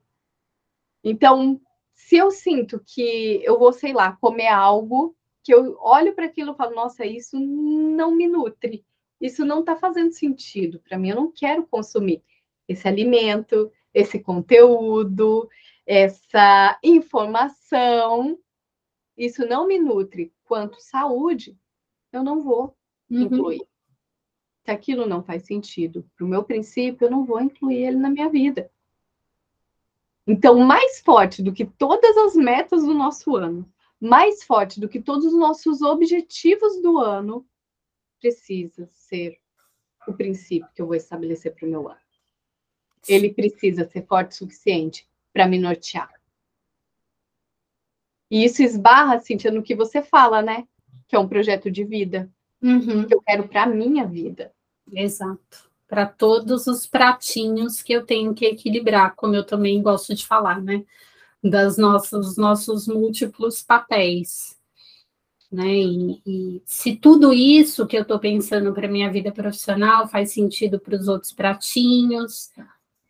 Então, 1.02 1.60
se 1.94 2.16
eu 2.16 2.30
sinto 2.30 2.82
que 2.84 3.40
eu 3.44 3.58
vou, 3.58 3.72
sei 3.72 3.92
lá, 3.92 4.12
comer 4.12 4.48
algo, 4.48 5.16
que 5.42 5.52
eu 5.54 5.76
olho 5.80 6.14
para 6.14 6.26
aquilo 6.26 6.52
e 6.52 6.56
falo, 6.56 6.74
nossa, 6.74 7.04
isso 7.04 7.38
não 7.38 8.14
me 8.14 8.26
nutre, 8.26 8.84
isso 9.20 9.44
não 9.44 9.60
está 9.60 9.76
fazendo 9.76 10.12
sentido 10.12 10.80
para 10.80 10.98
mim, 10.98 11.10
eu 11.10 11.16
não 11.16 11.32
quero 11.32 11.66
consumir. 11.66 12.22
esse 12.68 12.86
alimento, 12.86 13.72
esse 13.94 14.18
conteúdo, 14.18 15.48
essa 15.86 16.78
informação, 16.84 18.38
isso 19.16 19.46
não 19.46 19.66
me 19.66 19.78
nutre 19.78 20.32
quanto 20.44 20.80
saúde, 20.80 21.58
eu 22.12 22.22
não 22.22 22.42
vou 22.42 22.76
uhum. 23.10 23.22
incluir. 23.22 23.66
Se 24.64 24.70
aquilo 24.70 25.06
não 25.06 25.22
faz 25.22 25.46
sentido 25.46 26.08
para 26.14 26.26
o 26.26 26.28
meu 26.28 26.44
princípio, 26.44 27.06
eu 27.06 27.10
não 27.10 27.24
vou 27.24 27.40
incluir 27.40 27.84
ele 27.84 27.96
na 27.96 28.10
minha 28.10 28.28
vida. 28.28 28.70
Então, 30.28 30.58
mais 30.58 31.00
forte 31.00 31.42
do 31.42 31.54
que 31.54 31.64
todas 31.64 32.14
as 32.18 32.34
metas 32.34 32.84
do 32.84 32.92
nosso 32.92 33.34
ano, 33.34 33.66
mais 33.98 34.44
forte 34.44 34.78
do 34.78 34.86
que 34.86 35.00
todos 35.00 35.24
os 35.24 35.32
nossos 35.32 35.80
objetivos 35.80 36.82
do 36.82 36.98
ano, 36.98 37.46
precisa 38.20 38.86
ser 38.92 39.38
o 40.06 40.12
princípio 40.12 40.68
que 40.74 40.82
eu 40.82 40.86
vou 40.86 40.94
estabelecer 40.94 41.54
para 41.54 41.66
o 41.66 41.70
meu 41.70 41.88
ano. 41.88 41.98
Ele 43.08 43.32
precisa 43.32 43.86
ser 43.86 44.04
forte 44.04 44.32
o 44.32 44.34
suficiente 44.34 45.08
para 45.32 45.48
me 45.48 45.58
nortear. 45.58 46.12
E 48.30 48.44
isso 48.44 48.62
esbarra, 48.62 49.20
Cintia, 49.20 49.50
no 49.50 49.62
que 49.62 49.74
você 49.74 50.02
fala, 50.02 50.42
né? 50.42 50.68
Que 51.06 51.16
é 51.16 51.18
um 51.18 51.26
projeto 51.28 51.70
de 51.70 51.84
vida. 51.84 52.30
Uhum. 52.60 53.06
Que 53.06 53.14
eu 53.14 53.22
quero 53.22 53.48
para 53.48 53.62
a 53.62 53.66
minha 53.66 54.04
vida. 54.04 54.52
Exato 54.92 55.67
para 55.88 56.06
todos 56.06 56.66
os 56.66 56.86
pratinhos 56.86 57.82
que 57.82 57.92
eu 57.94 58.04
tenho 58.04 58.34
que 58.34 58.44
equilibrar, 58.44 59.14
como 59.16 59.34
eu 59.34 59.44
também 59.44 59.82
gosto 59.82 60.14
de 60.14 60.26
falar, 60.26 60.60
né? 60.60 60.84
Das 61.42 61.78
nossas, 61.78 62.36
nossos 62.36 62.86
múltiplos 62.86 63.62
papéis. 63.62 64.56
Né? 65.50 65.66
E, 65.66 66.22
e 66.26 66.62
se 66.66 66.94
tudo 66.94 67.32
isso 67.32 67.86
que 67.86 67.96
eu 67.96 68.02
estou 68.02 68.18
pensando 68.18 68.74
para 68.74 68.86
minha 68.86 69.10
vida 69.10 69.32
profissional 69.32 70.06
faz 70.06 70.32
sentido 70.32 70.78
para 70.78 70.94
os 70.94 71.08
outros 71.08 71.32
pratinhos, 71.32 72.50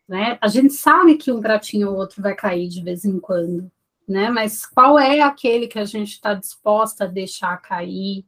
né? 0.08 0.38
A 0.40 0.46
gente 0.46 0.72
sabe 0.72 1.16
que 1.16 1.32
um 1.32 1.40
pratinho 1.40 1.90
ou 1.90 1.96
outro 1.96 2.22
vai 2.22 2.34
cair 2.34 2.68
de 2.68 2.82
vez 2.82 3.04
em 3.04 3.18
quando, 3.18 3.70
né? 4.08 4.30
Mas 4.30 4.64
qual 4.64 4.98
é 4.98 5.20
aquele 5.20 5.66
que 5.66 5.80
a 5.80 5.84
gente 5.84 6.12
está 6.12 6.32
disposta 6.32 7.04
a 7.04 7.08
deixar 7.08 7.60
cair? 7.60 8.24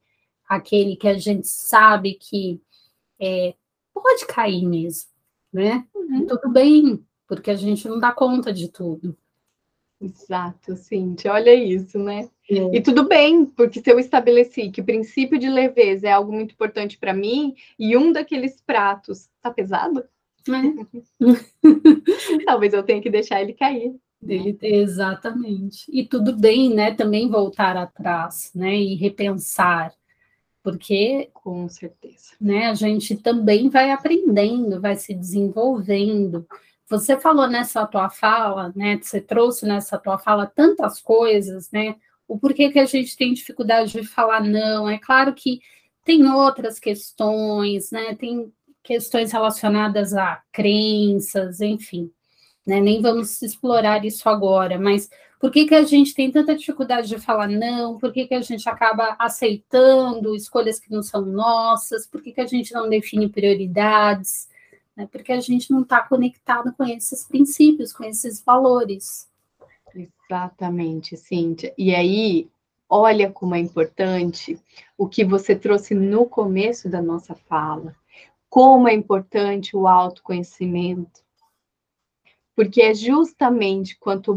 Aquele 0.49 0.97
que 0.97 1.07
a 1.07 1.17
gente 1.17 1.47
sabe 1.47 2.15
que 2.15 2.61
é, 3.21 3.55
pode 4.01 4.27
cair 4.27 4.67
mesmo, 4.67 5.11
né? 5.53 5.87
Uhum. 5.95 6.27
Tudo 6.27 6.51
bem, 6.51 7.05
porque 7.27 7.51
a 7.51 7.57
gente 7.57 7.89
não 7.89 7.99
dá 7.99 8.13
conta 8.13 8.53
de 8.53 8.69
tudo. 8.69 9.17
Exato, 10.01 10.77
Cintia, 10.77 11.33
olha 11.33 11.55
isso, 11.55 11.99
né? 11.99 12.31
É. 12.51 12.77
E 12.77 12.81
tudo 12.81 13.07
bem, 13.07 13.45
porque 13.45 13.81
se 13.81 13.91
eu 13.91 13.99
estabeleci 13.99 14.71
que 14.71 14.81
o 14.81 14.85
princípio 14.85 15.39
de 15.39 15.49
leveza 15.49 16.09
é 16.09 16.13
algo 16.13 16.33
muito 16.33 16.53
importante 16.53 16.99
para 16.99 17.13
mim, 17.13 17.55
e 17.79 17.97
um 17.97 18.11
daqueles 18.11 18.61
pratos 18.63 19.29
tá 19.43 19.51
pesado, 19.51 20.03
é. 20.49 21.21
talvez 22.47 22.73
eu 22.73 22.83
tenha 22.83 23.03
que 23.03 23.11
deixar 23.11 23.43
ele 23.43 23.53
cair. 23.53 23.95
Ele, 24.27 24.59
exatamente. 24.63 25.85
E 25.93 26.05
tudo 26.05 26.37
bem, 26.37 26.75
né? 26.75 26.95
Também 26.95 27.29
voltar 27.29 27.77
atrás, 27.77 28.51
né? 28.55 28.75
E 28.75 28.95
repensar 28.95 29.95
porque 30.63 31.31
com 31.33 31.69
certeza, 31.69 32.35
né, 32.41 32.67
a 32.67 32.75
gente 32.75 33.17
também 33.17 33.69
vai 33.69 33.91
aprendendo, 33.91 34.81
vai 34.81 34.97
se 34.97 35.15
desenvolvendo. 35.15 36.47
Você 36.89 37.19
falou 37.19 37.47
nessa 37.47 37.87
tua 37.87 38.11
fala, 38.11 38.73
né, 38.75 38.99
você 39.01 39.21
trouxe 39.21 39.67
nessa 39.67 39.99
tua 39.99 40.19
fala 40.19 40.47
tantas 40.47 41.01
coisas, 41.01 41.71
né? 41.71 41.97
O 42.27 42.39
porquê 42.39 42.71
que 42.71 42.79
a 42.79 42.85
gente 42.85 43.17
tem 43.17 43.33
dificuldade 43.33 43.93
de 43.93 44.05
falar 44.07 44.43
não? 44.43 44.89
É 44.89 44.99
claro 44.99 45.35
que 45.35 45.61
tem 46.05 46.27
outras 46.29 46.79
questões, 46.79 47.91
né? 47.91 48.15
Tem 48.15 48.53
questões 48.83 49.33
relacionadas 49.33 50.15
a 50.15 50.43
crenças, 50.53 51.61
enfim, 51.61 52.11
né? 52.67 52.81
Nem 52.81 53.01
vamos 53.01 53.41
explorar 53.43 54.05
isso 54.05 54.29
agora, 54.29 54.79
mas 54.79 55.09
por 55.41 55.51
que, 55.51 55.65
que 55.65 55.75
a 55.75 55.83
gente 55.83 56.15
tem 56.15 56.31
tanta 56.31 56.55
dificuldade 56.55 57.09
de 57.09 57.19
falar 57.19 57.49
não? 57.49 57.97
Por 57.97 58.13
que, 58.13 58.27
que 58.27 58.35
a 58.35 58.43
gente 58.43 58.69
acaba 58.69 59.17
aceitando 59.19 60.37
escolhas 60.37 60.79
que 60.79 60.93
não 60.93 61.03
são 61.03 61.25
nossas? 61.25 62.07
Por 62.07 62.21
que, 62.21 62.31
que 62.31 62.43
a 62.43 62.47
gente 62.47 62.75
não 62.75 62.91
define 62.91 63.27
prioridades? 63.27 64.51
Né? 64.95 65.09
Porque 65.11 65.33
a 65.33 65.41
gente 65.41 65.71
não 65.71 65.81
está 65.81 66.03
conectado 66.03 66.75
com 66.75 66.85
esses 66.85 67.27
princípios, 67.27 67.91
com 67.91 68.05
esses 68.05 68.43
valores. 68.43 69.31
Exatamente, 69.95 71.17
Cíntia. 71.17 71.73
E 71.79 71.95
aí, 71.95 72.51
olha 72.87 73.31
como 73.31 73.55
é 73.55 73.59
importante 73.59 74.61
o 74.99 75.09
que 75.09 75.25
você 75.25 75.57
trouxe 75.57 75.95
no 75.95 76.27
começo 76.27 76.87
da 76.87 77.01
nossa 77.01 77.35
fala. 77.35 77.97
Como 78.51 78.87
é 78.87 78.93
importante 78.93 79.75
o 79.75 79.89
autoconhecimento. 79.89 81.23
Porque 82.55 82.83
é 82.83 82.93
justamente 82.93 83.99
quanto 83.99 84.35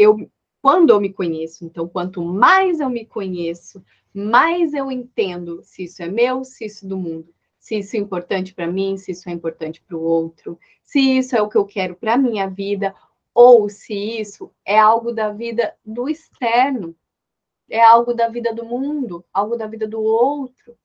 eu 0.00 0.30
quando 0.62 0.90
eu 0.90 1.00
me 1.00 1.12
conheço. 1.12 1.64
Então, 1.64 1.88
quanto 1.88 2.22
mais 2.22 2.80
eu 2.80 2.90
me 2.90 3.06
conheço, 3.06 3.82
mais 4.12 4.74
eu 4.74 4.90
entendo 4.90 5.62
se 5.62 5.84
isso 5.84 6.02
é 6.02 6.08
meu, 6.08 6.44
se 6.44 6.66
isso 6.66 6.84
é 6.84 6.88
do 6.88 6.98
mundo, 6.98 7.32
se 7.58 7.78
isso 7.78 7.96
é 7.96 7.98
importante 7.98 8.52
para 8.54 8.66
mim, 8.66 8.96
se 8.96 9.12
isso 9.12 9.28
é 9.28 9.32
importante 9.32 9.82
para 9.82 9.96
o 9.96 10.02
outro, 10.02 10.58
se 10.82 11.00
isso 11.18 11.36
é 11.36 11.40
o 11.40 11.48
que 11.48 11.56
eu 11.56 11.64
quero 11.64 11.94
para 11.94 12.18
minha 12.18 12.48
vida, 12.48 12.94
ou 13.34 13.68
se 13.68 13.94
isso 13.94 14.50
é 14.64 14.78
algo 14.78 15.12
da 15.12 15.30
vida 15.30 15.74
do 15.84 16.08
externo, 16.08 16.94
é 17.70 17.82
algo 17.82 18.12
da 18.12 18.28
vida 18.28 18.52
do 18.52 18.64
mundo, 18.64 19.24
algo 19.32 19.56
da 19.56 19.66
vida 19.66 19.86
do 19.86 20.02
outro. 20.02 20.76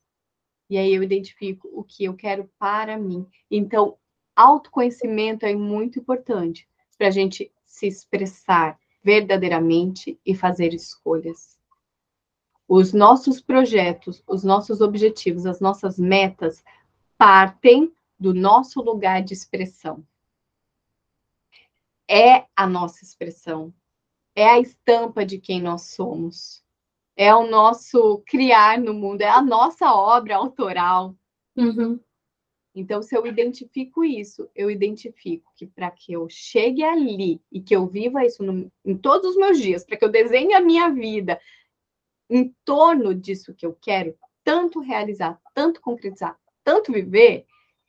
E 0.70 0.78
aí 0.78 0.94
eu 0.94 1.04
identifico 1.04 1.70
o 1.74 1.84
que 1.84 2.06
eu 2.06 2.16
quero 2.16 2.50
para 2.58 2.98
mim. 2.98 3.28
Então, 3.50 3.98
autoconhecimento 4.36 5.46
é 5.46 5.56
muito 5.56 6.00
importante 6.00 6.68
para 6.98 7.08
a 7.08 7.12
gente 7.12 7.52
se 7.66 7.88
expressar, 7.88 8.80
verdadeiramente 9.06 10.20
e 10.26 10.34
fazer 10.34 10.74
escolhas. 10.74 11.60
Os 12.68 12.92
nossos 12.92 13.40
projetos, 13.40 14.24
os 14.28 14.44
nossos 14.44 14.82
objetivos, 14.82 15.46
as 15.46 15.60
nossas 15.60 16.00
metas 16.00 16.64
partem 17.16 17.94
do 18.20 18.34
nosso 18.34 18.82
lugar 18.82 19.22
de 19.22 19.36
expressão. 19.36 20.04
É 22.10 22.48
a 22.56 22.66
nossa 22.66 23.04
expressão, 23.04 23.72
é 24.36 24.50
a 24.50 24.60
estampa 24.60 25.24
de 25.24 25.38
quem 25.38 25.62
nós 25.62 25.84
somos, 25.84 26.64
é 27.16 27.34
o 27.34 27.48
nosso 27.48 28.24
criar 28.26 28.80
no 28.80 28.94
mundo, 28.94 29.22
é 29.22 29.30
a 29.30 29.42
nossa 29.42 29.94
obra 29.94 30.36
autoral. 30.36 31.16
Uhum. 31.56 32.00
Então, 32.76 33.02
se 33.02 33.16
eu 33.16 33.26
identifico 33.26 34.04
isso, 34.04 34.50
eu 34.54 34.70
identifico 34.70 35.50
que 35.56 35.66
para 35.66 35.90
que 35.90 36.12
eu 36.12 36.28
chegue 36.30 36.84
ali 36.84 37.42
e 37.50 37.62
que 37.62 37.74
eu 37.74 37.88
viva 37.88 38.26
isso 38.26 38.44
no, 38.44 38.70
em 38.84 38.98
todos 38.98 39.32
os 39.32 39.38
meus 39.38 39.58
dias, 39.62 39.86
para 39.86 39.96
que 39.96 40.04
eu 40.04 40.10
desenhe 40.10 40.54
a 40.54 40.60
minha 40.60 40.90
vida 40.90 41.40
em 42.30 42.54
torno 42.66 43.16
disso 43.16 43.54
que 43.54 43.66
eu 43.66 43.74
quero 43.74 44.18
tanto 44.44 44.82
realizar, 44.82 45.40
tanto 45.54 45.80
concretizar, 45.80 46.38
tanto 46.66 46.92
viver, 46.92 47.46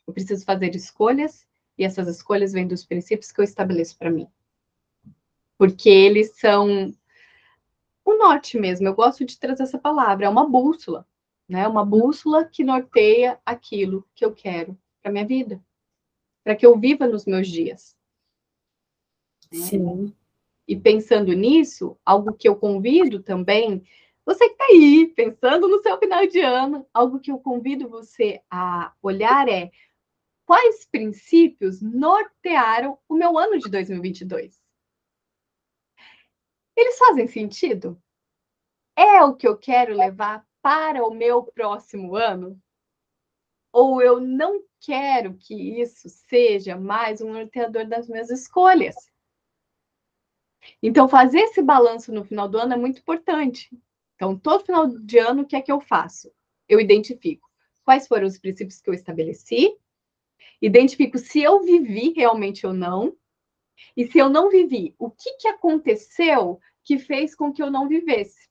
eu 0.07 0.13
preciso 0.13 0.45
fazer 0.45 0.73
escolhas 0.77 1.45
e 1.77 1.85
essas 1.85 2.07
escolhas 2.07 2.53
vêm 2.53 2.69
dos 2.69 2.85
princípios 2.85 3.33
que 3.33 3.41
eu 3.41 3.45
estabeleço 3.45 3.99
para 3.99 4.11
mim. 4.11 4.29
Porque 5.59 5.91
eles 5.91 6.37
são 6.39 6.95
o 8.05 8.15
norte 8.15 8.57
mesmo. 8.57 8.87
Eu 8.87 8.95
gosto 8.95 9.25
de 9.25 9.37
trazer 9.37 9.65
essa 9.65 9.79
palavra, 9.79 10.27
é 10.27 10.29
uma 10.29 10.49
bússola 10.49 11.05
né? 11.49 11.67
Uma 11.67 11.85
bússola 11.85 12.45
que 12.45 12.65
norteia 12.65 13.41
aquilo 13.45 14.07
que 14.15 14.25
eu 14.25 14.35
quero 14.35 14.77
para 15.03 15.13
minha 15.13 15.27
vida, 15.27 15.63
para 16.43 16.57
que 16.57 16.67
eu 16.67 16.79
viva 16.79 17.07
nos 17.07 17.25
meus 17.25 17.49
dias. 17.49 17.97
Né? 19.53 19.59
Sim. 19.59 20.15
E 20.67 20.77
pensando 20.77 21.33
nisso, 21.33 21.97
algo 22.05 22.33
que 22.33 22.49
eu 22.49 22.57
convido 22.57 23.23
também, 23.23 23.87
você 24.25 24.49
que 24.49 24.55
está 24.55 24.65
aí, 24.65 25.07
pensando 25.15 25.69
no 25.69 25.81
seu 25.81 25.97
final 25.99 26.27
de 26.27 26.41
ano, 26.41 26.85
algo 26.93 27.21
que 27.21 27.31
eu 27.31 27.39
convido 27.39 27.89
você 27.89 28.43
a 28.51 28.93
olhar 29.01 29.49
é 29.49 29.71
quais 30.45 30.85
princípios 30.85 31.81
nortearam 31.81 32.99
o 33.09 33.15
meu 33.15 33.39
ano 33.39 33.59
de 33.59 33.71
2022? 33.71 34.61
Eles 36.77 36.99
fazem 36.99 37.29
sentido? 37.29 38.01
É 38.97 39.23
o 39.23 39.37
que 39.37 39.47
eu 39.47 39.57
quero 39.57 39.95
levar 39.95 40.45
para 40.67 41.07
o 41.07 41.15
meu 41.15 41.45
próximo 41.45 42.17
ano? 42.17 42.61
Ou 43.73 44.03
eu 44.03 44.19
não 44.19 44.65
quero 44.81 45.35
que 45.35 45.55
isso 45.81 46.09
seja 46.09 46.77
mais 46.77 47.21
um 47.21 47.33
norteador 47.33 47.87
das 47.87 48.09
minhas 48.09 48.31
escolhas? 48.31 48.97
Então, 50.83 51.09
fazer 51.09 51.39
esse 51.39 51.63
balanço 51.63 52.13
no 52.13 52.25
final 52.25 52.49
do 52.49 52.59
ano 52.59 52.73
é 52.73 52.77
muito 52.77 52.99
importante. 52.99 53.71
Então, 54.17 54.37
todo 54.37 54.65
final 54.65 54.89
de 54.89 55.19
ano, 55.19 55.43
o 55.43 55.47
que 55.47 55.55
é 55.55 55.63
que 55.63 55.71
eu 55.71 55.81
faço? 55.81 56.33
Eu 56.69 56.81
identifico 56.81 57.49
quais 57.85 58.09
foram 58.09 58.27
os 58.27 58.37
princípios 58.37 58.81
que 58.81 58.91
eu 58.91 58.95
estabeleci, 58.95 59.73
identifico 60.61 61.17
se 61.17 61.43
eu 61.43 61.63
vivi 61.63 62.13
realmente 62.13 62.67
ou 62.67 62.73
não, 62.73 63.17
e 63.97 64.05
se 64.05 64.19
eu 64.19 64.29
não 64.29 64.51
vivi, 64.51 64.97
o 64.99 65.13
que, 65.13 65.35
que 65.35 65.47
aconteceu 65.47 66.59
que 66.83 66.99
fez 66.99 67.37
com 67.37 67.53
que 67.53 67.63
eu 67.63 67.71
não 67.71 67.87
vivesse? 67.87 68.46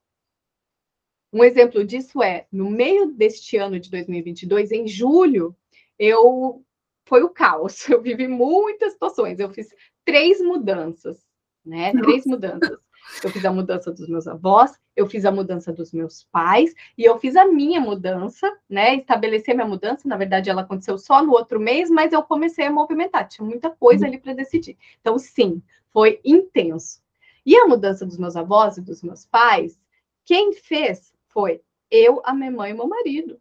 Um 1.35 1.43
exemplo 1.43 1.83
disso 1.83 2.23
é, 2.23 2.47
no 2.49 2.69
meio 2.69 3.07
deste 3.07 3.57
ano 3.57 3.77
de 3.77 3.91
2022, 3.91 4.71
em 4.71 4.87
julho, 4.87 5.53
eu 5.99 6.63
foi 7.05 7.23
o 7.23 7.29
caos. 7.29 7.85
Eu 7.91 8.01
vivi 8.01 8.25
muitas 8.25 8.93
situações. 8.93 9.37
Eu 9.37 9.49
fiz 9.49 9.67
três 10.05 10.39
mudanças, 10.39 11.17
né? 11.65 11.91
Três 11.91 12.25
mudanças. 12.25 12.79
Eu 13.21 13.29
fiz 13.29 13.43
a 13.43 13.51
mudança 13.51 13.91
dos 13.91 14.07
meus 14.07 14.25
avós, 14.29 14.79
eu 14.95 15.07
fiz 15.07 15.25
a 15.25 15.31
mudança 15.31 15.73
dos 15.73 15.91
meus 15.91 16.23
pais 16.31 16.73
e 16.97 17.03
eu 17.03 17.19
fiz 17.19 17.35
a 17.35 17.45
minha 17.45 17.81
mudança, 17.81 18.49
né? 18.69 18.95
Estabelecer 18.95 19.53
minha 19.53 19.67
mudança. 19.67 20.07
Na 20.07 20.15
verdade, 20.15 20.49
ela 20.49 20.61
aconteceu 20.61 20.97
só 20.97 21.21
no 21.21 21.33
outro 21.33 21.59
mês, 21.59 21.89
mas 21.89 22.13
eu 22.13 22.23
comecei 22.23 22.65
a 22.65 22.71
movimentar. 22.71 23.27
Tinha 23.27 23.45
muita 23.45 23.69
coisa 23.69 24.07
ali 24.07 24.17
para 24.17 24.33
decidir. 24.33 24.77
Então, 25.01 25.19
sim, 25.19 25.61
foi 25.91 26.21
intenso. 26.23 27.01
E 27.45 27.57
a 27.57 27.67
mudança 27.67 28.05
dos 28.05 28.17
meus 28.17 28.37
avós 28.37 28.77
e 28.77 28.81
dos 28.81 29.03
meus 29.03 29.25
pais, 29.25 29.77
quem 30.23 30.53
fez 30.53 31.13
foi 31.35 31.61
eu, 31.91 32.21
a 32.23 32.33
minha 32.33 32.49
mãe 32.49 32.71
e 32.71 32.73
meu 32.73 32.87
marido. 32.87 33.37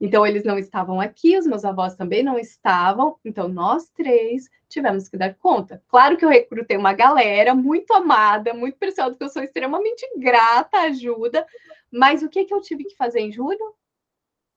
Então, 0.00 0.26
eles 0.26 0.44
não 0.44 0.58
estavam 0.58 1.00
aqui, 1.00 1.38
os 1.38 1.46
meus 1.46 1.64
avós 1.64 1.94
também 1.94 2.22
não 2.22 2.38
estavam, 2.38 3.18
então 3.24 3.48
nós 3.48 3.88
três 3.90 4.48
tivemos 4.68 5.08
que 5.08 5.16
dar 5.16 5.34
conta. 5.34 5.82
Claro 5.88 6.16
que 6.16 6.24
eu 6.24 6.30
recrutei 6.30 6.76
uma 6.76 6.94
galera 6.94 7.54
muito 7.54 7.92
amada, 7.92 8.54
muito 8.54 8.78
preciosa, 8.78 9.14
que 9.14 9.22
eu 9.24 9.28
sou 9.28 9.42
extremamente 9.42 10.06
grata 10.16 10.78
à 10.78 10.82
ajuda, 10.84 11.46
mas 11.90 12.22
o 12.22 12.28
que, 12.28 12.44
que 12.44 12.52
eu 12.52 12.60
tive 12.60 12.84
que 12.84 12.96
fazer 12.96 13.20
em 13.20 13.32
julho? 13.32 13.74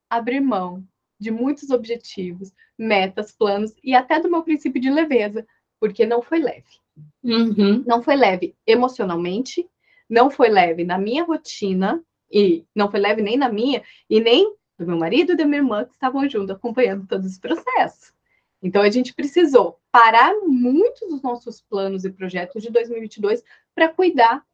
Abrir 0.09 0.39
mão 0.39 0.83
de 1.19 1.31
muitos 1.31 1.69
objetivos, 1.69 2.51
metas, 2.77 3.31
planos 3.31 3.73
e 3.83 3.93
até 3.93 4.19
do 4.19 4.31
meu 4.31 4.43
princípio 4.43 4.81
de 4.81 4.89
leveza, 4.89 5.45
porque 5.79 6.05
não 6.05 6.21
foi 6.21 6.39
leve. 6.39 6.79
Uhum. 7.23 7.83
Não 7.85 8.01
foi 8.01 8.15
leve 8.15 8.55
emocionalmente, 8.65 9.69
não 10.09 10.29
foi 10.29 10.49
leve 10.49 10.83
na 10.83 10.97
minha 10.97 11.23
rotina, 11.23 12.03
e 12.31 12.65
não 12.75 12.89
foi 12.89 12.99
leve 12.99 13.21
nem 13.21 13.37
na 13.37 13.49
minha, 13.49 13.83
e 14.09 14.19
nem 14.19 14.53
do 14.77 14.85
meu 14.85 14.97
marido 14.97 15.33
e 15.33 15.35
da 15.35 15.45
minha 15.45 15.61
irmã 15.61 15.85
que 15.85 15.93
estavam 15.93 16.27
junto 16.29 16.53
acompanhando 16.53 17.05
todo 17.07 17.25
esse 17.25 17.39
processo. 17.39 18.13
Então 18.61 18.81
a 18.81 18.89
gente 18.89 19.13
precisou 19.13 19.79
parar 19.91 20.33
muitos 20.45 21.07
dos 21.09 21.21
nossos 21.21 21.61
planos 21.61 22.05
e 22.05 22.11
projetos 22.11 22.61
de 22.61 22.69
2022 22.69 23.43
para 23.73 23.89
cuidar 23.89 24.45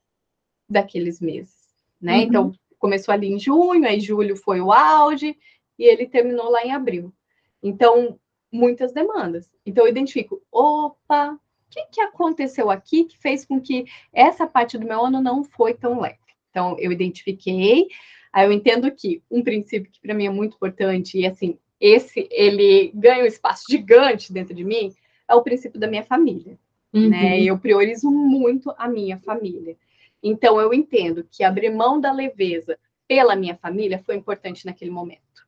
daqueles 0.69 1.19
meses, 1.19 1.55
né? 2.01 2.17
Uhum. 2.17 2.21
Então 2.21 2.53
começou 2.77 3.13
ali 3.13 3.31
em 3.31 3.39
junho, 3.39 3.87
aí 3.87 3.99
julho 3.99 4.35
foi 4.35 4.61
o 4.61 4.71
auge 4.71 5.37
e 5.77 5.83
ele 5.83 6.07
terminou 6.07 6.49
lá 6.49 6.63
em 6.63 6.71
abril. 6.71 7.13
Então 7.61 8.19
muitas 8.51 8.93
demandas. 8.93 9.49
Então 9.65 9.85
eu 9.85 9.89
identifico, 9.89 10.41
opa, 10.51 11.33
o 11.33 11.39
que, 11.69 11.85
que 11.87 12.01
aconteceu 12.01 12.69
aqui 12.69 13.05
que 13.05 13.17
fez 13.17 13.45
com 13.45 13.59
que 13.59 13.85
essa 14.13 14.47
parte 14.47 14.77
do 14.77 14.87
meu 14.87 15.05
ano 15.05 15.21
não 15.21 15.43
foi 15.43 15.73
tão 15.73 15.99
leve? 15.99 16.24
Então 16.55 16.77
eu 16.79 16.89
identifiquei, 16.89 17.87
Aí 18.31 18.45
eu 18.45 18.51
entendo 18.51 18.91
que 18.91 19.23
um 19.31 19.41
princípio 19.41 19.89
que 19.89 20.01
para 20.01 20.13
mim 20.13 20.25
é 20.25 20.29
muito 20.29 20.55
importante, 20.55 21.17
e 21.17 21.25
assim, 21.25 21.57
esse 21.79 22.27
ele 22.29 22.91
ganha 22.93 23.23
um 23.23 23.27
espaço 23.27 23.63
gigante 23.69 24.33
dentro 24.33 24.53
de 24.53 24.61
mim, 24.61 24.93
é 25.25 25.33
o 25.33 25.41
princípio 25.41 25.79
da 25.79 25.87
minha 25.87 26.03
família. 26.03 26.59
Uhum. 26.93 27.09
Né? 27.09 27.41
Eu 27.41 27.57
priorizo 27.57 28.11
muito 28.11 28.73
a 28.77 28.89
minha 28.89 29.17
família. 29.19 29.77
Então 30.21 30.59
eu 30.59 30.73
entendo 30.73 31.25
que 31.31 31.45
abrir 31.45 31.69
mão 31.69 31.97
da 31.97 32.11
leveza 32.11 32.77
pela 33.07 33.37
minha 33.37 33.55
família 33.55 34.03
foi 34.05 34.17
importante 34.17 34.65
naquele 34.65 34.91
momento. 34.91 35.47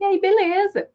E 0.00 0.04
aí, 0.04 0.20
beleza, 0.20 0.88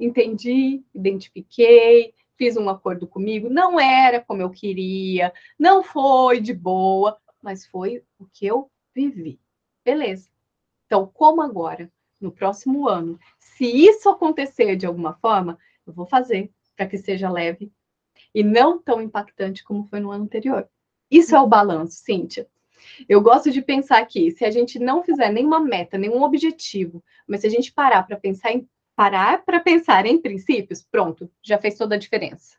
entendi, 0.00 0.82
identifiquei, 0.92 2.12
fiz 2.36 2.56
um 2.56 2.68
acordo 2.68 3.06
comigo, 3.06 3.48
não 3.48 3.78
era 3.78 4.20
como 4.20 4.42
eu 4.42 4.50
queria, 4.50 5.32
não 5.56 5.84
foi 5.84 6.40
de 6.40 6.52
boa, 6.52 7.16
mas 7.44 7.66
foi 7.66 8.02
o 8.18 8.24
que 8.24 8.46
eu 8.46 8.70
vivi. 8.94 9.38
Beleza. 9.84 10.30
Então, 10.86 11.06
como 11.06 11.42
agora, 11.42 11.92
no 12.18 12.32
próximo 12.32 12.88
ano, 12.88 13.20
se 13.38 13.66
isso 13.66 14.08
acontecer 14.08 14.76
de 14.76 14.86
alguma 14.86 15.12
forma, 15.12 15.58
eu 15.86 15.92
vou 15.92 16.06
fazer 16.06 16.50
para 16.74 16.86
que 16.86 16.96
seja 16.96 17.30
leve 17.30 17.70
e 18.34 18.42
não 18.42 18.80
tão 18.80 19.02
impactante 19.02 19.62
como 19.62 19.84
foi 19.84 20.00
no 20.00 20.10
ano 20.10 20.24
anterior. 20.24 20.66
Isso 21.10 21.36
é 21.36 21.40
o 21.40 21.46
balanço, 21.46 21.98
Cíntia. 21.98 22.48
Eu 23.08 23.20
gosto 23.20 23.50
de 23.50 23.60
pensar 23.60 24.04
que 24.06 24.30
se 24.30 24.44
a 24.44 24.50
gente 24.50 24.78
não 24.78 25.02
fizer 25.02 25.30
nenhuma 25.30 25.60
meta, 25.60 25.98
nenhum 25.98 26.22
objetivo, 26.22 27.04
mas 27.26 27.42
se 27.42 27.46
a 27.46 27.50
gente 27.50 27.72
parar 27.72 28.04
para 28.04 28.16
pensar 28.16 28.52
em 28.52 28.68
parar 28.96 29.44
para 29.44 29.60
pensar 29.60 30.06
em 30.06 30.20
princípios, 30.20 30.82
pronto, 30.82 31.30
já 31.42 31.58
fez 31.58 31.76
toda 31.76 31.96
a 31.96 31.98
diferença. 31.98 32.56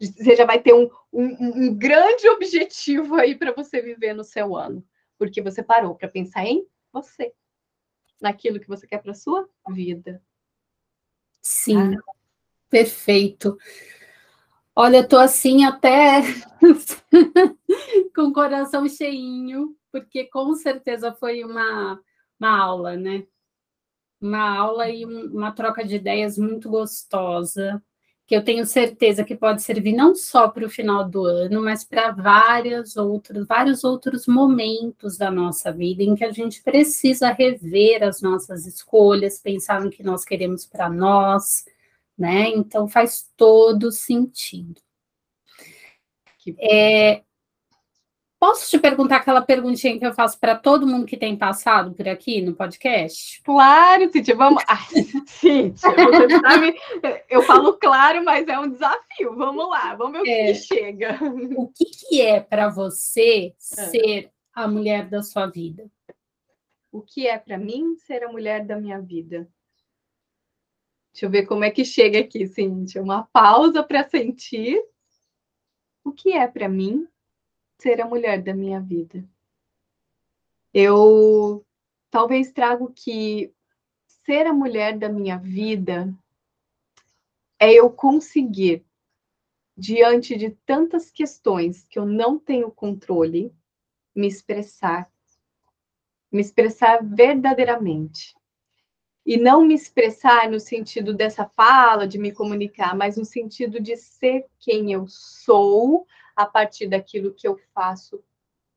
Você 0.00 0.36
já 0.36 0.44
vai 0.44 0.60
ter 0.60 0.74
um, 0.74 0.90
um, 1.12 1.66
um 1.68 1.74
grande 1.74 2.28
objetivo 2.28 3.14
aí 3.14 3.36
para 3.36 3.52
você 3.52 3.80
viver 3.80 4.12
no 4.12 4.24
seu 4.24 4.56
ano 4.56 4.84
porque 5.18 5.42
você 5.42 5.62
parou 5.62 5.94
para 5.94 6.08
pensar 6.08 6.44
em 6.44 6.66
você, 6.92 7.32
naquilo 8.20 8.60
que 8.60 8.68
você 8.68 8.86
quer 8.86 9.02
para 9.02 9.14
sua 9.14 9.48
vida. 9.68 10.22
Sim, 11.40 11.96
ah. 11.96 12.02
perfeito. 12.68 13.56
Olha, 14.74 14.98
eu 14.98 15.08
tô 15.08 15.16
assim 15.16 15.64
até 15.64 16.20
com 18.14 18.22
o 18.22 18.32
coração 18.32 18.88
cheinho, 18.88 19.76
porque 19.92 20.24
com 20.24 20.54
certeza 20.54 21.12
foi 21.12 21.44
uma, 21.44 22.00
uma 22.38 22.58
aula, 22.58 22.96
né? 22.96 23.26
Uma 24.20 24.58
aula 24.58 24.88
e 24.88 25.04
uma 25.04 25.52
troca 25.52 25.84
de 25.84 25.96
ideias 25.96 26.38
muito 26.38 26.68
gostosa 26.68 27.82
que 28.26 28.34
eu 28.34 28.42
tenho 28.42 28.64
certeza 28.64 29.24
que 29.24 29.36
pode 29.36 29.62
servir 29.62 29.92
não 29.92 30.14
só 30.14 30.48
para 30.48 30.64
o 30.64 30.70
final 30.70 31.08
do 31.08 31.24
ano, 31.24 31.62
mas 31.62 31.84
para 31.84 32.10
vários 32.10 32.96
outros, 32.96 33.46
vários 33.46 33.84
outros 33.84 34.26
momentos 34.26 35.18
da 35.18 35.30
nossa 35.30 35.70
vida 35.70 36.02
em 36.02 36.14
que 36.14 36.24
a 36.24 36.32
gente 36.32 36.62
precisa 36.62 37.30
rever 37.30 38.02
as 38.02 38.22
nossas 38.22 38.66
escolhas, 38.66 39.40
pensar 39.40 39.82
no 39.82 39.90
que 39.90 40.02
nós 40.02 40.24
queremos 40.24 40.64
para 40.64 40.88
nós, 40.88 41.66
né? 42.16 42.48
Então 42.48 42.88
faz 42.88 43.30
todo 43.36 43.92
sentido. 43.92 44.80
É, 46.58 47.22
Posso 48.44 48.68
te 48.68 48.78
perguntar 48.78 49.16
aquela 49.16 49.40
perguntinha 49.40 49.98
que 49.98 50.04
eu 50.04 50.12
faço 50.12 50.38
para 50.38 50.54
todo 50.54 50.86
mundo 50.86 51.06
que 51.06 51.16
tem 51.16 51.34
passado 51.34 51.94
por 51.94 52.06
aqui 52.06 52.42
no 52.42 52.54
podcast? 52.54 53.42
Claro, 53.42 54.12
Cíntia, 54.12 54.36
vamos. 54.36 54.62
Ai, 54.68 54.84
Cíntia, 55.26 55.90
você 55.90 56.40
sabe, 56.40 56.78
eu 57.30 57.40
falo 57.40 57.72
claro, 57.78 58.22
mas 58.22 58.46
é 58.46 58.58
um 58.58 58.68
desafio. 58.68 59.34
Vamos 59.34 59.66
lá, 59.70 59.94
vamos 59.94 60.20
ver 60.20 60.28
o 60.28 60.30
é, 60.30 60.46
que 60.48 60.54
chega. 60.56 61.18
O 61.56 61.68
que, 61.68 61.86
que 61.86 62.20
é 62.20 62.38
para 62.38 62.68
você 62.68 63.54
ah. 63.56 63.86
ser 63.86 64.30
a 64.52 64.68
mulher 64.68 65.08
da 65.08 65.22
sua 65.22 65.46
vida? 65.46 65.90
O 66.92 67.00
que 67.00 67.26
é 67.26 67.38
para 67.38 67.56
mim 67.56 67.96
ser 67.96 68.24
a 68.24 68.30
mulher 68.30 68.66
da 68.66 68.78
minha 68.78 69.00
vida? 69.00 69.48
Deixa 71.14 71.24
eu 71.24 71.30
ver 71.30 71.46
como 71.46 71.64
é 71.64 71.70
que 71.70 71.82
chega 71.82 72.20
aqui, 72.20 72.46
Cíntia. 72.46 73.02
Uma 73.02 73.22
pausa 73.22 73.82
para 73.82 74.06
sentir. 74.06 74.78
O 76.04 76.12
que 76.12 76.34
é 76.34 76.46
para 76.46 76.68
mim 76.68 77.08
ser 77.84 78.00
a 78.00 78.06
mulher 78.06 78.40
da 78.40 78.54
minha 78.54 78.80
vida. 78.80 79.22
Eu 80.72 81.62
talvez 82.10 82.50
trago 82.50 82.90
que 82.96 83.52
ser 84.24 84.46
a 84.46 84.54
mulher 84.54 84.96
da 84.96 85.10
minha 85.10 85.36
vida 85.36 86.10
é 87.58 87.70
eu 87.74 87.90
conseguir, 87.90 88.82
diante 89.76 90.34
de 90.34 90.48
tantas 90.64 91.10
questões 91.10 91.86
que 91.86 91.98
eu 91.98 92.06
não 92.06 92.38
tenho 92.38 92.70
controle, 92.70 93.52
me 94.14 94.28
expressar, 94.28 95.10
me 96.32 96.40
expressar 96.40 97.04
verdadeiramente. 97.04 98.34
E 99.26 99.36
não 99.36 99.62
me 99.62 99.74
expressar 99.74 100.50
no 100.50 100.60
sentido 100.60 101.12
dessa 101.12 101.46
fala, 101.46 102.06
de 102.06 102.18
me 102.18 102.32
comunicar, 102.32 102.96
mas 102.96 103.16
no 103.18 103.24
sentido 103.26 103.78
de 103.78 103.96
ser 103.96 104.46
quem 104.58 104.92
eu 104.92 105.06
sou, 105.06 106.06
a 106.34 106.46
partir 106.46 106.88
daquilo 106.88 107.34
que 107.34 107.46
eu 107.46 107.56
faço 107.72 108.22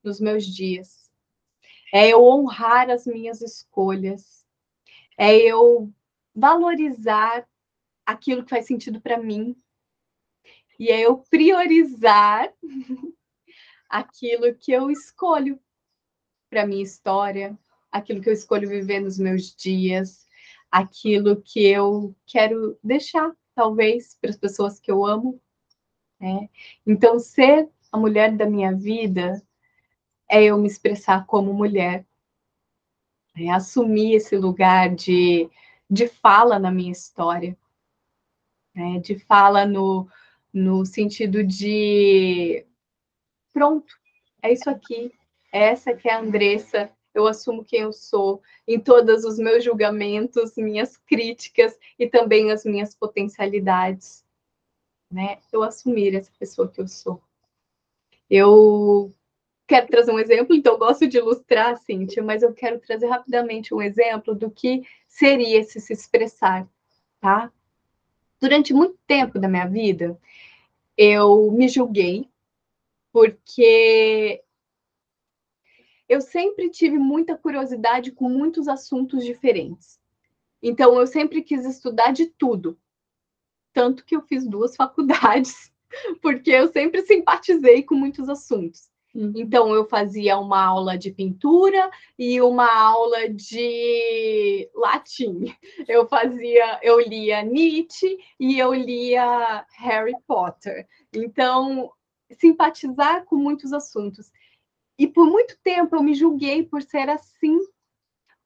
nos 0.04 0.20
meus 0.20 0.46
dias. 0.46 1.10
É 1.94 2.10
eu 2.10 2.24
honrar 2.24 2.90
as 2.90 3.06
minhas 3.06 3.42
escolhas. 3.42 4.46
É 5.18 5.36
eu 5.36 5.92
valorizar 6.36 7.48
aquilo 8.06 8.44
que 8.44 8.50
faz 8.50 8.66
sentido 8.66 9.02
para 9.02 9.18
mim. 9.18 9.56
E 10.80 10.90
é 10.90 11.02
eu 11.02 11.18
priorizar 11.30 12.54
aquilo 13.90 14.54
que 14.56 14.72
eu 14.72 14.92
escolho 14.92 15.60
para 16.50 16.66
minha 16.66 16.84
história, 16.84 17.58
aquilo 17.92 18.22
que 18.22 18.30
eu 18.30 18.34
escolho 18.34 18.70
viver 18.70 19.00
nos 19.00 19.18
meus 19.18 19.56
dias, 19.56 20.26
aquilo 20.72 21.42
que 21.42 21.66
eu 21.66 22.16
quero 22.26 22.78
deixar, 22.84 23.36
talvez, 23.56 24.16
para 24.22 24.30
as 24.30 24.38
pessoas 24.38 24.80
que 24.80 24.92
eu 24.92 25.06
amo, 25.06 25.42
né? 26.20 26.50
Então, 26.86 27.20
ser 27.20 27.70
a 27.92 27.98
mulher 27.98 28.36
da 28.36 28.46
minha 28.46 28.74
vida 28.74 29.42
é 30.30 30.44
eu 30.44 30.58
me 30.58 30.68
expressar 30.68 31.26
como 31.26 31.54
mulher, 31.54 32.06
é 33.36 33.50
assumir 33.50 34.16
esse 34.16 34.36
lugar 34.36 34.94
de, 34.94 35.50
de 35.90 36.08
fala 36.08 36.60
na 36.60 36.72
minha 36.72 36.92
história, 36.92 37.58
né? 38.76 39.00
de 39.00 39.18
fala 39.20 39.66
no, 39.66 40.08
no 40.52 40.86
sentido 40.86 41.44
de 41.44 42.66
pronto, 43.54 43.96
é 44.42 44.52
isso 44.52 44.70
aqui, 44.70 45.12
essa 45.52 45.94
que 45.94 46.10
é 46.10 46.14
a 46.14 46.20
Andressa, 46.20 46.92
eu 47.14 47.26
assumo 47.26 47.66
quem 47.66 47.82
eu 47.82 47.92
sou 47.92 48.42
em 48.68 48.80
todos 48.80 49.24
os 49.24 49.40
meus 49.40 49.64
julgamentos, 49.64 50.56
minhas 50.56 50.98
críticas 50.98 51.76
e 51.98 52.08
também 52.08 52.52
as 52.52 52.64
minhas 52.64 52.94
potencialidades, 52.94 54.24
né? 55.12 55.40
Eu 55.52 55.64
assumir 55.64 56.16
essa 56.16 56.32
pessoa 56.38 56.68
que 56.68 56.82
eu 56.82 56.88
sou. 56.88 57.22
Eu 58.30 59.14
quero 59.68 59.88
trazer 59.88 60.12
um 60.12 60.20
exemplo, 60.20 60.56
então 60.56 60.74
eu 60.74 60.80
gosto 60.80 61.08
de 61.08 61.18
ilustrar, 61.18 61.78
Cíntia, 61.78 62.24
mas 62.24 62.44
eu 62.44 62.54
quero 62.54 62.80
trazer 62.80 63.08
rapidamente 63.08 63.74
um 63.74 63.82
exemplo 63.82 64.34
do 64.34 64.50
que 64.50 64.84
seria 65.08 65.60
esse 65.60 65.80
se 65.80 65.94
expressar, 65.94 66.68
tá? 67.20 67.52
Durante 68.40 68.74
muito 68.74 68.98
tempo 69.08 69.40
da 69.40 69.48
minha 69.48 69.68
vida, 69.68 70.18
eu 70.98 71.52
me 71.52 71.68
julguei 71.68 72.30
porque 73.12 74.44
eu 76.08 76.22
sempre 76.22 76.70
tive 76.70 76.98
muita 76.98 77.38
curiosidade 77.38 78.12
com 78.12 78.30
muitos 78.30 78.68
assuntos 78.68 79.26
diferentes. 79.26 80.00
Então, 80.62 80.98
eu 81.00 81.06
sempre 81.06 81.42
quis 81.42 81.66
estudar 81.66 82.12
de 82.12 82.28
tudo. 82.28 82.80
Tanto 83.78 84.04
que 84.04 84.16
eu 84.16 84.24
fiz 84.24 84.44
duas 84.44 84.76
faculdades, 84.76 85.72
porque 86.20 86.50
eu 86.50 86.68
sempre 86.72 87.04
simpatizei 87.04 87.84
com 87.84 87.94
muitos 87.94 88.28
assuntos. 88.28 88.90
Uhum. 89.14 89.34
Então, 89.36 89.72
eu 89.72 89.86
fazia 89.88 90.36
uma 90.40 90.66
aula 90.66 90.98
de 90.98 91.12
pintura 91.12 91.88
e 92.18 92.42
uma 92.42 92.68
aula 92.76 93.30
de 93.30 94.68
latim. 94.74 95.56
Eu 95.88 96.08
fazia, 96.08 96.80
eu 96.82 97.00
lia 97.00 97.44
Nietzsche 97.44 98.18
e 98.40 98.58
eu 98.58 98.74
lia 98.74 99.64
Harry 99.78 100.16
Potter. 100.26 100.88
Então, 101.14 101.92
simpatizar 102.32 103.26
com 103.26 103.36
muitos 103.36 103.72
assuntos. 103.74 104.32
E 104.98 105.06
por 105.06 105.28
muito 105.28 105.56
tempo 105.64 105.96
eu 105.96 106.02
me 106.02 106.16
julguei 106.16 106.64
por 106.64 106.82
ser 106.82 107.10
assim, 107.10 107.60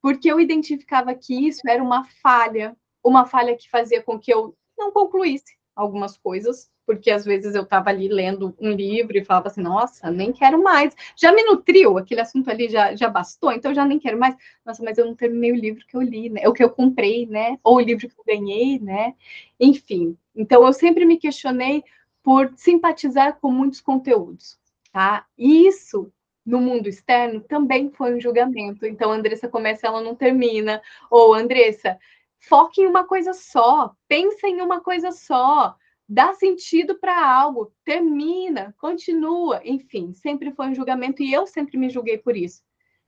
porque 0.01 0.29
eu 0.29 0.41
identificava 0.41 1.15
que 1.15 1.47
isso 1.47 1.61
era 1.67 1.82
uma 1.82 2.03
falha, 2.21 2.75
uma 3.01 3.25
falha 3.25 3.55
que 3.55 3.69
fazia 3.69 4.03
com 4.03 4.19
que 4.19 4.32
eu 4.32 4.55
não 4.82 4.91
concluísse 4.91 5.55
algumas 5.75 6.17
coisas, 6.17 6.69
porque 6.86 7.09
às 7.09 7.23
vezes 7.23 7.55
eu 7.55 7.63
estava 7.63 7.89
ali 7.89 8.07
lendo 8.07 8.53
um 8.59 8.71
livro 8.71 9.17
e 9.17 9.23
falava 9.23 9.47
assim, 9.47 9.61
nossa, 9.61 10.11
nem 10.11 10.34
quero 10.34 10.61
mais. 10.61 10.93
Já 11.15 11.32
me 11.32 11.43
nutriu, 11.43 11.97
aquele 11.97 12.21
assunto 12.21 12.49
ali 12.49 12.67
já, 12.67 12.95
já 12.95 13.07
bastou, 13.07 13.51
então 13.51 13.73
já 13.73 13.86
nem 13.86 13.99
quero 13.99 14.19
mais. 14.19 14.36
Nossa, 14.65 14.84
mas 14.84 14.97
eu 14.97 15.05
não 15.05 15.15
terminei 15.15 15.51
o 15.51 15.55
livro 15.55 15.86
que 15.88 15.95
eu 15.95 16.01
li, 16.01 16.29
né? 16.29 16.47
O 16.47 16.53
que 16.53 16.63
eu 16.63 16.69
comprei, 16.69 17.25
né? 17.25 17.57
Ou 17.63 17.77
o 17.77 17.79
livro 17.79 18.09
que 18.09 18.19
eu 18.19 18.25
ganhei, 18.25 18.79
né? 18.79 19.13
Enfim, 19.59 20.17
então 20.36 20.65
eu 20.65 20.73
sempre 20.73 21.05
me 21.05 21.17
questionei 21.17 21.84
por 22.23 22.51
simpatizar 22.57 23.39
com 23.39 23.51
muitos 23.51 23.79
conteúdos, 23.79 24.59
tá? 24.91 25.25
E 25.38 25.67
isso 25.67 26.11
no 26.45 26.59
mundo 26.59 26.89
externo 26.89 27.39
também 27.41 27.91
foi 27.91 28.15
um 28.15 28.19
julgamento. 28.19 28.86
Então, 28.86 29.11
Andressa 29.11 29.47
começa, 29.47 29.88
ela 29.88 30.01
não 30.01 30.15
termina. 30.15 30.82
Ou, 31.09 31.34
Andressa, 31.34 31.97
foque 32.41 32.81
em 32.81 32.87
uma 32.87 33.05
coisa 33.05 33.33
só, 33.33 33.95
pensa 34.07 34.47
em 34.47 34.61
uma 34.61 34.81
coisa 34.81 35.11
só, 35.11 35.75
dá 36.09 36.33
sentido 36.33 36.99
para 36.99 37.25
algo, 37.25 37.71
termina, 37.85 38.75
continua. 38.79 39.61
Enfim, 39.63 40.13
sempre 40.13 40.51
foi 40.51 40.67
um 40.67 40.75
julgamento 40.75 41.23
e 41.23 41.31
eu 41.31 41.47
sempre 41.47 41.77
me 41.77 41.89
julguei 41.89 42.17
por 42.17 42.35
isso. 42.35 42.61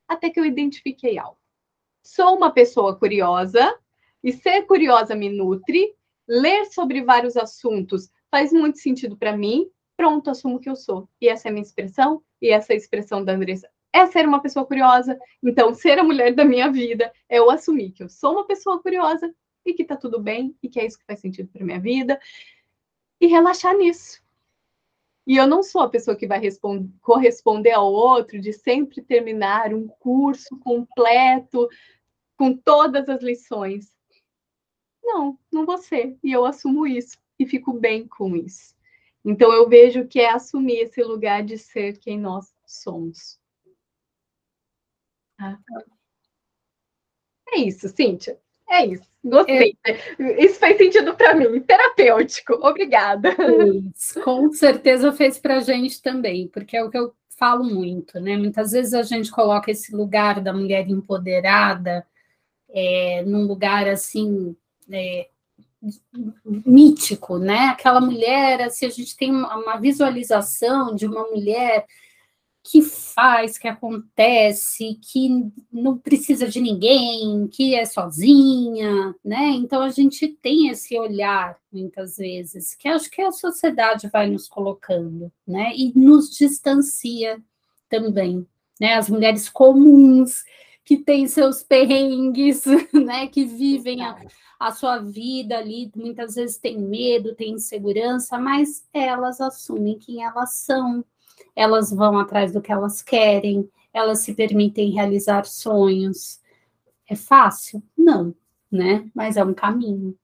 Até 0.08 0.30
que 0.30 0.40
eu 0.40 0.46
identifiquei 0.46 1.18
algo. 1.18 1.38
Sou 2.04 2.36
uma 2.36 2.52
pessoa 2.52 2.98
curiosa 2.98 3.78
e 4.24 4.32
ser 4.32 4.64
curiosa 4.64 5.16
me 5.16 5.30
nutre. 5.30 5.94
Ler 6.28 6.66
sobre 6.68 7.04
vários 7.04 7.36
assuntos 7.36 8.10
faz 8.32 8.54
muito 8.54 8.80
sentido 8.80 9.18
para 9.18 9.36
mim. 9.36 9.70
Pronto, 9.98 10.30
assumo 10.30 10.60
que 10.60 10.70
eu 10.70 10.76
sou. 10.76 11.10
E 11.20 11.28
essa 11.28 11.48
é 11.48 11.50
a 11.50 11.52
minha 11.52 11.64
expressão 11.64 12.24
e 12.42 12.50
essa 12.50 12.74
expressão 12.74 13.24
da 13.24 13.34
Andressa 13.34 13.70
é 13.94 14.08
ser 14.08 14.28
uma 14.28 14.42
pessoa 14.42 14.66
curiosa. 14.66 15.18
Então, 15.42 15.74
ser 15.74 16.00
a 16.00 16.04
mulher 16.04 16.34
da 16.34 16.44
minha 16.44 16.70
vida 16.72 17.14
é 17.30 17.38
eu 17.38 17.52
assumir 17.52 17.92
que 17.92 18.04
eu 18.04 18.10
sou 18.10 18.34
uma 18.34 18.48
pessoa 18.48 18.82
curiosa 18.82 19.34
e 19.64 19.74
que 19.74 19.86
tá 19.86 19.96
tudo 19.96 20.20
bem 20.20 20.58
e 20.62 20.68
que 20.68 20.80
é 20.80 20.86
isso 20.86 20.98
que 20.98 21.06
faz 21.06 21.20
sentido 21.20 21.50
para 21.50 21.64
minha 21.64 21.80
vida 21.80 22.20
e 23.22 23.28
relaxar 23.28 23.78
nisso. 23.78 24.22
E 25.26 25.38
eu 25.38 25.48
não 25.48 25.64
sou 25.64 25.82
a 25.82 25.90
pessoa 25.90 26.18
que 26.18 26.28
vai 26.28 26.42
corresponder 27.02 27.72
ao 27.72 27.94
outro 27.94 28.42
de 28.42 28.52
sempre 28.52 29.02
terminar 29.02 29.74
um 29.74 29.88
curso 29.88 30.60
completo 30.60 31.70
com 32.36 32.58
todas 32.58 33.08
as 33.08 33.22
lições. 33.22 33.96
Não, 35.02 35.40
não 35.52 35.66
vou 35.66 35.78
ser. 35.78 36.18
E 36.22 36.32
eu 36.32 36.46
assumo 36.46 36.86
isso 36.86 37.18
e 37.40 37.46
fico 37.46 37.72
bem 37.72 38.06
com 38.06 38.36
isso. 38.36 38.76
Então, 39.24 39.54
eu 39.54 39.70
vejo 39.70 40.06
que 40.06 40.20
é 40.20 40.30
assumir 40.30 40.80
esse 40.80 41.02
lugar 41.02 41.44
de 41.44 41.58
ser 41.58 41.98
quem 42.00 42.20
nós 42.20 42.54
somos. 42.66 43.40
É 47.52 47.60
isso, 47.60 47.88
Cíntia. 47.90 48.38
É 48.70 48.86
isso. 48.86 49.04
Gostei. 49.24 49.78
É. 49.86 50.44
Isso 50.44 50.60
fez 50.60 50.78
sentido 50.78 51.16
para 51.16 51.36
mim. 51.36 51.60
Terapêutico. 51.62 52.54
Obrigada. 52.56 53.36
Isso, 53.96 54.22
com 54.22 54.52
certeza 54.52 55.14
fez 55.14 55.38
para 55.38 55.58
a 55.58 55.60
gente 55.60 56.02
também, 56.02 56.48
porque 56.48 56.76
é 56.76 56.84
o 56.84 56.90
que 56.90 56.98
eu 56.98 57.14
falo 57.38 57.64
muito, 57.64 58.20
né? 58.20 58.38
Muitas 58.38 58.72
vezes 58.72 58.94
a 58.94 59.04
gente 59.04 59.32
coloca 59.32 59.72
esse 59.72 59.96
lugar 59.96 60.42
da 60.42 60.54
mulher 60.54 60.90
empoderada 60.90 62.06
é, 62.70 63.24
num 63.26 63.46
lugar 63.46 63.88
assim 63.88 64.56
é, 64.92 65.28
mítico, 66.46 67.38
né? 67.38 67.68
Aquela 67.68 68.02
mulher, 68.02 68.62
assim, 68.62 68.86
a 68.86 68.90
gente 68.90 69.16
tem 69.16 69.32
uma 69.32 69.78
visualização 69.78 70.96
de 70.96 71.06
uma 71.06 71.24
mulher 71.24 71.86
que 72.64 72.82
faz, 72.82 73.58
que 73.58 73.68
acontece, 73.68 74.98
que 75.02 75.52
não 75.72 75.98
precisa 75.98 76.48
de 76.48 76.62
ninguém, 76.62 77.48
que 77.50 77.76
é 77.76 77.84
sozinha, 77.86 79.14
né? 79.24 79.50
Então 79.50 79.82
a 79.82 79.90
gente 79.90 80.30
tem 80.30 80.70
esse 80.70 80.98
olhar 80.98 81.58
muitas 81.72 82.16
vezes, 82.16 82.74
que 82.74 82.88
acho 82.88 83.10
que 83.12 83.22
a 83.22 83.32
sociedade 83.32 84.08
vai 84.08 84.30
nos 84.30 84.48
colocando, 84.48 85.32
né? 85.46 85.74
E 85.76 85.92
nos 85.94 86.30
distancia 86.36 87.42
também, 87.90 88.48
né? 88.80 88.94
As 88.94 89.10
mulheres 89.10 89.50
comuns 89.50 90.44
que 90.86 90.98
têm 90.98 91.28
seus 91.28 91.64
perrengues, 91.64 92.64
né? 92.94 93.28
Que 93.28 93.44
vivem 93.46 94.04
a 94.04 94.18
a 94.64 94.72
sua 94.72 94.98
vida 95.00 95.58
ali, 95.58 95.92
muitas 95.94 96.36
vezes 96.36 96.58
tem 96.58 96.80
medo, 96.80 97.36
tem 97.36 97.52
insegurança, 97.52 98.40
mas 98.40 98.88
elas 98.94 99.42
assumem 99.42 100.00
quem 100.00 100.24
elas 100.24 100.54
são, 100.54 101.04
elas 101.56 101.92
vão 101.92 102.18
atrás 102.18 102.52
do 102.52 102.62
que 102.62 102.72
elas 102.72 103.02
querem, 103.02 103.70
elas 103.94 104.20
se 104.20 104.34
permitem 104.34 104.92
realizar 104.92 105.46
sonhos. 105.46 106.42
É 107.08 107.16
fácil? 107.16 107.84
Não, 107.98 108.36
né? 108.72 109.10
Mas 109.14 109.38
é 109.38 109.44
um 109.44 109.54
caminho. 109.54 110.18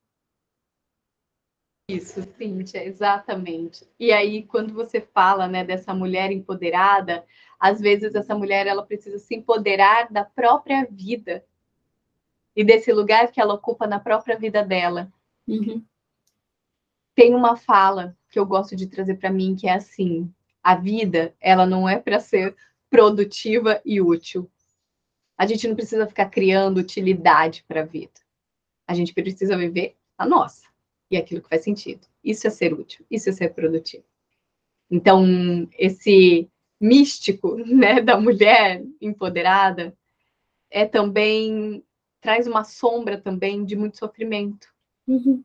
Isso, 1.90 2.22
Cíntia, 2.38 2.86
exatamente. 2.86 3.88
E 4.00 4.12
aí, 4.12 4.44
quando 4.44 4.74
você 4.74 5.02
fala 5.02 5.48
né, 5.48 5.64
dessa 5.64 5.94
mulher 5.94 6.32
empoderada, 6.32 7.26
às 7.60 7.80
vezes 7.80 8.14
essa 8.14 8.36
mulher 8.36 8.68
ela 8.68 8.86
precisa 8.86 9.18
se 9.18 9.36
empoderar 9.36 10.12
da 10.12 10.24
própria 10.24 10.88
vida, 10.90 11.44
e 12.60 12.64
desse 12.64 12.92
lugar 12.92 13.32
que 13.32 13.40
ela 13.40 13.54
ocupa 13.54 13.88
na 13.88 14.02
própria 14.02 14.38
vida 14.38 14.64
dela. 14.66 15.10
Uhum. 15.48 15.82
Tem 17.16 17.34
uma 17.34 17.56
fala 17.56 18.18
que 18.30 18.38
eu 18.38 18.46
gosto 18.46 18.76
de 18.76 18.86
trazer 18.86 19.16
para 19.16 19.32
mim 19.32 19.56
que 19.56 19.66
é 19.66 19.74
assim: 19.74 20.30
a 20.64 20.76
vida 20.76 21.34
ela 21.40 21.66
não 21.66 21.88
é 21.88 21.98
para 21.98 22.20
ser 22.20 22.56
produtiva 22.90 23.82
e 23.86 24.02
útil. 24.02 24.50
A 25.38 25.46
gente 25.46 25.68
não 25.68 25.76
precisa 25.76 26.08
ficar 26.08 26.26
criando 26.26 26.80
utilidade 26.80 27.64
para 27.68 27.82
a 27.82 27.86
vida. 27.86 28.20
A 28.88 28.94
gente 28.94 29.14
precisa 29.14 29.56
viver 29.56 29.96
a 30.18 30.26
nossa 30.26 30.68
e 31.10 31.18
aquilo 31.18 31.42
que 31.42 31.50
faz 31.50 31.64
sentido. 31.64 32.06
Isso 32.24 32.46
é 32.48 32.50
ser 32.50 32.74
útil, 32.74 33.06
isso 33.10 33.30
é 33.30 33.32
ser 33.32 33.54
produtivo. 33.54 34.04
Então, 34.92 35.26
esse 35.78 36.50
místico 36.80 37.56
né, 37.66 38.02
da 38.02 38.20
mulher 38.20 38.84
empoderada 39.00 39.96
é 40.70 40.86
também 40.86 41.84
traz 42.22 42.48
uma 42.48 42.64
sombra 42.64 43.20
também 43.20 43.64
de 43.64 43.76
muito 43.76 43.98
sofrimento. 43.98 44.68
Uhum. 45.08 45.44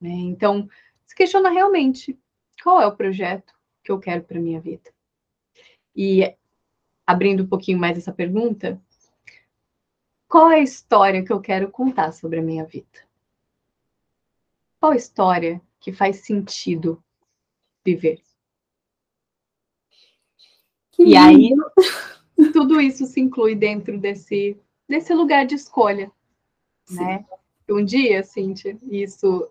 Né? 0.00 0.10
Então, 0.10 0.68
se 1.06 1.14
questiona 1.14 1.50
realmente 1.50 2.18
qual 2.62 2.80
é 2.80 2.86
o 2.86 2.96
projeto 2.96 3.54
que 3.88 3.92
eu 3.92 3.98
quero 3.98 4.22
para 4.22 4.38
minha 4.38 4.60
vida. 4.60 4.92
E 5.96 6.36
abrindo 7.06 7.44
um 7.44 7.46
pouquinho 7.46 7.78
mais 7.78 7.96
essa 7.96 8.12
pergunta, 8.12 8.78
qual 10.28 10.50
é 10.50 10.56
a 10.56 10.62
história 10.62 11.24
que 11.24 11.32
eu 11.32 11.40
quero 11.40 11.70
contar 11.70 12.12
sobre 12.12 12.38
a 12.38 12.42
minha 12.42 12.66
vida? 12.66 13.08
Qual 14.78 14.92
a 14.92 14.96
história 14.96 15.58
que 15.80 15.90
faz 15.90 16.16
sentido 16.18 17.02
viver? 17.82 18.20
Que 20.92 21.04
e 21.04 21.16
aí, 21.16 21.50
tudo 22.52 22.78
isso 22.82 23.06
se 23.06 23.20
inclui 23.20 23.54
dentro 23.54 23.98
desse 23.98 24.60
nesse 24.86 25.14
lugar 25.14 25.46
de 25.46 25.54
escolha, 25.54 26.10
Sim. 26.84 26.96
né? 26.96 27.26
Um 27.70 27.84
dia, 27.84 28.22
Cíntia, 28.22 28.78
isso 28.90 29.50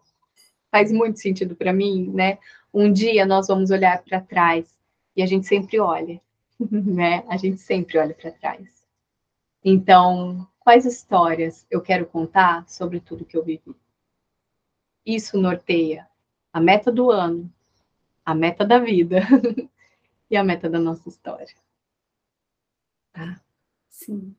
faz 0.72 0.92
muito 0.92 1.20
sentido 1.20 1.56
para 1.56 1.72
mim, 1.72 2.10
né? 2.12 2.40
Um 2.74 2.91
dia 2.91 3.26
nós 3.26 3.47
vamos 3.47 3.72
olhar 3.72 4.03
para 4.03 4.22
trás 4.22 4.78
e 5.15 5.22
a 5.22 5.26
gente 5.26 5.47
sempre 5.47 5.80
olha, 5.80 6.22
né? 6.59 7.24
A 7.28 7.38
gente 7.38 7.57
sempre 7.57 7.97
olha 7.97 8.13
para 8.13 8.32
trás. 8.32 8.86
Então, 9.63 10.47
quais 10.59 10.86
histórias 10.86 11.65
eu 11.70 11.82
quero 11.82 12.05
contar 12.05 12.68
sobre 12.68 12.99
tudo 12.99 13.26
que 13.26 13.36
eu 13.36 13.43
vivi? 13.43 13.76
Isso 15.05 15.38
norteia 15.39 16.07
a 16.51 16.59
meta 16.59 16.91
do 16.91 17.11
ano, 17.11 17.51
a 18.26 18.34
meta 18.36 18.65
da 18.65 18.80
vida 18.80 19.22
e 20.30 20.36
a 20.36 20.43
meta 20.43 20.70
da 20.70 20.80
nossa 20.80 21.07
história. 21.07 21.55
Tá? 23.13 23.41
Sim. 23.89 24.36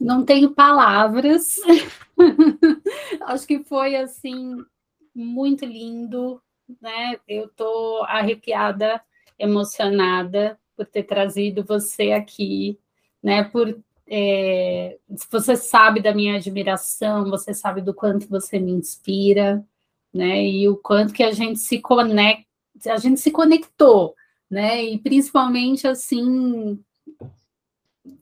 Não 0.00 0.24
tenho 0.24 0.54
palavras. 0.54 1.56
Acho 3.22 3.46
que 3.46 3.64
foi 3.64 3.96
assim 3.96 4.64
muito 5.14 5.64
lindo, 5.64 6.42
né? 6.80 7.18
Eu 7.28 7.48
tô 7.48 8.04
arrepiada, 8.06 9.00
emocionada 9.38 10.58
por 10.76 10.86
ter 10.86 11.04
trazido 11.04 11.64
você 11.64 12.12
aqui, 12.12 12.78
né? 13.22 13.44
Por 13.44 13.78
é, 14.06 14.98
você 15.30 15.56
sabe 15.56 16.00
da 16.00 16.14
minha 16.14 16.36
admiração, 16.36 17.30
você 17.30 17.54
sabe 17.54 17.80
do 17.80 17.94
quanto 17.94 18.28
você 18.28 18.58
me 18.58 18.72
inspira, 18.72 19.64
né? 20.12 20.44
E 20.44 20.68
o 20.68 20.76
quanto 20.76 21.12
que 21.12 21.22
a 21.22 21.32
gente 21.32 21.58
se 21.58 21.80
conecta, 21.80 22.46
a 22.88 22.96
gente 22.98 23.20
se 23.20 23.30
conectou, 23.30 24.14
né? 24.50 24.82
E 24.82 24.98
principalmente 24.98 25.86
assim 25.86 26.78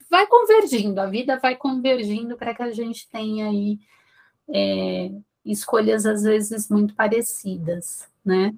vai 0.09 0.27
convergindo, 0.27 1.01
a 1.01 1.07
vida 1.07 1.39
vai 1.39 1.57
convergindo 1.57 2.37
para 2.37 2.55
que 2.55 2.63
a 2.63 2.71
gente 2.71 3.09
tenha 3.09 3.49
aí 3.49 3.79
é, 4.49 5.11
escolhas 5.45 6.07
às 6.07 6.23
vezes 6.23 6.69
muito 6.69 6.95
parecidas, 6.95 8.09
né? 8.25 8.55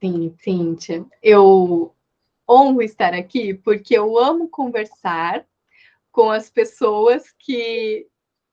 Sim, 0.00 0.34
Cíntia. 0.38 1.04
Eu 1.22 1.94
honro 2.48 2.82
estar 2.82 3.12
aqui 3.12 3.52
porque 3.54 3.96
eu 3.98 4.18
amo 4.18 4.48
conversar 4.48 5.44
com 6.10 6.30
as 6.30 6.48
pessoas 6.48 7.32
que 7.38 8.06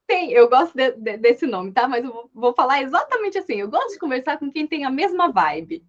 têm. 0.08 0.32
Eu 0.32 0.50
gosto 0.50 0.76
de, 0.76 0.92
de, 0.92 1.18
desse 1.18 1.46
nome, 1.46 1.72
tá? 1.72 1.88
Mas 1.88 2.04
eu 2.04 2.12
vou, 2.12 2.30
vou 2.34 2.54
falar 2.54 2.82
exatamente 2.82 3.38
assim. 3.38 3.56
Eu 3.56 3.70
gosto 3.70 3.94
de 3.94 4.00
conversar 4.00 4.38
com 4.38 4.52
quem 4.52 4.68
tem 4.68 4.86
a 4.86 4.90
mesma 4.90 5.32
vibe. 5.32 5.84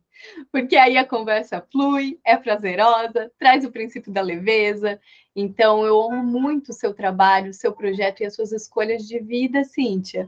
Porque 0.51 0.77
aí 0.77 0.97
a 0.97 1.05
conversa 1.05 1.67
flui, 1.71 2.19
é 2.25 2.37
prazerosa, 2.37 3.31
traz 3.39 3.65
o 3.65 3.71
princípio 3.71 4.13
da 4.13 4.23
leveza. 4.23 5.01
Então, 5.35 5.85
eu 5.85 6.01
amo 6.01 6.23
muito 6.41 6.71
o 6.71 6.75
seu 6.75 6.95
trabalho, 6.95 7.51
o 7.51 7.55
seu 7.55 7.73
projeto 7.73 8.21
e 8.23 8.25
as 8.27 8.35
suas 8.35 8.53
escolhas 8.53 9.07
de 9.07 9.19
vida, 9.21 9.65
Cíntia, 9.65 10.27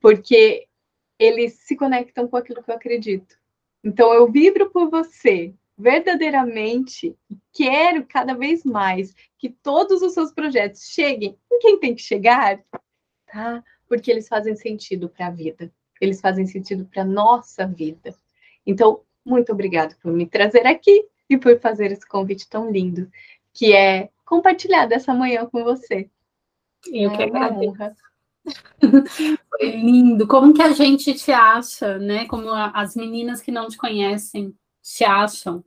porque 0.00 0.68
eles 1.18 1.54
se 1.60 1.76
conectam 1.76 2.28
com 2.28 2.36
aquilo 2.36 2.62
que 2.62 2.70
eu 2.70 2.74
acredito. 2.74 3.36
Então, 3.82 4.12
eu 4.12 4.30
vibro 4.30 4.70
por 4.70 4.90
você, 4.90 5.54
verdadeiramente, 5.76 7.16
quero 7.52 8.04
cada 8.06 8.34
vez 8.34 8.64
mais 8.64 9.14
que 9.38 9.50
todos 9.50 10.02
os 10.02 10.14
seus 10.14 10.32
projetos 10.32 10.88
cheguem 10.88 11.36
em 11.52 11.58
quem 11.58 11.78
tem 11.78 11.94
que 11.94 12.02
chegar, 12.02 12.62
tá? 13.26 13.62
Porque 13.86 14.10
eles 14.10 14.28
fazem 14.28 14.56
sentido 14.56 15.08
para 15.08 15.26
a 15.26 15.30
vida, 15.30 15.70
eles 16.00 16.20
fazem 16.20 16.46
sentido 16.46 16.86
para 16.86 17.04
nossa 17.04 17.66
vida. 17.66 18.14
Então, 18.66 19.02
muito 19.24 19.52
obrigada 19.52 19.96
por 20.02 20.12
me 20.12 20.26
trazer 20.26 20.66
aqui 20.66 21.06
e 21.28 21.36
por 21.36 21.58
fazer 21.60 21.92
esse 21.92 22.06
convite 22.06 22.48
tão 22.48 22.70
lindo, 22.70 23.10
que 23.52 23.72
é 23.72 24.08
compartilhar 24.24 24.86
dessa 24.86 25.14
manhã 25.14 25.46
com 25.46 25.62
você. 25.62 26.08
Eu 26.86 27.10
é 27.10 27.16
que 27.16 27.22
agradeço. 27.22 28.04
Foi 29.48 29.70
lindo. 29.70 30.26
Como 30.26 30.52
que 30.52 30.62
a 30.62 30.72
gente 30.72 31.14
te 31.14 31.32
acha, 31.32 31.98
né? 31.98 32.26
Como 32.26 32.50
as 32.50 32.94
meninas 32.94 33.40
que 33.40 33.50
não 33.50 33.68
te 33.68 33.76
conhecem 33.76 34.54
te 34.82 35.04
acham? 35.04 35.64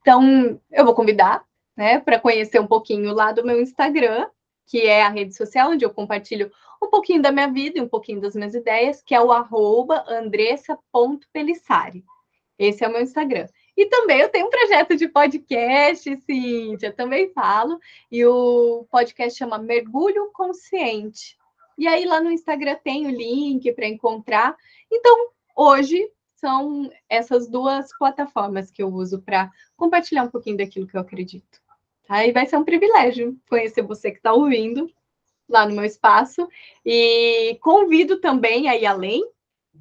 Então, 0.00 0.60
eu 0.70 0.84
vou 0.84 0.94
convidar, 0.94 1.42
né, 1.76 1.98
para 2.00 2.20
conhecer 2.20 2.60
um 2.60 2.66
pouquinho 2.66 3.14
lá 3.14 3.32
do 3.32 3.44
meu 3.44 3.60
Instagram, 3.60 4.28
que 4.66 4.82
é 4.82 5.02
a 5.02 5.08
rede 5.08 5.34
social 5.34 5.70
onde 5.70 5.84
eu 5.84 5.90
compartilho 5.90 6.50
um 6.82 6.88
pouquinho 6.88 7.22
da 7.22 7.32
minha 7.32 7.48
vida 7.48 7.78
e 7.78 7.82
um 7.82 7.88
pouquinho 7.88 8.20
das 8.20 8.34
minhas 8.34 8.54
ideias, 8.54 9.02
que 9.02 9.14
é 9.14 9.20
o 9.20 9.32
andressa.pelissari. 9.32 12.04
Esse 12.58 12.84
é 12.84 12.88
o 12.88 12.92
meu 12.92 13.02
Instagram. 13.02 13.46
E 13.76 13.86
também 13.86 14.20
eu 14.20 14.28
tenho 14.28 14.46
um 14.46 14.50
projeto 14.50 14.96
de 14.96 15.08
podcast, 15.08 16.16
Cíntia, 16.26 16.92
também 16.92 17.32
falo, 17.32 17.78
e 18.10 18.24
o 18.26 18.86
podcast 18.90 19.38
chama 19.38 19.58
Mergulho 19.58 20.30
Consciente. 20.32 21.38
E 21.80 21.88
aí 21.88 22.04
lá 22.04 22.20
no 22.20 22.30
Instagram 22.30 22.76
tem 22.84 23.06
o 23.06 23.10
link 23.10 23.72
para 23.72 23.88
encontrar. 23.88 24.54
Então, 24.92 25.30
hoje 25.56 26.12
são 26.36 26.92
essas 27.08 27.48
duas 27.48 27.88
plataformas 27.96 28.70
que 28.70 28.82
eu 28.82 28.88
uso 28.88 29.22
para 29.22 29.50
compartilhar 29.78 30.24
um 30.24 30.30
pouquinho 30.30 30.58
daquilo 30.58 30.86
que 30.86 30.94
eu 30.94 31.00
acredito. 31.00 31.58
Tá? 32.06 32.16
vai 32.34 32.44
ser 32.44 32.58
um 32.58 32.64
privilégio 32.64 33.34
conhecer 33.48 33.80
você 33.80 34.10
que 34.10 34.18
está 34.18 34.30
ouvindo 34.34 34.92
lá 35.48 35.66
no 35.66 35.74
meu 35.74 35.86
espaço. 35.86 36.46
E 36.84 37.58
convido 37.62 38.20
também 38.20 38.68
aí 38.68 38.84
além, 38.84 39.26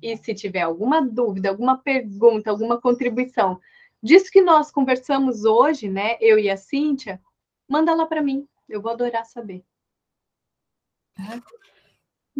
e 0.02 0.16
se 0.16 0.34
tiver 0.34 0.62
alguma 0.62 1.02
dúvida, 1.02 1.50
alguma 1.50 1.78
pergunta, 1.78 2.50
alguma 2.50 2.80
contribuição 2.80 3.60
disso 4.02 4.32
que 4.32 4.40
nós 4.42 4.72
conversamos 4.72 5.44
hoje, 5.44 5.90
né, 5.90 6.18
eu 6.22 6.40
e 6.40 6.50
a 6.50 6.56
Cíntia, 6.56 7.22
manda 7.68 7.94
lá 7.94 8.06
para 8.06 8.24
mim. 8.24 8.48
Eu 8.70 8.82
vou 8.82 8.90
adorar 8.94 9.26
saber. 9.26 9.66
Tá? 11.14 11.44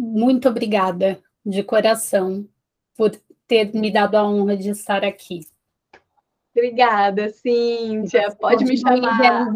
Muito 0.02 0.48
obrigada, 0.48 1.22
de 1.44 1.62
coração, 1.62 2.48
por 2.96 3.10
ter 3.46 3.74
me 3.74 3.92
dado 3.92 4.16
a 4.16 4.26
honra 4.26 4.56
de 4.56 4.70
estar 4.70 5.04
aqui. 5.04 5.46
Obrigada, 6.56 7.28
Cíntia. 7.28 8.34
Pode 8.40 8.64
me 8.64 8.78
chamar. 8.78 9.52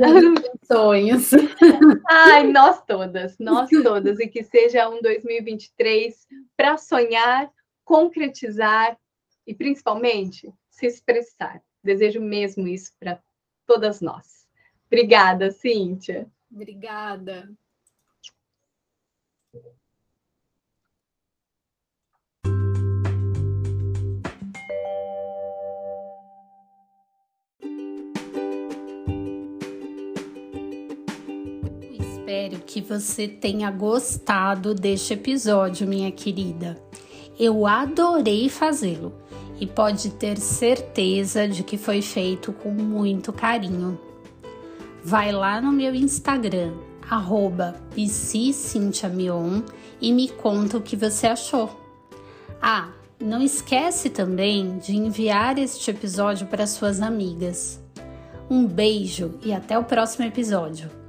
Sonhos. 0.65 1.31
Ai, 2.11 2.47
nós 2.53 2.83
todas, 2.85 3.39
nós 3.39 3.71
todas. 3.71 4.21
E 4.21 4.29
que 4.29 4.45
seja 4.45 4.87
um 4.91 5.01
2023 5.01 6.27
para 6.55 6.77
sonhar, 6.77 7.51
concretizar 7.83 8.99
e, 9.47 9.55
principalmente, 9.55 10.53
se 10.69 10.87
expressar. 10.87 11.63
Desejo 11.83 12.21
mesmo 12.21 12.69
isso 12.69 12.93
para 13.01 13.19
todas 13.67 14.03
nós. 14.03 14.47
Obrigada, 14.89 15.51
Cíntia. 15.51 16.31
Obrigada. 16.53 17.51
Espero 32.35 32.59
que 32.67 32.81
você 32.81 33.29
tenha 33.29 33.71
gostado 33.71 34.75
deste 34.75 35.15
episódio, 35.15 35.87
minha 35.87 36.11
querida. 36.11 36.77
Eu 37.39 37.65
adorei 37.65 38.49
fazê-lo 38.49 39.15
e 39.61 39.67
pode 39.67 40.11
ter 40.11 40.39
certeza 40.39 41.47
de 41.47 41.63
que 41.63 41.79
foi 41.79 42.03
feito 42.03 42.53
com 42.53 42.71
muito 42.71 43.33
carinho. 43.33 44.01
Vai 45.05 45.31
lá 45.31 45.61
no 45.61 45.71
meu 45.71 45.95
Instagram, 45.95 46.73
arroba 47.09 47.77
e 50.01 50.13
me 50.13 50.29
conta 50.29 50.79
o 50.79 50.83
que 50.83 50.97
você 50.97 51.29
achou. 51.29 51.71
Ah, 52.61 52.89
não 53.21 53.41
esquece 53.41 54.11
também 54.11 54.79
de 54.79 54.97
enviar 54.97 55.57
este 55.57 55.89
episódio 55.91 56.49
para 56.49 56.67
suas 56.67 57.01
amigas. 57.01 57.81
Um 58.51 58.67
beijo 58.67 59.39
e 59.45 59.53
até 59.53 59.79
o 59.79 59.85
próximo 59.85 60.27
episódio. 60.27 61.04